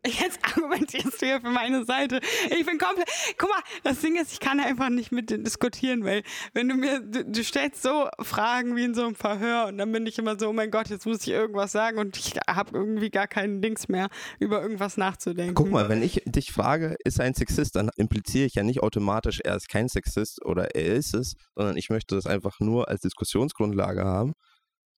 Jetzt 0.06 0.38
argumentierst 0.42 1.22
du 1.22 1.26
ja 1.26 1.40
für 1.40 1.48
meine 1.48 1.84
Seite. 1.84 2.20
Ich 2.50 2.66
bin 2.66 2.78
komplett. 2.78 3.08
Guck 3.38 3.48
mal, 3.48 3.60
das 3.82 4.00
Ding 4.00 4.16
ist, 4.16 4.32
ich 4.32 4.40
kann 4.40 4.60
einfach 4.60 4.90
nicht 4.90 5.12
mit 5.12 5.30
dir 5.30 5.38
diskutieren, 5.38 6.04
weil 6.04 6.22
wenn 6.52 6.68
du 6.68 6.74
mir, 6.74 7.00
du, 7.00 7.24
du 7.24 7.42
stellst 7.42 7.82
so 7.82 8.08
Fragen 8.20 8.76
wie 8.76 8.84
in 8.84 8.94
so 8.94 9.04
einem 9.04 9.14
Verhör 9.14 9.66
und 9.66 9.78
dann 9.78 9.90
bin 9.92 10.06
ich 10.06 10.18
immer 10.18 10.38
so, 10.38 10.48
oh 10.48 10.52
mein 10.52 10.70
Gott, 10.70 10.90
jetzt 10.90 11.06
muss 11.06 11.22
ich 11.22 11.28
irgendwas 11.28 11.72
sagen 11.72 11.98
und 11.98 12.16
ich 12.18 12.34
habe 12.46 12.76
irgendwie 12.76 13.10
gar 13.10 13.26
keinen 13.26 13.62
Dings 13.62 13.88
mehr, 13.88 14.08
über 14.38 14.60
irgendwas 14.60 14.96
nachzudenken. 14.96 15.54
Guck 15.54 15.70
mal, 15.70 15.88
wenn 15.88 16.02
ich 16.02 16.22
dich 16.26 16.52
frage, 16.52 16.96
ist 17.04 17.18
er 17.18 17.24
ein 17.24 17.34
Sexist, 17.34 17.76
dann 17.76 17.90
impliziere 17.96 18.46
ich 18.46 18.54
ja 18.54 18.62
nicht 18.62 18.82
automatisch, 18.82 19.40
er 19.42 19.56
ist 19.56 19.68
kein 19.68 19.88
Sexist 19.88 20.44
oder 20.44 20.74
er 20.74 20.94
ist 20.94 21.14
es, 21.14 21.34
sondern 21.54 21.76
ich 21.76 21.88
möchte 21.88 22.14
das 22.14 22.26
einfach 22.26 22.60
nur 22.60 22.88
als 22.88 23.00
Diskussionsgrundlage 23.00 24.04
haben. 24.04 24.34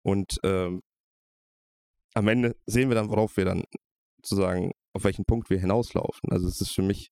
Und 0.02 0.38
ähm, 0.42 0.82
am 2.14 2.28
Ende 2.28 2.57
sehen 2.66 2.88
wir 2.88 2.94
dann, 2.94 3.11
worauf 3.11 3.36
wir 3.36 3.44
dann 3.44 3.64
sozusagen, 4.22 4.72
auf 4.97 5.05
welchen 5.05 5.24
Punkt 5.24 5.51
wir 5.51 5.59
hinauslaufen. 5.61 6.30
Also 6.30 6.49
es 6.49 6.61
ist 6.61 6.72
für 6.72 6.82
mich 6.82 7.11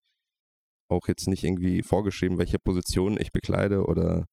auch 0.90 1.08
jetzt 1.08 1.28
nicht 1.28 1.44
irgendwie 1.44 1.82
vorgeschrieben, 1.82 2.38
welche 2.38 2.58
Position 2.58 3.18
ich 3.20 3.32
bekleide 3.32 3.84
oder 3.86 4.26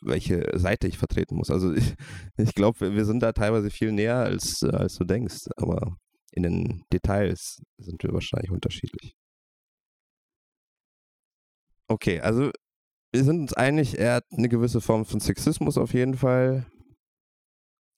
welche 0.00 0.58
Seite 0.58 0.86
ich 0.88 0.98
vertreten 0.98 1.36
muss. 1.36 1.50
Also 1.50 1.72
ich, 1.74 1.94
ich 2.36 2.54
glaube, 2.54 2.80
wir- 2.80 2.94
wir 2.94 3.04
sind 3.04 3.20
da 3.20 3.32
teilweise 3.32 3.70
viel 3.70 3.92
näher, 3.92 4.16
als, 4.16 4.62
äh, 4.62 4.68
als 4.70 4.96
du 4.96 5.04
denkst. 5.04 5.48
Aber 5.56 5.96
in 6.32 6.42
den 6.42 6.84
Details 6.92 7.62
sind 7.78 8.02
wir 8.02 8.12
wahrscheinlich 8.12 8.50
unterschiedlich. 8.50 9.14
Okay, 11.88 12.20
also 12.20 12.50
wir 13.12 13.24
sind 13.24 13.40
uns 13.40 13.52
einig, 13.52 13.98
er 13.98 14.14
hat 14.16 14.24
eine 14.36 14.48
gewisse 14.48 14.80
Form 14.80 15.04
von 15.04 15.20
Sexismus 15.20 15.78
auf 15.78 15.94
jeden 15.94 16.16
Fall. 16.16 16.66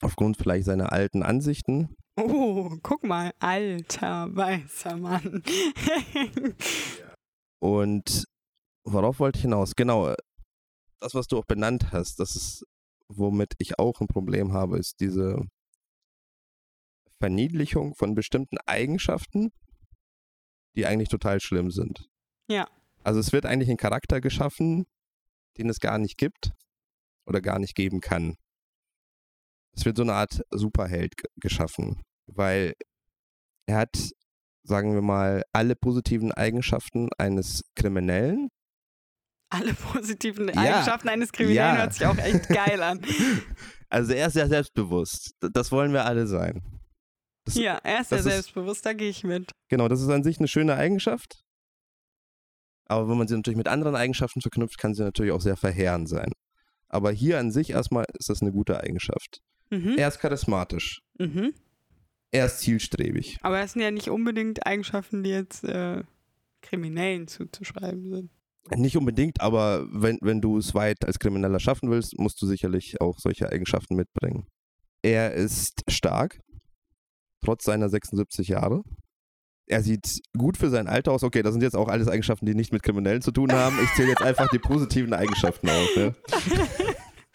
Aufgrund 0.03 0.37
vielleicht 0.37 0.67
seiner 0.67 0.93
alten 0.93 1.23
Ansichten. 1.23 1.97
Oh, 2.17 2.71
guck 2.83 3.05
mal, 3.05 3.33
alter 3.39 4.35
weißer 4.35 4.97
Mann. 4.97 5.43
Und 7.61 8.25
worauf 8.85 9.21
wollte 9.21 9.39
ich 9.39 9.43
hinaus? 9.43 9.75
Genau, 9.77 10.14
das, 11.01 11.14
was 11.14 11.27
du 11.27 11.39
auch 11.39 11.45
benannt 11.45 11.93
hast, 11.93 12.19
das 12.19 12.35
ist, 12.35 12.64
womit 13.09 13.55
ich 13.59 13.79
auch 13.79 14.01
ein 14.01 14.07
Problem 14.07 14.53
habe, 14.53 14.79
ist 14.79 15.01
diese 15.01 15.39
Verniedlichung 17.21 17.95
von 17.95 18.14
bestimmten 18.14 18.57
Eigenschaften, 18.67 19.53
die 20.75 20.87
eigentlich 20.87 21.09
total 21.09 21.41
schlimm 21.41 21.71
sind. 21.71 22.09
Ja. 22.49 22.69
Also 23.05 23.21
es 23.21 23.33
wird 23.33 23.47
eigentlich 23.47 23.71
ein 23.71 23.77
Charakter 23.77 24.21
geschaffen, 24.21 24.87
den 25.59 25.69
es 25.69 25.81
gar 25.81 25.99
nicht 25.99 26.19
gibt 26.19 26.53
oder 27.27 27.41
gar 27.41 27.59
nicht 27.59 27.75
geben 27.75 28.01
kann. 28.01 28.37
Es 29.77 29.85
wird 29.85 29.97
so 29.97 30.03
eine 30.03 30.14
Art 30.14 30.41
Superheld 30.51 31.12
geschaffen, 31.37 32.03
weil 32.27 32.74
er 33.66 33.79
hat, 33.79 33.97
sagen 34.62 34.95
wir 34.95 35.03
mal, 35.03 35.43
alle 35.53 35.77
positiven 35.77 36.33
Eigenschaften 36.33 37.11
eines 37.18 37.62
Kriminellen. 37.74 38.49
Alle 39.51 39.74
positiven 39.74 40.49
ja. 40.49 40.55
Eigenschaften 40.57 41.09
eines 41.09 41.31
Kriminellen 41.33 41.77
ja. 41.77 41.83
hört 41.83 41.93
sich 41.93 42.07
auch 42.07 42.18
echt 42.18 42.49
geil 42.49 42.83
an. 42.83 43.01
Also 43.89 44.14
er 44.14 44.27
ist 44.27 44.33
sehr 44.33 44.49
selbstbewusst. 44.49 45.37
Das 45.39 45.70
wollen 45.70 45.93
wir 45.93 46.05
alle 46.05 46.27
sein. 46.27 46.61
Das, 47.45 47.55
ja, 47.55 47.79
er 47.85 48.01
ist 48.01 48.09
sehr 48.09 48.22
selbstbewusst, 48.22 48.85
da 48.85 48.93
gehe 48.93 49.09
ich 49.09 49.22
mit. 49.22 49.53
Genau, 49.68 49.87
das 49.87 50.01
ist 50.01 50.09
an 50.09 50.24
sich 50.24 50.39
eine 50.39 50.49
schöne 50.49 50.74
Eigenschaft. 50.74 51.45
Aber 52.87 53.09
wenn 53.09 53.16
man 53.16 53.29
sie 53.29 53.37
natürlich 53.37 53.57
mit 53.57 53.68
anderen 53.68 53.95
Eigenschaften 53.95 54.41
verknüpft, 54.41 54.79
kann 54.79 54.95
sie 54.95 55.05
natürlich 55.05 55.31
auch 55.31 55.41
sehr 55.41 55.57
verheerend 55.57 56.09
sein. 56.09 56.33
Aber 56.89 57.12
hier 57.12 57.39
an 57.39 57.53
sich 57.53 57.70
erstmal 57.70 58.07
ist 58.18 58.29
das 58.29 58.43
eine 58.43 58.51
gute 58.51 58.81
Eigenschaft. 58.81 59.41
Mhm. 59.71 59.97
Er 59.97 60.09
ist 60.09 60.19
charismatisch. 60.19 61.03
Mhm. 61.19 61.55
Er 62.31 62.47
ist 62.47 62.61
zielstrebig. 62.61 63.39
Aber 63.43 63.61
das 63.61 63.73
sind 63.73 63.83
ja 63.83 63.91
nicht 63.91 64.11
unbedingt 64.11 64.67
Eigenschaften, 64.67 65.23
die 65.23 65.31
jetzt 65.31 65.64
äh, 65.64 66.03
Kriminellen 66.62 67.29
zuzuschreiben 67.29 68.11
sind. 68.11 68.31
Nicht 68.75 68.97
unbedingt, 68.97 69.41
aber 69.41 69.87
wenn, 69.93 70.19
wenn 70.23 70.41
du 70.41 70.59
es 70.59 70.75
weit 70.75 71.05
als 71.05 71.21
Krimineller 71.21 71.61
schaffen 71.61 71.89
willst, 71.89 72.19
musst 72.19 72.43
du 72.43 72.47
sicherlich 72.47 73.01
auch 73.01 73.19
solche 73.19 73.49
Eigenschaften 73.49 73.95
mitbringen. 73.95 74.47
Er 75.03 75.35
ist 75.35 75.83
stark, 75.89 76.41
trotz 77.45 77.64
seiner 77.64 77.89
76 77.89 78.49
Jahre. 78.49 78.83
Er 79.69 79.83
sieht 79.83 80.21
gut 80.37 80.57
für 80.57 80.69
sein 80.69 80.89
Alter 80.89 81.12
aus. 81.12 81.23
Okay, 81.23 81.43
das 81.43 81.53
sind 81.53 81.62
jetzt 81.62 81.77
auch 81.77 81.89
alles 81.89 82.09
Eigenschaften, 82.09 82.47
die 82.47 82.55
nicht 82.55 82.73
mit 82.73 82.83
Kriminellen 82.83 83.23
zu 83.23 83.31
tun 83.31 83.53
haben. 83.53 83.77
Ich 83.83 83.93
zähle 83.95 84.11
jetzt 84.11 84.23
einfach 84.23 84.49
die 84.49 84.59
positiven 84.59 85.12
Eigenschaften 85.12 85.69
auf. 85.69 85.97
Ne? 85.97 86.14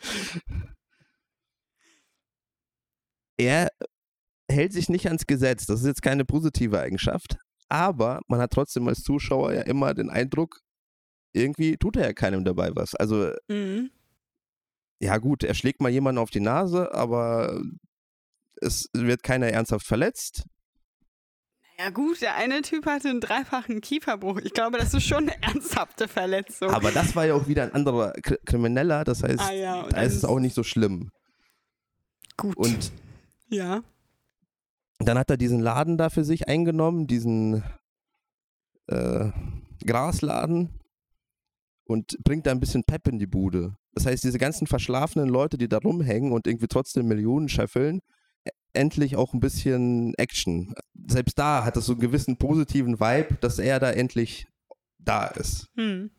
Er 3.41 3.71
hält 4.47 4.71
sich 4.71 4.87
nicht 4.87 5.07
ans 5.07 5.25
Gesetz. 5.25 5.65
Das 5.65 5.79
ist 5.79 5.87
jetzt 5.87 6.03
keine 6.03 6.25
positive 6.25 6.79
Eigenschaft. 6.79 7.37
Aber 7.69 8.21
man 8.27 8.39
hat 8.39 8.51
trotzdem 8.51 8.87
als 8.87 9.01
Zuschauer 9.01 9.53
ja 9.53 9.61
immer 9.61 9.95
den 9.95 10.11
Eindruck, 10.11 10.59
irgendwie 11.33 11.75
tut 11.77 11.95
er 11.95 12.03
ja 12.03 12.13
keinem 12.13 12.45
dabei 12.45 12.69
was. 12.75 12.93
Also, 12.93 13.31
mhm. 13.47 13.89
ja, 14.99 15.17
gut, 15.17 15.43
er 15.43 15.55
schlägt 15.55 15.81
mal 15.81 15.89
jemanden 15.89 16.19
auf 16.19 16.29
die 16.29 16.39
Nase, 16.39 16.93
aber 16.93 17.63
es 18.57 18.89
wird 18.93 19.23
keiner 19.23 19.47
ernsthaft 19.47 19.87
verletzt. 19.87 20.43
Ja 21.79 21.89
gut, 21.89 22.21
der 22.21 22.35
eine 22.35 22.61
Typ 22.61 22.85
hatte 22.85 23.09
einen 23.09 23.21
dreifachen 23.21 23.81
Kieferbruch. 23.81 24.37
Ich 24.43 24.53
glaube, 24.53 24.77
das 24.77 24.93
ist 24.93 25.05
schon 25.05 25.29
eine 25.29 25.41
ernsthafte 25.41 26.07
Verletzung. 26.07 26.69
Aber 26.69 26.91
das 26.91 27.15
war 27.15 27.25
ja 27.25 27.33
auch 27.33 27.47
wieder 27.47 27.63
ein 27.63 27.73
anderer 27.73 28.13
Krimineller, 28.45 29.03
das 29.03 29.23
heißt, 29.23 29.39
ah, 29.39 29.51
ja, 29.51 29.87
da 29.87 30.03
ist 30.03 30.13
es 30.13 30.25
auch 30.25 30.39
nicht 30.39 30.53
so 30.53 30.61
schlimm. 30.61 31.09
Gut. 32.37 32.55
Und 32.57 32.91
ja. 33.51 33.83
Dann 34.99 35.17
hat 35.17 35.29
er 35.29 35.37
diesen 35.37 35.59
Laden 35.59 35.97
da 35.97 36.09
für 36.09 36.23
sich 36.23 36.47
eingenommen, 36.47 37.07
diesen 37.07 37.63
äh, 38.87 39.31
Grasladen 39.85 40.79
und 41.85 42.17
bringt 42.23 42.45
da 42.45 42.51
ein 42.51 42.59
bisschen 42.59 42.83
Pep 42.83 43.07
in 43.07 43.19
die 43.19 43.27
Bude. 43.27 43.75
Das 43.93 44.05
heißt, 44.05 44.23
diese 44.23 44.37
ganzen 44.37 44.67
verschlafenen 44.67 45.27
Leute, 45.27 45.57
die 45.57 45.67
da 45.67 45.77
rumhängen 45.79 46.31
und 46.31 46.47
irgendwie 46.47 46.67
trotzdem 46.67 47.07
Millionen 47.07 47.49
scheffeln, 47.49 48.01
e-, 48.45 48.51
endlich 48.73 49.15
auch 49.15 49.33
ein 49.33 49.39
bisschen 49.39 50.13
Action. 50.15 50.73
Selbst 51.07 51.37
da 51.37 51.65
hat 51.65 51.77
es 51.77 51.85
so 51.85 51.93
einen 51.93 52.01
gewissen 52.01 52.37
positiven 52.37 52.99
Vibe, 52.99 53.37
dass 53.41 53.59
er 53.59 53.79
da 53.79 53.91
endlich 53.91 54.47
da 54.99 55.25
ist. 55.25 55.67
Hm. 55.75 56.11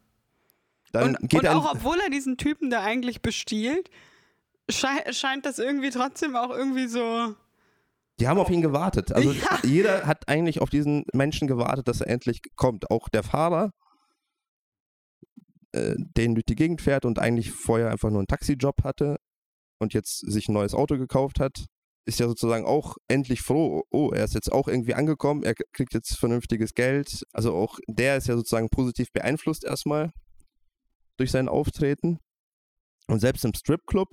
Dann 0.92 1.16
und, 1.16 1.30
geht 1.30 1.40
und 1.40 1.48
auch 1.48 1.74
obwohl 1.74 1.98
er 2.00 2.10
diesen 2.10 2.36
Typen 2.36 2.68
da 2.68 2.82
eigentlich 2.82 3.22
bestiehlt, 3.22 3.88
sche 4.70 5.12
scheint 5.12 5.46
das 5.46 5.58
irgendwie 5.58 5.90
trotzdem 5.90 6.36
auch 6.36 6.50
irgendwie 6.50 6.86
so. 6.86 7.34
Die 8.20 8.28
haben 8.28 8.38
auf 8.38 8.50
ihn 8.50 8.62
gewartet. 8.62 9.12
Also 9.12 9.32
ja. 9.32 9.58
jeder 9.64 10.06
hat 10.06 10.28
eigentlich 10.28 10.60
auf 10.60 10.70
diesen 10.70 11.04
Menschen 11.12 11.48
gewartet, 11.48 11.88
dass 11.88 12.00
er 12.00 12.08
endlich 12.08 12.40
kommt. 12.56 12.90
Auch 12.90 13.08
der 13.08 13.22
Fahrer, 13.22 13.72
äh, 15.72 15.94
den 16.16 16.34
durch 16.34 16.44
die 16.44 16.54
Gegend 16.54 16.82
fährt 16.82 17.04
und 17.04 17.18
eigentlich 17.18 17.50
vorher 17.50 17.90
einfach 17.90 18.10
nur 18.10 18.20
einen 18.20 18.28
Taxijob 18.28 18.84
hatte 18.84 19.16
und 19.78 19.94
jetzt 19.94 20.18
sich 20.18 20.48
ein 20.48 20.54
neues 20.54 20.74
Auto 20.74 20.98
gekauft 20.98 21.40
hat, 21.40 21.66
ist 22.04 22.18
ja 22.18 22.26
sozusagen 22.26 22.64
auch 22.64 22.96
endlich 23.08 23.42
froh. 23.42 23.84
Oh, 23.90 24.10
er 24.10 24.24
ist 24.24 24.34
jetzt 24.34 24.50
auch 24.50 24.68
irgendwie 24.68 24.94
angekommen, 24.94 25.42
er 25.42 25.54
kriegt 25.54 25.94
jetzt 25.94 26.16
vernünftiges 26.16 26.74
Geld. 26.74 27.24
Also 27.32 27.54
auch 27.54 27.78
der 27.86 28.16
ist 28.16 28.26
ja 28.26 28.36
sozusagen 28.36 28.68
positiv 28.70 29.12
beeinflusst 29.12 29.64
erstmal 29.64 30.12
durch 31.16 31.30
sein 31.30 31.48
Auftreten. 31.48 32.18
Und 33.08 33.20
selbst 33.20 33.44
im 33.44 33.54
Stripclub 33.54 34.08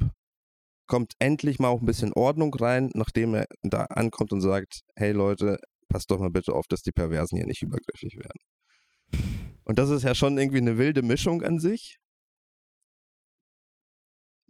kommt 0.89 1.13
endlich 1.19 1.59
mal 1.59 1.69
auch 1.69 1.81
ein 1.81 1.85
bisschen 1.85 2.11
Ordnung 2.13 2.53
rein, 2.55 2.89
nachdem 2.95 3.35
er 3.35 3.45
da 3.61 3.83
ankommt 3.85 4.33
und 4.33 4.41
sagt, 4.41 4.81
hey 4.95 5.11
Leute, 5.11 5.59
passt 5.87 6.11
doch 6.11 6.19
mal 6.19 6.31
bitte 6.31 6.53
auf, 6.53 6.67
dass 6.67 6.81
die 6.81 6.91
Perversen 6.91 7.37
hier 7.37 7.47
nicht 7.47 7.61
übergriffig 7.61 8.17
werden. 8.17 8.41
Und 9.63 9.77
das 9.77 9.91
ist 9.91 10.03
ja 10.03 10.15
schon 10.15 10.37
irgendwie 10.37 10.57
eine 10.57 10.79
wilde 10.79 11.03
Mischung 11.03 11.43
an 11.43 11.59
sich, 11.59 11.97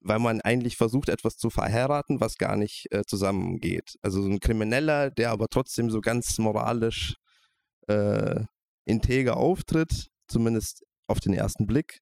weil 0.01 0.19
man 0.19 0.39
eigentlich 0.39 0.77
versucht, 0.77 1.09
etwas 1.09 1.35
zu 1.35 1.49
verheiraten, 1.49 2.21
was 2.21 2.37
gar 2.37 2.55
nicht 2.55 2.87
äh, 2.91 3.03
zusammengeht. 3.05 3.97
Also 4.01 4.21
so 4.21 4.29
ein 4.29 4.39
Krimineller, 4.39 5.11
der 5.11 5.31
aber 5.31 5.47
trotzdem 5.49 5.89
so 5.89 5.99
ganz 5.99 6.37
moralisch 6.37 7.15
äh, 7.87 8.45
integer 8.85 9.35
auftritt, 9.35 10.07
zumindest 10.29 10.85
auf 11.07 11.19
den 11.19 11.33
ersten 11.33 11.67
Blick, 11.67 11.99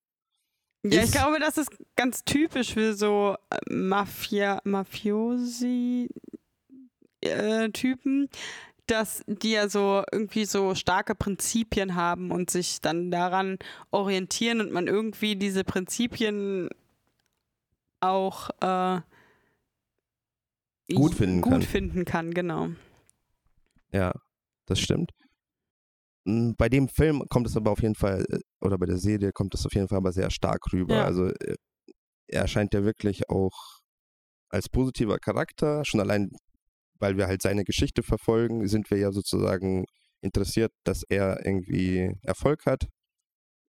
ja, 0.83 1.03
ich 1.03 1.11
glaube, 1.11 1.39
das 1.39 1.57
ist 1.57 1.71
ganz 1.95 2.23
typisch 2.23 2.73
für 2.73 2.93
so 2.93 3.35
äh, 3.49 3.57
Mafia, 3.73 4.61
Mafiosi-Typen, 4.63 6.09
äh, 8.25 8.29
dass 8.85 9.23
die 9.27 9.51
ja 9.51 9.67
so 9.69 10.03
irgendwie 10.11 10.45
so 10.45 10.75
starke 10.75 11.13
Prinzipien 11.15 11.95
haben 11.95 12.31
und 12.31 12.49
sich 12.49 12.79
dann 12.81 13.11
daran 13.11 13.59
orientieren 13.91 14.61
und 14.61 14.71
man 14.71 14.87
irgendwie 14.87 15.35
diese 15.35 15.63
Prinzipien 15.63 16.69
auch 17.99 18.49
äh, 18.61 19.01
gut 20.93 21.15
finden 21.15 21.41
gut 21.41 21.51
kann. 21.51 21.61
finden 21.61 22.05
kann, 22.05 22.33
genau. 22.33 22.69
Ja, 23.91 24.13
das 24.65 24.79
stimmt. 24.79 25.11
Hm, 26.25 26.55
bei 26.55 26.69
dem 26.69 26.87
Film 26.87 27.23
kommt 27.29 27.47
es 27.47 27.57
aber 27.57 27.71
auf 27.71 27.81
jeden 27.81 27.95
Fall, 27.95 28.25
äh, 28.29 28.39
oder 28.61 28.77
bei 28.77 28.85
der 28.85 28.97
Serie 28.97 29.31
kommt 29.31 29.53
es 29.53 29.65
auf 29.65 29.73
jeden 29.73 29.87
Fall 29.87 29.97
aber 29.97 30.11
sehr 30.11 30.31
stark 30.31 30.61
rüber. 30.73 30.95
Ja. 30.95 31.05
Also 31.05 31.27
äh, 31.27 31.55
er 32.27 32.47
scheint 32.47 32.73
ja 32.73 32.83
wirklich 32.83 33.29
auch 33.29 33.79
als 34.49 34.69
positiver 34.69 35.17
Charakter, 35.19 35.83
schon 35.85 35.99
allein, 35.99 36.31
weil 36.99 37.17
wir 37.17 37.27
halt 37.27 37.41
seine 37.41 37.63
Geschichte 37.63 38.03
verfolgen, 38.03 38.67
sind 38.67 38.89
wir 38.89 38.97
ja 38.97 39.11
sozusagen 39.11 39.85
interessiert, 40.21 40.71
dass 40.83 41.03
er 41.03 41.45
irgendwie 41.45 42.11
Erfolg 42.23 42.65
hat. 42.65 42.87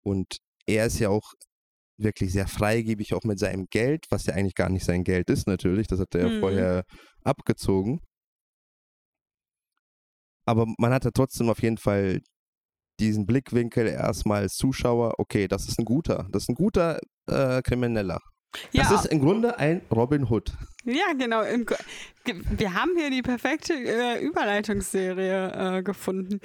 Und 0.04 0.38
er 0.66 0.86
ist 0.86 1.00
ja 1.00 1.10
auch 1.10 1.34
wirklich 1.98 2.32
sehr 2.32 2.48
freigebig, 2.48 3.14
auch 3.14 3.24
mit 3.24 3.40
seinem 3.40 3.66
Geld, 3.70 4.06
was 4.10 4.28
ja 4.28 4.36
eigentlich 4.36 4.56
gar 4.56 4.70
nicht 4.70 4.86
sein 4.86 5.04
Geld 5.04 5.30
ist, 5.30 5.48
natürlich. 5.48 5.88
Das 5.88 6.00
hat 6.00 6.14
er 6.16 6.28
ja 6.28 6.30
mhm. 6.30 6.40
vorher 6.40 6.84
abgezogen. 7.24 8.02
Aber 10.46 10.66
man 10.78 10.94
hatte 10.94 11.12
trotzdem 11.12 11.50
auf 11.50 11.62
jeden 11.62 11.78
Fall 11.78 12.22
diesen 13.00 13.26
Blickwinkel 13.26 13.88
erstmal 13.88 14.44
als 14.44 14.56
Zuschauer, 14.56 15.16
okay, 15.18 15.48
das 15.48 15.68
ist 15.68 15.80
ein 15.80 15.86
guter, 15.86 16.28
das 16.32 16.44
ist 16.44 16.50
ein 16.50 16.56
guter 16.56 17.00
äh, 17.28 17.62
Krimineller. 17.62 18.22
Das 18.74 18.90
ja. 18.90 18.96
ist 18.96 19.06
im 19.08 19.20
Grunde 19.20 19.60
ein 19.60 19.82
Robin 19.92 20.30
Hood. 20.30 20.52
Ja, 20.84 21.14
genau. 21.18 21.42
Wir 21.44 22.74
haben 22.74 22.92
hier 22.98 23.10
die 23.10 23.22
perfekte 23.22 23.74
äh, 23.74 24.24
Überleitungsserie 24.24 25.78
äh, 25.78 25.84
gefunden. 25.84 26.40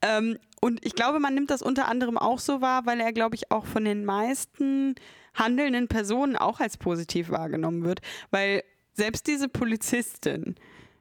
Ähm, 0.00 0.38
und 0.60 0.84
ich 0.84 0.94
glaube, 0.94 1.20
man 1.20 1.34
nimmt 1.34 1.50
das 1.50 1.62
unter 1.62 1.88
anderem 1.88 2.16
auch 2.16 2.38
so 2.38 2.60
wahr, 2.60 2.86
weil 2.86 3.00
er, 3.00 3.12
glaube 3.12 3.34
ich, 3.34 3.50
auch 3.50 3.66
von 3.66 3.84
den 3.84 4.04
meisten 4.04 4.94
handelnden 5.34 5.88
Personen 5.88 6.36
auch 6.36 6.60
als 6.60 6.76
positiv 6.76 7.30
wahrgenommen 7.30 7.84
wird. 7.84 8.00
Weil 8.30 8.62
selbst 8.92 9.26
diese 9.26 9.48
Polizistin, 9.48 10.56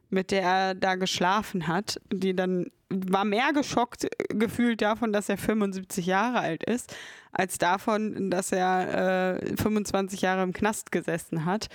mit 0.09 0.31
der 0.31 0.41
er 0.41 0.75
da 0.75 0.95
geschlafen 0.95 1.67
hat, 1.67 1.99
die 2.11 2.35
dann 2.35 2.71
war 2.89 3.23
mehr 3.23 3.53
geschockt 3.53 4.07
gefühlt 4.29 4.81
davon, 4.81 5.13
dass 5.13 5.29
er 5.29 5.37
75 5.37 6.05
Jahre 6.05 6.39
alt 6.39 6.63
ist, 6.63 6.95
als 7.31 7.59
davon, 7.59 8.31
dass 8.31 8.51
er 8.51 9.37
äh, 9.43 9.57
25 9.57 10.21
Jahre 10.21 10.41
im 10.41 10.53
Knast 10.53 10.91
gesessen 10.91 11.45
hat. 11.45 11.67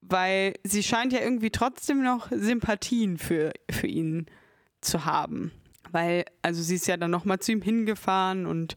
Weil 0.00 0.54
sie 0.64 0.82
scheint 0.82 1.12
ja 1.12 1.20
irgendwie 1.20 1.50
trotzdem 1.50 2.02
noch 2.02 2.30
Sympathien 2.30 3.16
für, 3.16 3.52
für 3.70 3.86
ihn 3.86 4.26
zu 4.80 5.04
haben. 5.04 5.52
Weil, 5.92 6.24
also 6.42 6.62
sie 6.62 6.74
ist 6.74 6.88
ja 6.88 6.96
dann 6.96 7.10
nochmal 7.10 7.38
zu 7.38 7.52
ihm 7.52 7.62
hingefahren 7.62 8.44
und 8.44 8.74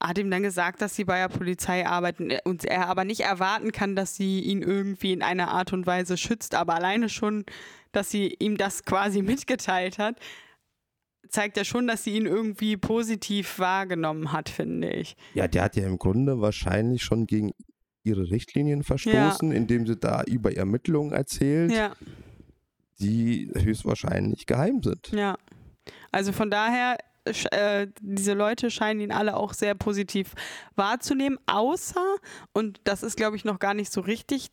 hat 0.00 0.18
ihm 0.18 0.30
dann 0.30 0.42
gesagt, 0.42 0.82
dass 0.82 0.96
sie 0.96 1.04
bei 1.04 1.18
der 1.18 1.28
Polizei 1.28 1.86
arbeiten 1.86 2.30
und 2.44 2.64
er 2.64 2.88
aber 2.88 3.04
nicht 3.04 3.20
erwarten 3.20 3.72
kann, 3.72 3.96
dass 3.96 4.16
sie 4.16 4.40
ihn 4.40 4.62
irgendwie 4.62 5.12
in 5.12 5.22
einer 5.22 5.48
Art 5.48 5.72
und 5.72 5.86
Weise 5.86 6.16
schützt. 6.16 6.54
Aber 6.54 6.74
alleine 6.74 7.08
schon, 7.08 7.44
dass 7.96 8.10
sie 8.10 8.36
ihm 8.38 8.56
das 8.56 8.84
quasi 8.84 9.22
mitgeteilt 9.22 9.98
hat, 9.98 10.16
zeigt 11.28 11.56
ja 11.56 11.64
schon, 11.64 11.86
dass 11.86 12.04
sie 12.04 12.16
ihn 12.16 12.26
irgendwie 12.26 12.76
positiv 12.76 13.58
wahrgenommen 13.58 14.32
hat, 14.32 14.48
finde 14.48 14.90
ich. 14.90 15.16
Ja, 15.34 15.48
der 15.48 15.62
hat 15.64 15.76
ja 15.76 15.86
im 15.86 15.98
Grunde 15.98 16.40
wahrscheinlich 16.40 17.02
schon 17.02 17.26
gegen 17.26 17.52
ihre 18.02 18.30
Richtlinien 18.30 18.84
verstoßen, 18.84 19.50
ja. 19.50 19.56
indem 19.56 19.86
sie 19.86 19.96
da 19.96 20.22
über 20.22 20.56
Ermittlungen 20.56 21.12
erzählt, 21.12 21.72
ja. 21.72 21.92
die 23.00 23.50
höchstwahrscheinlich 23.54 24.46
geheim 24.46 24.82
sind. 24.82 25.10
Ja. 25.12 25.36
Also 26.12 26.32
von 26.32 26.50
daher, 26.50 26.98
äh, 27.50 27.88
diese 28.00 28.34
Leute 28.34 28.70
scheinen 28.70 29.00
ihn 29.00 29.10
alle 29.10 29.36
auch 29.36 29.52
sehr 29.52 29.74
positiv 29.74 30.34
wahrzunehmen, 30.76 31.38
außer, 31.46 32.16
und 32.52 32.80
das 32.84 33.02
ist, 33.02 33.16
glaube 33.16 33.36
ich, 33.36 33.44
noch 33.44 33.58
gar 33.58 33.74
nicht 33.74 33.92
so 33.92 34.00
richtig 34.00 34.48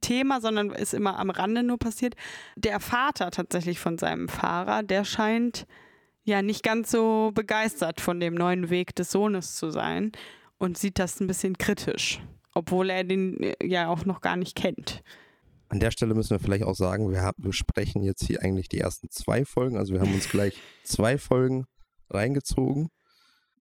Thema, 0.00 0.40
sondern 0.40 0.70
ist 0.70 0.94
immer 0.94 1.18
am 1.18 1.30
Rande 1.30 1.62
nur 1.62 1.78
passiert, 1.78 2.14
der 2.56 2.80
Vater 2.80 3.30
tatsächlich 3.30 3.78
von 3.78 3.98
seinem 3.98 4.28
Fahrer, 4.28 4.82
der 4.82 5.04
scheint 5.04 5.66
ja 6.24 6.42
nicht 6.42 6.62
ganz 6.62 6.90
so 6.90 7.32
begeistert 7.34 8.00
von 8.00 8.20
dem 8.20 8.34
neuen 8.34 8.70
Weg 8.70 8.94
des 8.94 9.10
Sohnes 9.10 9.56
zu 9.56 9.70
sein 9.70 10.12
und 10.58 10.76
sieht 10.76 10.98
das 10.98 11.20
ein 11.20 11.26
bisschen 11.26 11.56
kritisch, 11.56 12.20
obwohl 12.54 12.90
er 12.90 13.04
den 13.04 13.42
äh, 13.42 13.66
ja 13.66 13.88
auch 13.88 14.04
noch 14.04 14.20
gar 14.20 14.36
nicht 14.36 14.54
kennt. 14.54 15.02
An 15.70 15.80
der 15.80 15.90
Stelle 15.90 16.14
müssen 16.14 16.30
wir 16.30 16.38
vielleicht 16.38 16.64
auch 16.64 16.74
sagen, 16.74 17.10
wir 17.10 17.32
besprechen 17.36 18.02
jetzt 18.02 18.24
hier 18.24 18.42
eigentlich 18.42 18.68
die 18.68 18.78
ersten 18.78 19.10
zwei 19.10 19.44
Folgen. 19.44 19.76
Also 19.76 19.92
wir 19.92 20.00
haben 20.00 20.14
uns 20.14 20.28
gleich 20.28 20.58
zwei 20.84 21.18
Folgen 21.18 21.66
reingezogen. 22.10 22.88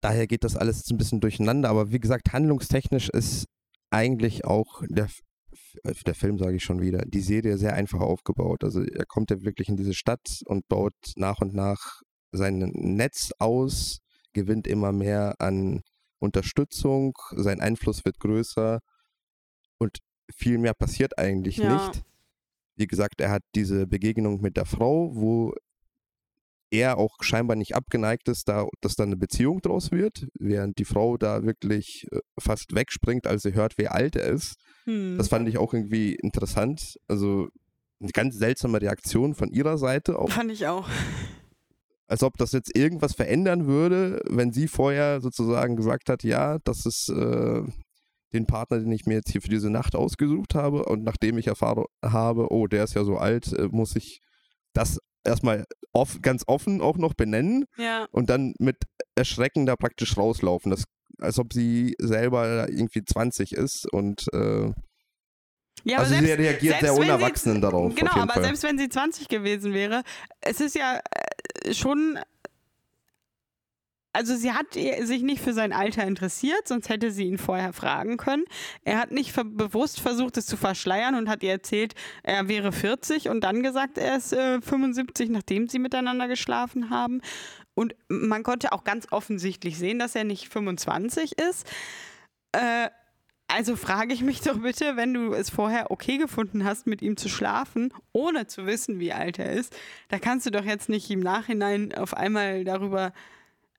Daher 0.01 0.28
geht 0.28 0.43
das 0.43 0.57
alles 0.57 0.89
ein 0.89 0.97
bisschen 0.97 1.22
durcheinander. 1.22 1.70
Aber 1.70 1.91
wie 1.91 1.99
gesagt, 1.99 2.34
handlungstechnisch 2.34 3.09
ist 3.09 3.45
eigentlich 3.91 4.43
auch 4.43 4.84
der, 4.89 5.07
der 5.84 6.16
Film, 6.16 6.38
sage 6.38 6.58
ich 6.58 6.64
schon 6.64 6.82
wieder, 6.82 7.03
die 7.06 7.22
Serie 7.22 7.58
sehr 7.58 7.74
einfach 7.74 7.99
aufgebaut. 7.99 8.64
Also 8.64 8.84
er 8.84 9.06
kommt 9.06 9.32
ja 9.32 9.41
wirklich 9.41 9.70
in 9.70 9.78
diese 9.78 9.93
Stadt 9.93 10.41
und 10.45 10.68
baut 10.68 10.93
nach 11.16 11.39
und 11.41 11.53
nach 11.53 12.01
sein 12.32 12.58
Netz 12.74 13.32
aus, 13.39 13.99
gewinnt 14.34 14.68
immer 14.68 14.91
mehr 14.91 15.36
an 15.39 15.82
Unterstützung, 16.20 17.14
sein 17.32 17.62
Einfluss 17.62 18.03
wird 18.06 18.20
größer 18.20 18.80
und 19.78 19.99
viel 20.34 20.58
mehr 20.58 20.74
passiert 20.74 21.18
eigentlich 21.18 21.58
ja. 21.58 21.74
nicht. 21.74 22.03
Wie 22.76 22.88
gesagt, 22.88 23.22
er 23.22 23.32
hat 23.32 23.43
diese 23.56 23.88
Begegnung 23.88 24.41
mit 24.41 24.58
der 24.58 24.66
Frau, 24.66 25.16
wo 25.16 25.53
er 26.72 26.97
auch 26.97 27.16
scheinbar 27.22 27.56
nicht 27.56 27.76
abgeneigt 27.76 28.28
ist, 28.28 28.47
da, 28.49 28.68
dass 28.82 28.95
da 28.95 29.03
eine 29.03 29.16
Beziehung 29.16 29.62
draus 29.62 29.91
wird, 29.91 30.28
während 30.34 30.78
die 30.78 30.86
Frau 30.86 31.18
da 31.18 31.43
wirklich 31.43 32.08
äh, 32.12 32.20
fast 32.39 32.76
wegspringt, 32.76 33.28
als 33.28 33.43
sie 33.43 33.53
hört, 33.53 33.78
wie 33.78 33.88
alt 33.88 34.16
er 34.16 34.28
ist. 34.28 34.56
Hm. 34.86 35.18
Das 35.18 35.28
fand 35.28 35.48
ich 35.50 35.58
auch 35.58 35.74
irgendwie 35.74 36.14
interessant. 36.16 37.00
Also 37.08 37.50
eine 38.00 38.12
ganz 38.12 38.38
seltsame 38.38 38.82
Reaktion 38.82 39.36
von 39.36 39.52
ihrer 39.52 39.78
Seite. 39.78 40.20
Auch. 40.20 40.30
Fand 40.30 40.52
ich 40.52 40.68
auch 40.68 40.88
als 42.08 42.24
ob 42.24 42.38
das 42.38 42.52
jetzt 42.52 42.76
irgendwas 42.76 43.14
verändern 43.14 43.66
würde, 43.66 44.22
wenn 44.30 44.52
sie 44.52 44.68
vorher 44.68 45.22
sozusagen 45.22 45.76
gesagt 45.76 46.10
hat, 46.10 46.24
ja, 46.24 46.60
das 46.64 46.86
ist 46.86 47.10
äh, 47.10 47.64
den 48.34 48.46
Partner, 48.46 48.80
den 48.80 48.92
ich 48.92 49.06
mir 49.06 49.16
jetzt 49.16 49.32
hier 49.32 49.42
für 49.42 49.50
diese 49.50 49.70
Nacht 49.70 49.96
ausgesucht 49.96 50.56
habe 50.56 50.86
und 50.86 51.04
nachdem 51.04 51.38
ich 51.38 51.48
erfahren 51.48 51.86
habe, 52.04 52.52
oh, 52.52 52.68
der 52.68 52.84
ist 52.84 52.94
ja 52.94 53.04
so 53.04 53.18
alt, 53.18 53.54
äh, 53.54 53.70
muss 53.72 53.96
ich 53.96 54.22
das 54.74 55.00
erstmal 55.24 55.66
off, 55.94 56.22
ganz 56.22 56.44
offen 56.48 56.82
auch 56.82 56.98
noch 56.98 57.14
benennen 57.14 57.66
ja. 57.78 58.08
und 58.12 58.30
dann 58.30 58.54
mit 58.60 58.78
Erschrecken 59.16 59.66
da 59.66 59.76
praktisch 59.76 60.18
rauslaufen, 60.18 60.70
das, 60.70 60.84
als 61.20 61.39
ob 61.39 61.53
sie 61.53 61.95
selber 61.99 62.68
irgendwie 62.70 63.03
20 63.03 63.53
ist 63.53 63.91
und 63.91 64.26
äh, 64.34 64.72
ja, 65.84 65.99
also 65.99 66.09
selbst, 66.09 66.28
sie 66.28 66.34
reagiert 66.34 66.80
sehr 66.80 66.95
unerwachsen 66.95 67.61
darauf. 67.61 67.93
Genau, 67.93 68.16
aber 68.16 68.34
Fall. 68.34 68.43
selbst 68.43 68.63
wenn 68.63 68.78
sie 68.78 68.89
20 68.89 69.28
gewesen 69.28 69.74
wäre, 69.74 70.01
es 70.41 70.59
ist 70.59 70.74
ja 70.76 70.99
schon 71.72 72.18
also 74.16 74.36
sie 74.36 74.53
hat 74.53 74.74
sich 74.74 75.24
nicht 75.24 75.41
für 75.41 75.53
sein 75.53 75.74
Alter 75.74 76.05
interessiert, 76.05 76.68
sonst 76.68 76.88
hätte 76.88 77.11
sie 77.11 77.26
ihn 77.26 77.38
vorher 77.38 77.74
fragen 77.74 78.16
können. 78.16 78.45
Er 78.86 78.97
hat 78.97 79.11
nicht 79.11 79.36
bewusst 79.36 79.99
versucht, 79.99 80.38
es 80.38 80.45
zu 80.45 80.55
verschleiern 80.55 81.16
und 81.16 81.28
hat 81.28 81.43
ihr 81.43 81.51
erzählt, 81.51 81.95
er 82.24 82.47
wäre 82.47 82.72
40 82.72 83.28
und 83.28 83.43
dann 83.43 83.61
gesagt, 83.61 83.97
er 83.97 84.16
ist 84.16 84.32
äh, 84.32 84.61
75, 84.61 85.30
nachdem 85.30 85.68
sie 85.68 85.80
miteinander 85.80 86.30
geschlafen 86.30 86.89
haben. 86.89 87.22
Und 87.76 87.96
man 88.08 88.44
konnte 88.44 88.72
auch 88.72 88.84
ganz 88.84 89.08
offensichtlich 89.12 89.78
sehen, 89.78 90.00
dass 90.00 90.16
er 90.16 90.24
nicht 90.24 90.50
25 90.50 91.38
ist. 91.38 91.68
Äh, 92.54 92.90
also 93.48 93.76
frage 93.76 94.14
ich 94.14 94.22
mich 94.22 94.42
doch 94.42 94.58
bitte, 94.60 94.96
wenn 94.96 95.14
du 95.14 95.34
es 95.34 95.50
vorher 95.50 95.92
okay 95.92 96.18
gefunden 96.18 96.64
hast, 96.64 96.88
mit 96.88 97.02
ihm 97.02 97.16
zu 97.16 97.30
schlafen, 97.30 97.94
ohne 98.12 98.48
zu 98.48 98.66
wissen, 98.66 99.00
wie 99.00 99.14
alt 99.14 99.38
er 99.38 99.52
ist, 99.52 99.76
da 100.10 100.18
kannst 100.18 100.48
du 100.48 100.52
doch 100.52 100.66
jetzt 100.66 100.90
nicht 100.90 101.10
im 101.12 101.20
Nachhinein 101.20 101.94
auf 101.94 102.16
einmal 102.16 102.64
darüber, 102.64 103.14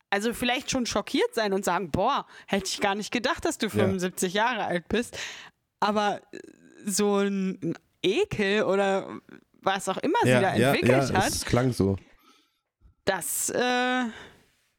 also 0.09 0.33
vielleicht 0.33 0.71
schon 0.71 0.87
schockiert 0.87 1.35
sein 1.35 1.53
und 1.53 1.65
sagen, 1.65 1.91
boah, 1.91 2.27
hätte 2.47 2.67
ich 2.67 2.81
gar 2.81 2.95
nicht 2.95 3.13
gedacht, 3.13 3.45
dass 3.45 3.59
du 3.59 3.69
75 3.69 4.33
ja. 4.33 4.45
Jahre 4.45 4.67
alt 4.67 4.89
bist. 4.89 5.19
Aber 5.81 6.21
so 6.85 7.19
ein 7.19 7.77
Ekel 8.03 8.63
oder 8.63 9.21
was 9.63 9.89
auch 9.89 9.99
immer 9.99 10.19
ja, 10.25 10.37
sie 10.37 10.43
da 10.43 10.55
entwickelt 10.55 11.11
ja, 11.11 11.15
hat. 11.17 11.27
Das 11.27 11.45
klang 11.45 11.73
so. 11.73 11.97
Das, 13.07 13.51
äh, 13.51 14.05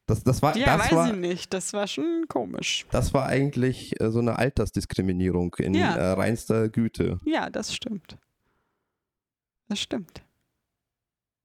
das, 0.06 0.22
das 0.22 0.42
war, 0.42 0.56
ja, 0.56 0.76
das 0.76 0.86
weiß 0.86 0.92
war, 0.92 1.06
ich 1.08 1.16
nicht. 1.16 1.52
Das 1.52 1.72
war 1.72 1.86
schon 1.86 2.26
komisch. 2.28 2.86
Das 2.90 3.12
war 3.12 3.26
eigentlich 3.26 4.00
äh, 4.00 4.10
so 4.10 4.20
eine 4.20 4.38
Altersdiskriminierung 4.38 5.54
in 5.58 5.74
ja. 5.74 5.96
äh, 5.96 6.12
reinster 6.12 6.68
Güte. 6.68 7.20
Ja, 7.24 7.50
das 7.50 7.74
stimmt. 7.74 8.16
Das 9.68 9.80
stimmt. 9.80 10.22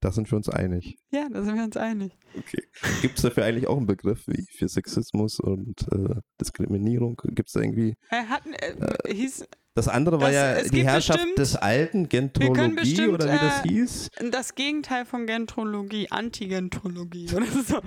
Da 0.00 0.12
sind 0.12 0.30
wir 0.30 0.36
uns 0.36 0.50
einig. 0.50 0.98
Ja, 1.10 1.28
da 1.30 1.42
sind 1.42 1.56
wir 1.56 1.64
uns 1.64 1.78
einig. 1.78 2.12
Okay. 2.36 2.62
Gibt 3.00 3.16
es 3.16 3.22
dafür 3.22 3.46
eigentlich 3.46 3.66
auch 3.66 3.78
einen 3.78 3.86
Begriff 3.86 4.26
wie 4.26 4.46
für 4.50 4.68
Sexismus 4.68 5.40
und 5.40 5.90
äh, 5.92 6.20
Diskriminierung? 6.38 7.20
Gibt 7.28 7.48
es 7.48 7.54
irgendwie. 7.54 7.96
Er 8.10 8.28
hat, 8.28 8.42
äh, 8.46 8.76
äh 9.08 9.14
hieß, 9.14 9.46
das 9.74 9.88
andere 9.88 10.20
war 10.20 10.30
das, 10.30 10.64
ja 10.64 10.68
die 10.70 10.84
Herrschaft 10.84 11.18
bestimmt, 11.18 11.38
des 11.38 11.56
Alten, 11.56 12.08
Gentrologie 12.08 12.74
bestimmt, 12.74 13.14
oder 13.14 13.26
wie 13.26 13.38
das 13.38 13.64
äh, 13.64 13.68
hieß. 13.68 14.10
Das 14.30 14.54
Gegenteil 14.54 15.04
von 15.04 15.26
Gentrologie, 15.26 16.10
Antigentrologie 16.10 17.28
oder 17.34 17.46
so. 17.46 17.80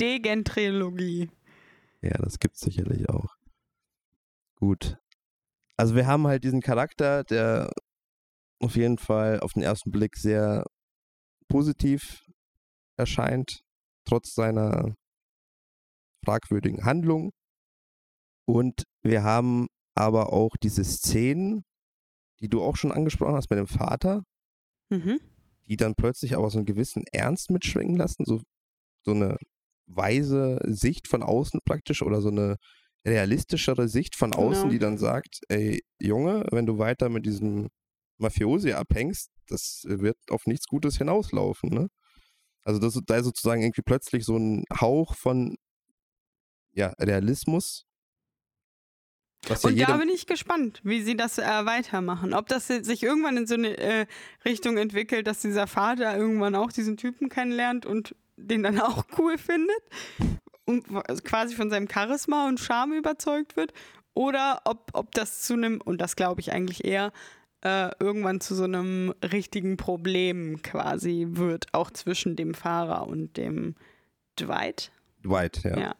Degentrologie. 0.00 1.30
Ja, 2.00 2.16
das 2.18 2.38
gibt 2.38 2.54
es 2.54 2.60
sicherlich 2.62 3.08
auch. 3.08 3.36
Gut. 4.56 4.96
Also 5.76 5.94
wir 5.94 6.06
haben 6.06 6.26
halt 6.26 6.44
diesen 6.44 6.62
Charakter, 6.62 7.24
der 7.24 7.70
auf 8.60 8.76
jeden 8.76 8.98
Fall 8.98 9.40
auf 9.40 9.52
den 9.52 9.62
ersten 9.62 9.90
Blick 9.90 10.16
sehr 10.16 10.64
positiv 11.48 12.24
erscheint, 12.96 13.60
trotz 14.06 14.34
seiner 14.34 14.94
fragwürdigen 16.24 16.84
Handlung. 16.84 17.32
Und 18.46 18.84
wir 19.02 19.22
haben 19.22 19.68
aber 19.94 20.32
auch 20.32 20.56
diese 20.56 20.84
Szenen, 20.84 21.64
die 22.40 22.48
du 22.48 22.62
auch 22.62 22.76
schon 22.76 22.92
angesprochen 22.92 23.34
hast 23.34 23.50
mit 23.50 23.58
dem 23.58 23.66
Vater, 23.66 24.22
mhm. 24.90 25.20
die 25.66 25.76
dann 25.76 25.94
plötzlich 25.94 26.36
aber 26.36 26.50
so 26.50 26.58
einen 26.58 26.66
gewissen 26.66 27.04
Ernst 27.12 27.50
mitschwingen 27.50 27.96
lassen, 27.96 28.24
so, 28.24 28.40
so 29.02 29.12
eine 29.12 29.36
weise 29.86 30.58
Sicht 30.64 31.08
von 31.08 31.22
außen 31.22 31.60
praktisch 31.64 32.02
oder 32.02 32.20
so 32.20 32.28
eine 32.28 32.56
realistischere 33.06 33.88
Sicht 33.88 34.16
von 34.16 34.34
außen, 34.34 34.62
genau. 34.62 34.72
die 34.72 34.78
dann 34.78 34.98
sagt, 34.98 35.40
ey 35.48 35.82
Junge, 36.00 36.46
wenn 36.50 36.66
du 36.66 36.78
weiter 36.78 37.08
mit 37.08 37.26
diesem 37.26 37.68
Mafiosi 38.18 38.72
abhängst, 38.72 39.30
das 39.48 39.82
wird 39.86 40.16
auf 40.30 40.46
nichts 40.46 40.66
Gutes 40.66 40.96
hinauslaufen, 40.96 41.70
ne? 41.70 41.88
Also 42.62 42.80
das, 42.80 42.98
da 43.06 43.16
ist 43.16 43.24
sozusagen 43.24 43.62
irgendwie 43.62 43.82
plötzlich 43.82 44.24
so 44.24 44.38
ein 44.38 44.64
Hauch 44.80 45.14
von 45.14 45.56
ja, 46.72 46.94
Realismus. 46.98 47.84
Und 49.50 49.80
da 49.80 49.96
bin 49.96 50.08
ich 50.08 50.26
gespannt, 50.26 50.80
wie 50.84 51.02
sie 51.02 51.16
das 51.16 51.38
äh, 51.38 51.42
weitermachen. 51.42 52.34
Ob 52.34 52.48
das 52.48 52.66
sich 52.66 53.02
irgendwann 53.02 53.36
in 53.36 53.46
so 53.46 53.54
eine 53.54 53.76
äh, 53.76 54.06
Richtung 54.44 54.76
entwickelt, 54.76 55.26
dass 55.26 55.40
dieser 55.40 55.66
Vater 55.66 56.16
irgendwann 56.16 56.54
auch 56.54 56.72
diesen 56.72 56.96
Typen 56.96 57.28
kennenlernt 57.28 57.86
und 57.86 58.14
den 58.36 58.62
dann 58.62 58.80
auch 58.80 59.04
cool 59.18 59.38
findet 59.38 59.82
und 60.64 60.86
quasi 61.24 61.54
von 61.54 61.70
seinem 61.70 61.88
Charisma 61.88 62.48
und 62.48 62.60
Charme 62.60 62.94
überzeugt 62.94 63.56
wird. 63.56 63.72
Oder 64.14 64.60
ob, 64.64 64.90
ob 64.92 65.12
das 65.12 65.42
zu 65.42 65.54
einem, 65.54 65.80
und 65.80 66.00
das 66.00 66.16
glaube 66.16 66.40
ich 66.40 66.52
eigentlich 66.52 66.84
eher, 66.84 67.12
äh, 67.62 67.90
irgendwann 67.98 68.40
zu 68.40 68.54
so 68.54 68.64
einem 68.64 69.12
richtigen 69.22 69.76
Problem 69.76 70.62
quasi 70.62 71.26
wird, 71.30 71.66
auch 71.72 71.90
zwischen 71.90 72.36
dem 72.36 72.54
Fahrer 72.54 73.06
und 73.06 73.36
dem 73.36 73.74
Dwight. 74.38 74.92
Dwight, 75.24 75.64
ja. 75.64 75.78
ja. 75.78 75.94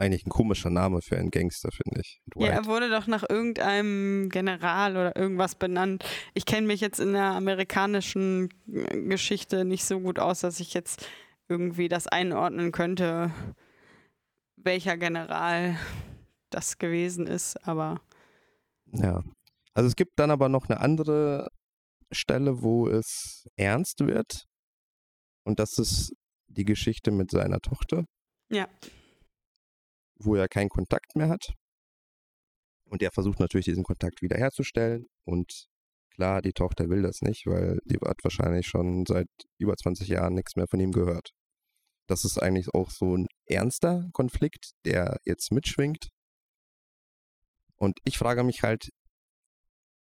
Eigentlich 0.00 0.24
ein 0.24 0.30
komischer 0.30 0.70
Name 0.70 1.02
für 1.02 1.18
einen 1.18 1.30
Gangster, 1.30 1.70
finde 1.72 2.00
ich. 2.00 2.20
Dwight. 2.32 2.46
Ja, 2.46 2.52
er 2.54 2.66
wurde 2.66 2.88
doch 2.88 3.08
nach 3.08 3.28
irgendeinem 3.28 4.28
General 4.28 4.92
oder 4.92 5.16
irgendwas 5.16 5.56
benannt. 5.56 6.04
Ich 6.34 6.46
kenne 6.46 6.68
mich 6.68 6.80
jetzt 6.80 7.00
in 7.00 7.14
der 7.14 7.32
amerikanischen 7.32 8.48
Geschichte 8.66 9.64
nicht 9.64 9.84
so 9.84 9.98
gut 9.98 10.20
aus, 10.20 10.40
dass 10.40 10.60
ich 10.60 10.72
jetzt 10.72 11.04
irgendwie 11.48 11.88
das 11.88 12.06
einordnen 12.06 12.70
könnte, 12.70 13.32
welcher 14.56 14.96
General 14.96 15.76
das 16.50 16.78
gewesen 16.78 17.26
ist, 17.26 17.56
aber. 17.66 18.00
Ja. 18.92 19.24
Also 19.74 19.88
es 19.88 19.96
gibt 19.96 20.12
dann 20.16 20.30
aber 20.30 20.48
noch 20.48 20.68
eine 20.68 20.80
andere 20.80 21.48
Stelle, 22.12 22.62
wo 22.62 22.88
es 22.88 23.48
ernst 23.56 24.06
wird. 24.06 24.46
Und 25.44 25.58
das 25.58 25.78
ist 25.78 26.14
die 26.46 26.64
Geschichte 26.64 27.10
mit 27.10 27.32
seiner 27.32 27.58
Tochter. 27.58 28.04
Ja. 28.48 28.68
Wo 30.18 30.34
er 30.34 30.48
keinen 30.48 30.68
Kontakt 30.68 31.16
mehr 31.16 31.28
hat. 31.28 31.54
Und 32.84 33.02
er 33.02 33.12
versucht 33.12 33.40
natürlich 33.40 33.66
diesen 33.66 33.84
Kontakt 33.84 34.22
wiederherzustellen. 34.22 35.06
Und 35.24 35.66
klar, 36.10 36.42
die 36.42 36.52
Tochter 36.52 36.88
will 36.88 37.02
das 37.02 37.20
nicht, 37.22 37.46
weil 37.46 37.78
die 37.84 37.98
hat 37.98 38.24
wahrscheinlich 38.24 38.66
schon 38.66 39.04
seit 39.06 39.28
über 39.58 39.76
20 39.76 40.08
Jahren 40.08 40.34
nichts 40.34 40.56
mehr 40.56 40.66
von 40.66 40.80
ihm 40.80 40.92
gehört. 40.92 41.30
Das 42.08 42.24
ist 42.24 42.38
eigentlich 42.38 42.72
auch 42.72 42.90
so 42.90 43.16
ein 43.16 43.26
ernster 43.46 44.08
Konflikt, 44.12 44.70
der 44.86 45.18
jetzt 45.24 45.52
mitschwingt. 45.52 46.08
Und 47.76 47.98
ich 48.04 48.18
frage 48.18 48.42
mich 48.42 48.62
halt, 48.62 48.88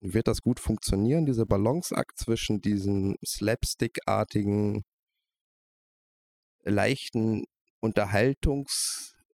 wird 0.02 0.28
das 0.28 0.41
gut 0.41 0.60
funktionieren, 0.60 1.26
dieser 1.26 1.45
Balanceakt 1.45 2.18
zwischen 2.18 2.62
diesem 2.62 3.16
Slapstick-artigen, 3.26 4.84
leichten 6.64 7.43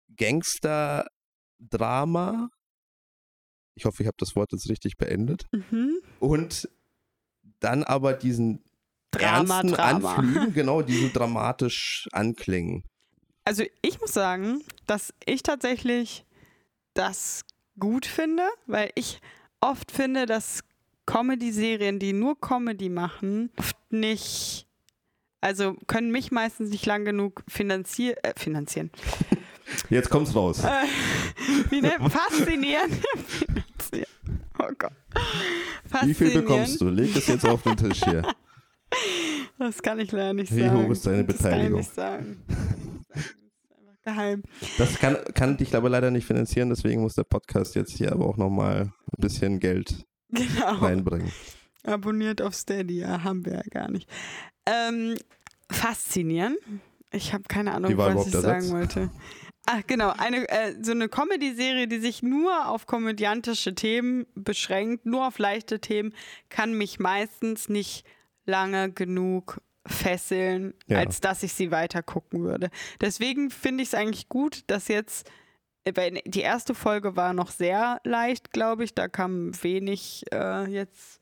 Unterhaltungs-Gangster-Drama? 0.10 2.50
Ich 3.76 3.86
hoffe, 3.86 4.04
ich 4.04 4.08
habe 4.08 4.18
das 4.20 4.36
Wort 4.36 4.52
jetzt 4.52 4.70
richtig 4.70 4.98
beendet. 4.98 5.46
Mhm. 5.52 6.02
Und 6.20 6.70
dann 7.60 7.84
aber 7.84 8.14
diesen 8.14 8.64
Drama, 9.12 9.60
ernsten 9.60 9.74
Drama. 9.74 10.16
Anflügen, 10.16 10.54
genau, 10.54 10.82
die 10.82 10.96
so 10.96 11.10
dramatisch 11.12 12.08
anklingen. 12.12 12.84
Also 13.46 13.64
ich 13.82 14.00
muss 14.00 14.14
sagen, 14.14 14.62
dass 14.86 15.14
ich 15.26 15.44
tatsächlich 15.44 16.26
das 16.94 17.44
gut 17.80 18.06
finde, 18.06 18.44
weil 18.68 18.92
ich 18.96 19.22
oft 19.62 19.92
finde, 19.92 20.26
dass 20.26 20.62
Comedy-Serien, 21.06 22.00
die 22.00 22.14
nur 22.14 22.40
Comedy 22.40 22.90
machen, 22.90 23.52
oft 23.58 23.78
nicht, 23.90 24.68
also 25.42 25.76
können 25.88 26.12
mich 26.12 26.32
meistens 26.32 26.70
nicht 26.70 26.86
lang 26.86 27.06
genug 27.06 27.44
finanzier 27.48 28.18
äh, 28.24 28.34
finanzieren. 28.38 28.92
Jetzt 29.90 30.10
kommt's 30.10 30.36
raus. 30.36 30.64
Äh, 30.64 30.70
wie 31.70 31.82
ne? 31.82 31.92
Faszinieren. 32.10 32.92
Finanzieren. 33.28 34.44
oh 34.60 34.72
Gott. 34.78 34.92
Wie 36.04 36.14
viel 36.14 36.32
bekommst 36.32 36.80
du? 36.82 36.90
Leg 36.90 37.16
es 37.16 37.28
jetzt 37.28 37.46
auf 37.46 37.64
den 37.64 37.78
Tisch 37.78 38.04
hier. 38.04 38.22
Das 39.58 39.82
kann 39.82 40.00
ich 40.00 40.12
leider 40.12 40.34
nicht 40.34 40.56
Wie 40.56 40.62
sagen. 40.62 40.86
hoch 40.86 40.90
ist 40.92 41.06
deine 41.06 41.26
Das 41.26 41.38
Beteiligung? 41.38 41.72
kann 41.72 41.80
ich 41.82 41.86
nicht 41.88 41.96
sagen. 41.96 42.44
Das 42.48 43.26
ist 43.26 43.72
einfach 43.72 44.04
geheim. 44.04 44.44
Das 44.78 45.00
kann, 45.00 45.18
kann 45.34 45.58
dich 45.58 45.76
aber 45.76 45.90
leider 45.90 46.12
nicht 46.12 46.26
finanzieren, 46.26 46.70
deswegen 46.70 47.02
muss 47.02 47.16
der 47.16 47.24
Podcast 47.24 47.76
jetzt 47.76 47.92
hier 47.98 48.12
aber 48.12 48.26
auch 48.26 48.38
nochmal 48.38 48.82
ein 48.84 48.92
bisschen 49.22 49.60
Geld 49.60 50.06
Genau. 50.32 50.76
reinbringen. 50.76 51.32
Abonniert 51.84 52.42
auf 52.42 52.54
Steady, 52.54 53.00
ja, 53.00 53.24
haben 53.24 53.46
wir 53.46 53.54
ja 53.54 53.62
gar 53.70 53.90
nicht. 53.90 54.08
Ähm, 54.66 55.16
faszinieren. 55.72 56.58
Ich 57.12 57.34
habe 57.34 57.44
keine 57.48 57.74
Ahnung, 57.74 57.92
Wie 57.92 57.98
was 57.98 58.28
ich 58.28 58.34
sagen 58.34 58.62
Satz? 58.62 58.72
wollte. 58.72 59.10
Ach, 59.72 59.82
genau. 59.86 60.10
Eine, 60.18 60.50
äh, 60.50 60.74
so 60.82 60.92
eine 60.94 61.10
Comedy-Serie, 61.10 61.88
die 61.88 62.00
sich 62.00 62.24
nur 62.24 62.68
auf 62.70 62.88
komödiantische 62.88 63.76
Themen 63.76 64.26
beschränkt, 64.34 65.06
nur 65.06 65.28
auf 65.28 65.38
leichte 65.38 65.80
Themen, 65.80 66.14
kann 66.50 66.74
mich 66.74 67.00
meistens 67.00 67.70
nicht 67.70 68.04
lange 68.46 68.92
genug 68.92 69.62
fesseln, 69.86 70.74
Ja. 70.88 70.98
als 70.98 71.22
dass 71.22 71.44
ich 71.44 71.54
sie 71.54 71.70
weiter 71.70 72.02
gucken 72.02 72.44
würde. 72.44 72.72
Deswegen 73.00 73.52
finde 73.52 73.84
ich 73.84 73.90
es 73.90 73.94
eigentlich 73.94 74.28
gut, 74.28 74.64
dass 74.68 74.88
jetzt 74.88 75.30
äh, 75.84 75.92
weil 75.96 76.20
die 76.26 76.42
erste 76.42 76.74
Folge 76.74 77.16
war 77.16 77.34
noch 77.34 77.52
sehr 77.52 78.02
leicht, 78.04 78.52
glaube 78.52 78.84
ich. 78.84 78.96
Da 78.96 79.08
kam 79.08 79.52
wenig 79.64 80.24
äh, 80.34 80.66
jetzt 80.70 81.19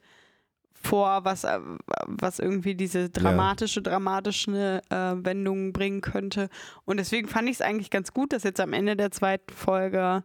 vor, 0.88 1.26
was, 1.26 1.44
äh, 1.44 1.60
was 2.06 2.40
irgendwie 2.40 2.76
diese 2.76 3.10
dramatische, 3.10 3.82
dramatische 3.82 4.82
äh, 4.90 4.96
Wendung 5.26 5.74
bringen 5.74 6.02
könnte. 6.02 6.50
Und 6.86 6.98
deswegen 6.98 7.28
fand 7.28 7.50
ich 7.50 7.56
es 7.56 7.62
eigentlich 7.62 7.90
ganz 7.90 8.14
gut, 8.14 8.34
dass 8.34 8.44
jetzt 8.44 8.60
am 8.60 8.74
Ende 8.74 8.96
der 8.96 9.12
zweiten 9.12 9.54
Folge 9.54 10.24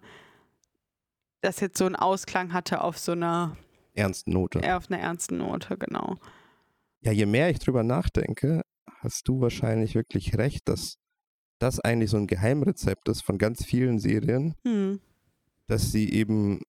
das 1.41 1.61
jetzt 1.61 1.79
so 1.79 1.87
einen 1.87 1.97
Ausklang 1.97 2.53
hatte 2.53 2.83
auf 2.83 2.99
so 2.99 3.13
einer, 3.13 3.57
Ernsten 3.95 4.33
Note. 4.33 4.61
eher 4.61 4.77
auf 4.77 4.91
einer 4.91 5.01
ernsten 5.01 5.39
Note, 5.39 5.77
genau. 5.77 6.17
Ja, 7.01 7.13
je 7.13 7.27
mehr 7.27 7.51
ich 7.51 7.59
drüber 7.59 7.83
nachdenke, 7.83 8.63
hast 9.01 9.27
du 9.29 9.41
wahrscheinlich 9.41 9.95
wirklich 9.95 10.39
recht, 10.39 10.69
dass 10.69 10.99
das 11.59 11.81
eigentlich 11.81 12.11
so 12.11 12.17
ein 12.17 12.27
Geheimrezept 12.29 13.09
ist 13.09 13.23
von 13.23 13.39
ganz 13.39 13.65
vielen 13.65 13.99
Serien, 13.99 14.55
Hm. 14.65 15.01
dass 15.67 15.91
sie 15.93 16.13
eben 16.13 16.61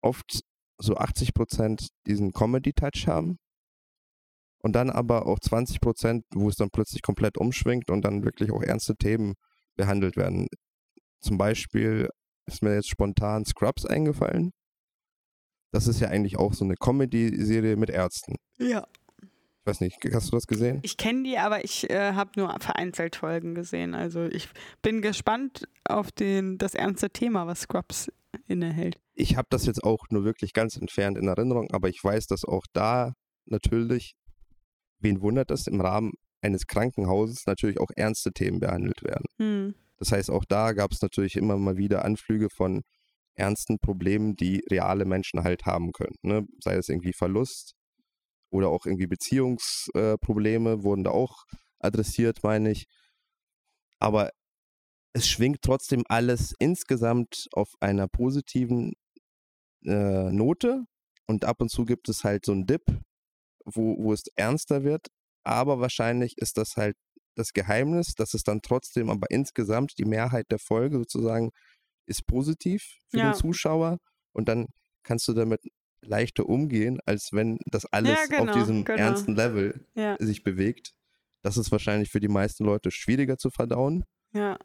oft 0.00 0.40
so 0.78 0.96
80 0.96 1.34
Prozent 1.34 1.88
diesen 2.06 2.32
Comedy-Touch 2.32 3.06
haben 3.06 3.38
und 4.62 4.72
dann 4.72 4.90
aber 4.90 5.26
auch 5.26 5.38
20 5.38 5.80
Prozent, 5.80 6.24
wo 6.34 6.48
es 6.48 6.56
dann 6.56 6.70
plötzlich 6.70 7.02
komplett 7.02 7.38
umschwingt 7.38 7.90
und 7.90 8.02
dann 8.02 8.24
wirklich 8.24 8.50
auch 8.50 8.62
ernste 8.62 8.96
Themen 8.96 9.34
behandelt 9.76 10.16
werden. 10.16 10.48
Zum 11.20 11.38
Beispiel 11.38 12.08
ist 12.46 12.62
mir 12.62 12.74
jetzt 12.74 12.88
spontan 12.88 13.44
Scrubs 13.44 13.84
eingefallen. 13.84 14.52
Das 15.72 15.86
ist 15.88 16.00
ja 16.00 16.08
eigentlich 16.08 16.38
auch 16.38 16.54
so 16.54 16.64
eine 16.64 16.76
Comedy-Serie 16.76 17.76
mit 17.76 17.90
Ärzten. 17.90 18.36
Ja. 18.58 18.86
Ich 19.66 19.66
weiß 19.66 19.80
nicht, 19.80 19.98
hast 20.12 20.30
du 20.30 20.36
das 20.36 20.46
gesehen? 20.46 20.78
Ich 20.82 20.96
kenne 20.96 21.24
die, 21.24 21.38
aber 21.38 21.64
ich 21.64 21.90
äh, 21.90 22.12
habe 22.12 22.30
nur 22.36 22.54
vereinzelt 22.60 23.16
Folgen 23.16 23.54
gesehen. 23.54 23.94
Also 23.94 24.24
ich 24.24 24.48
bin 24.80 25.02
gespannt 25.02 25.68
auf 25.84 26.12
den, 26.12 26.56
das 26.56 26.74
ernste 26.74 27.10
Thema, 27.10 27.48
was 27.48 27.62
Scrubs 27.62 28.10
innehält. 28.46 28.98
Ich 29.14 29.36
habe 29.36 29.48
das 29.50 29.66
jetzt 29.66 29.82
auch 29.82 30.04
nur 30.10 30.24
wirklich 30.24 30.52
ganz 30.52 30.76
entfernt 30.76 31.18
in 31.18 31.28
Erinnerung, 31.28 31.70
aber 31.72 31.88
ich 31.88 32.02
weiß, 32.02 32.26
dass 32.26 32.44
auch 32.44 32.64
da 32.72 33.14
natürlich, 33.44 34.14
wen 34.98 35.20
wundert 35.20 35.50
es, 35.50 35.66
im 35.66 35.80
Rahmen 35.80 36.12
eines 36.40 36.66
Krankenhauses 36.66 37.46
natürlich 37.46 37.80
auch 37.80 37.90
ernste 37.94 38.32
Themen 38.32 38.60
behandelt 38.60 39.02
werden. 39.02 39.24
Hm. 39.38 39.74
Das 39.98 40.12
heißt, 40.12 40.30
auch 40.30 40.44
da 40.44 40.72
gab 40.72 40.92
es 40.92 41.00
natürlich 41.02 41.36
immer 41.36 41.56
mal 41.56 41.76
wieder 41.76 42.04
Anflüge 42.04 42.48
von 42.50 42.82
ernsten 43.34 43.78
Problemen, 43.78 44.36
die 44.36 44.62
reale 44.70 45.04
Menschen 45.04 45.42
halt 45.42 45.64
haben 45.64 45.92
können. 45.92 46.16
Ne? 46.22 46.46
Sei 46.62 46.74
es 46.74 46.88
irgendwie 46.88 47.12
Verlust 47.12 47.74
oder 48.50 48.68
auch 48.68 48.86
irgendwie 48.86 49.06
Beziehungsprobleme 49.06 50.82
wurden 50.82 51.04
da 51.04 51.10
auch 51.10 51.44
adressiert, 51.78 52.42
meine 52.42 52.70
ich. 52.70 52.86
Aber 53.98 54.30
es 55.16 55.26
schwingt 55.26 55.62
trotzdem 55.62 56.04
alles 56.08 56.54
insgesamt 56.58 57.48
auf 57.52 57.72
einer 57.80 58.06
positiven 58.06 58.92
äh, 59.82 60.30
Note 60.30 60.84
und 61.26 61.46
ab 61.46 61.62
und 61.62 61.70
zu 61.70 61.86
gibt 61.86 62.10
es 62.10 62.22
halt 62.22 62.44
so 62.44 62.52
einen 62.52 62.66
Dip, 62.66 62.84
wo, 63.64 63.96
wo 63.98 64.12
es 64.12 64.24
ernster 64.36 64.84
wird. 64.84 65.08
Aber 65.42 65.80
wahrscheinlich 65.80 66.36
ist 66.36 66.58
das 66.58 66.76
halt 66.76 66.96
das 67.34 67.54
Geheimnis, 67.54 68.14
dass 68.14 68.34
es 68.34 68.42
dann 68.42 68.60
trotzdem, 68.60 69.08
aber 69.08 69.30
insgesamt 69.30 69.96
die 69.98 70.04
Mehrheit 70.04 70.50
der 70.50 70.58
Folge 70.58 70.98
sozusagen 70.98 71.50
ist 72.06 72.26
positiv 72.26 72.98
für 73.08 73.18
Ja. 73.20 73.30
den 73.30 73.34
Zuschauer 73.34 73.96
und 74.34 74.48
dann 74.48 74.66
kannst 75.02 75.26
du 75.28 75.32
damit 75.32 75.62
leichter 76.02 76.46
umgehen, 76.46 77.00
als 77.06 77.32
wenn 77.32 77.58
das 77.64 77.86
alles 77.86 78.28
genau, 78.28 78.44
auf 78.44 78.50
diesem 78.52 78.84
genau. 78.84 78.98
ernsten 78.98 79.34
Level 79.34 79.86
Ja, 79.94 80.16
sich 80.20 80.42
bewegt. 80.42 80.92
Das 81.42 81.56
ist 81.56 81.72
wahrscheinlich 81.72 82.10
für 82.10 82.20
die 82.20 82.28
meisten 82.28 82.64
Leute 82.64 82.90
schwieriger 82.90 83.38
zu 83.38 83.48
verdauen. 83.50 84.04
ja, 84.34 84.58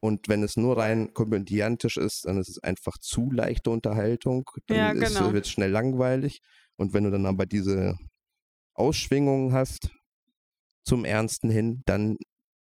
Und 0.00 0.28
wenn 0.28 0.42
es 0.42 0.56
nur 0.56 0.76
rein 0.76 1.14
komödiantisch 1.14 1.96
ist, 1.96 2.26
dann 2.26 2.38
ist 2.38 2.48
es 2.48 2.58
einfach 2.62 2.98
zu 2.98 3.30
leichte 3.30 3.70
Unterhaltung. 3.70 4.48
Dann 4.66 4.76
Ja, 4.76 4.92
genau. 4.92 5.32
wird 5.32 5.46
es 5.46 5.50
schnell 5.50 5.70
langweilig. 5.70 6.42
Und 6.76 6.92
wenn 6.92 7.04
du 7.04 7.10
dann 7.10 7.26
aber 7.26 7.46
diese 7.46 7.96
Ausschwingungen 8.74 9.52
hast 9.52 9.90
zum 10.84 11.04
Ernsten 11.04 11.50
hin, 11.50 11.82
dann 11.86 12.16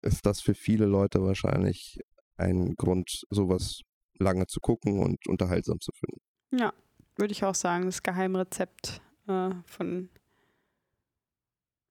ist 0.01 0.25
das 0.25 0.41
für 0.41 0.53
viele 0.53 0.85
Leute 0.85 1.23
wahrscheinlich 1.23 1.99
ein 2.37 2.75
Grund, 2.75 3.23
sowas 3.29 3.81
lange 4.19 4.47
zu 4.47 4.59
gucken 4.59 4.99
und 4.99 5.27
unterhaltsam 5.27 5.79
zu 5.79 5.91
finden. 5.93 6.21
ja. 6.51 6.73
Würde 7.17 7.33
ich 7.33 7.43
auch 7.43 7.55
sagen, 7.55 7.85
das 7.85 8.03
Geheimrezept 8.03 9.01
äh, 9.27 9.49
von 9.65 10.09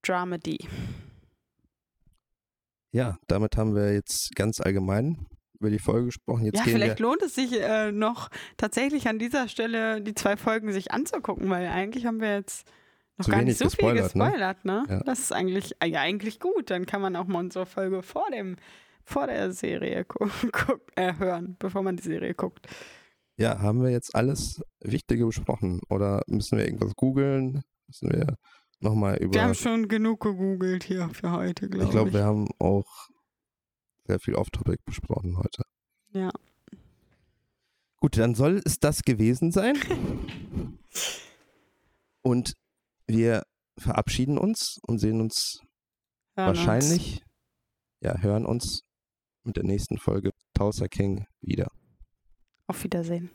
Dramedy. 0.03 0.59
Ja, 2.93 3.19
damit 3.27 3.57
haben 3.57 3.75
wir 3.75 3.93
jetzt 3.93 4.35
ganz 4.35 4.61
allgemein 4.61 5.27
über 5.61 5.71
die 5.71 5.79
Folge 5.79 6.07
gesprochen. 6.07 6.45
Jetzt 6.45 6.59
ja, 6.59 6.65
vielleicht 6.65 7.01
lohnt 7.01 7.23
es 7.23 7.35
sich 7.35 7.61
äh, 7.61 7.93
noch 7.93 8.31
tatsächlich 8.57 9.09
an 9.09 9.19
dieser 9.19 9.47
Stelle 9.49 10.01
die 10.01 10.15
zwei 10.15 10.37
Folgen 10.37 10.73
sich 10.73 10.91
anzugucken, 10.91 11.51
weil 11.51 11.67
eigentlich 11.69 12.07
haben 12.07 12.21
wir 12.21 12.35
jetzt 12.35 12.67
noch 13.19 13.27
Zu 13.27 13.31
gar 13.31 13.43
nicht 13.43 13.59
so 13.59 13.69
viel 13.69 13.93
gespoilert, 13.93 14.15
ne? 14.17 14.25
gespoilert, 14.25 14.65
ne? 14.65 14.85
Ja. 14.89 15.03
Das 15.05 15.21
ist 15.21 15.33
eigentlich, 15.33 15.75
äh, 15.81 15.89
ja, 15.89 16.01
eigentlich 16.01 16.41
gut. 16.41 16.71
Dann 16.71 16.87
kann 16.87 17.03
man 17.03 17.15
auch 17.17 17.27
mal 17.27 17.41
unsere 17.41 17.67
Folge 17.67 18.03
vor 18.03 18.27
dem, 18.33 18.57
vor 19.05 19.27
der 19.27 19.53
Serie 19.53 20.07
äh, 20.97 21.15
hören, 21.19 21.57
bevor 21.59 21.83
man 21.83 21.97
die 21.97 22.03
Serie 22.03 22.35
guckt. 22.35 22.67
ja, 23.37 23.61
haben 23.61 23.83
wir 23.83 23.91
jetzt 23.91 24.15
alles 24.15 24.63
Wichtige 24.81 25.27
besprochen? 25.27 25.81
Oder 25.91 26.23
müssen 26.27 26.57
wir 26.57 26.65
irgendwas 26.65 26.95
googeln? 26.97 27.63
Müssen 27.87 28.11
wir 28.11 28.37
nochmal 28.81 29.17
über. 29.19 29.35
Wir 29.35 29.43
haben 29.43 29.55
schon 29.55 29.89
genug 29.89 30.21
gegoogelt 30.21 30.85
hier 30.85 31.09
für 31.11 31.33
heute, 31.33 31.69
glaube 31.69 31.85
ich 31.85 31.89
ich. 31.89 31.93
glaube, 31.93 32.13
wir 32.13 32.25
haben 32.25 32.49
auch 32.59 33.09
sehr 34.07 34.21
viel 34.21 34.35
Off-Topic 34.35 34.79
besprochen 34.85 35.37
heute. 35.37 35.63
Ja. 36.13 36.31
Gut, 37.97 38.17
dann 38.17 38.35
soll 38.35 38.61
es 38.65 38.79
das 38.81 39.03
gewesen 39.03 39.53
sein. 39.53 39.77
Und 42.23 42.55
wir 43.07 43.45
verabschieden 43.79 44.37
uns 44.37 44.79
und 44.83 44.99
sehen 44.99 45.21
uns 45.21 45.61
Hören 46.37 46.51
uns. 46.51 46.59
wahrscheinlich 46.59 47.25
ja, 48.01 48.19
hören 48.19 48.47
uns 48.47 48.83
mit 49.43 49.57
der 49.57 49.65
nächsten 49.65 49.99
Folge 49.99 50.33
Tauser 50.55 50.89
King 50.89 51.27
wieder. 51.41 51.71
Auf 52.67 52.85
Wiedersehen. 52.85 53.31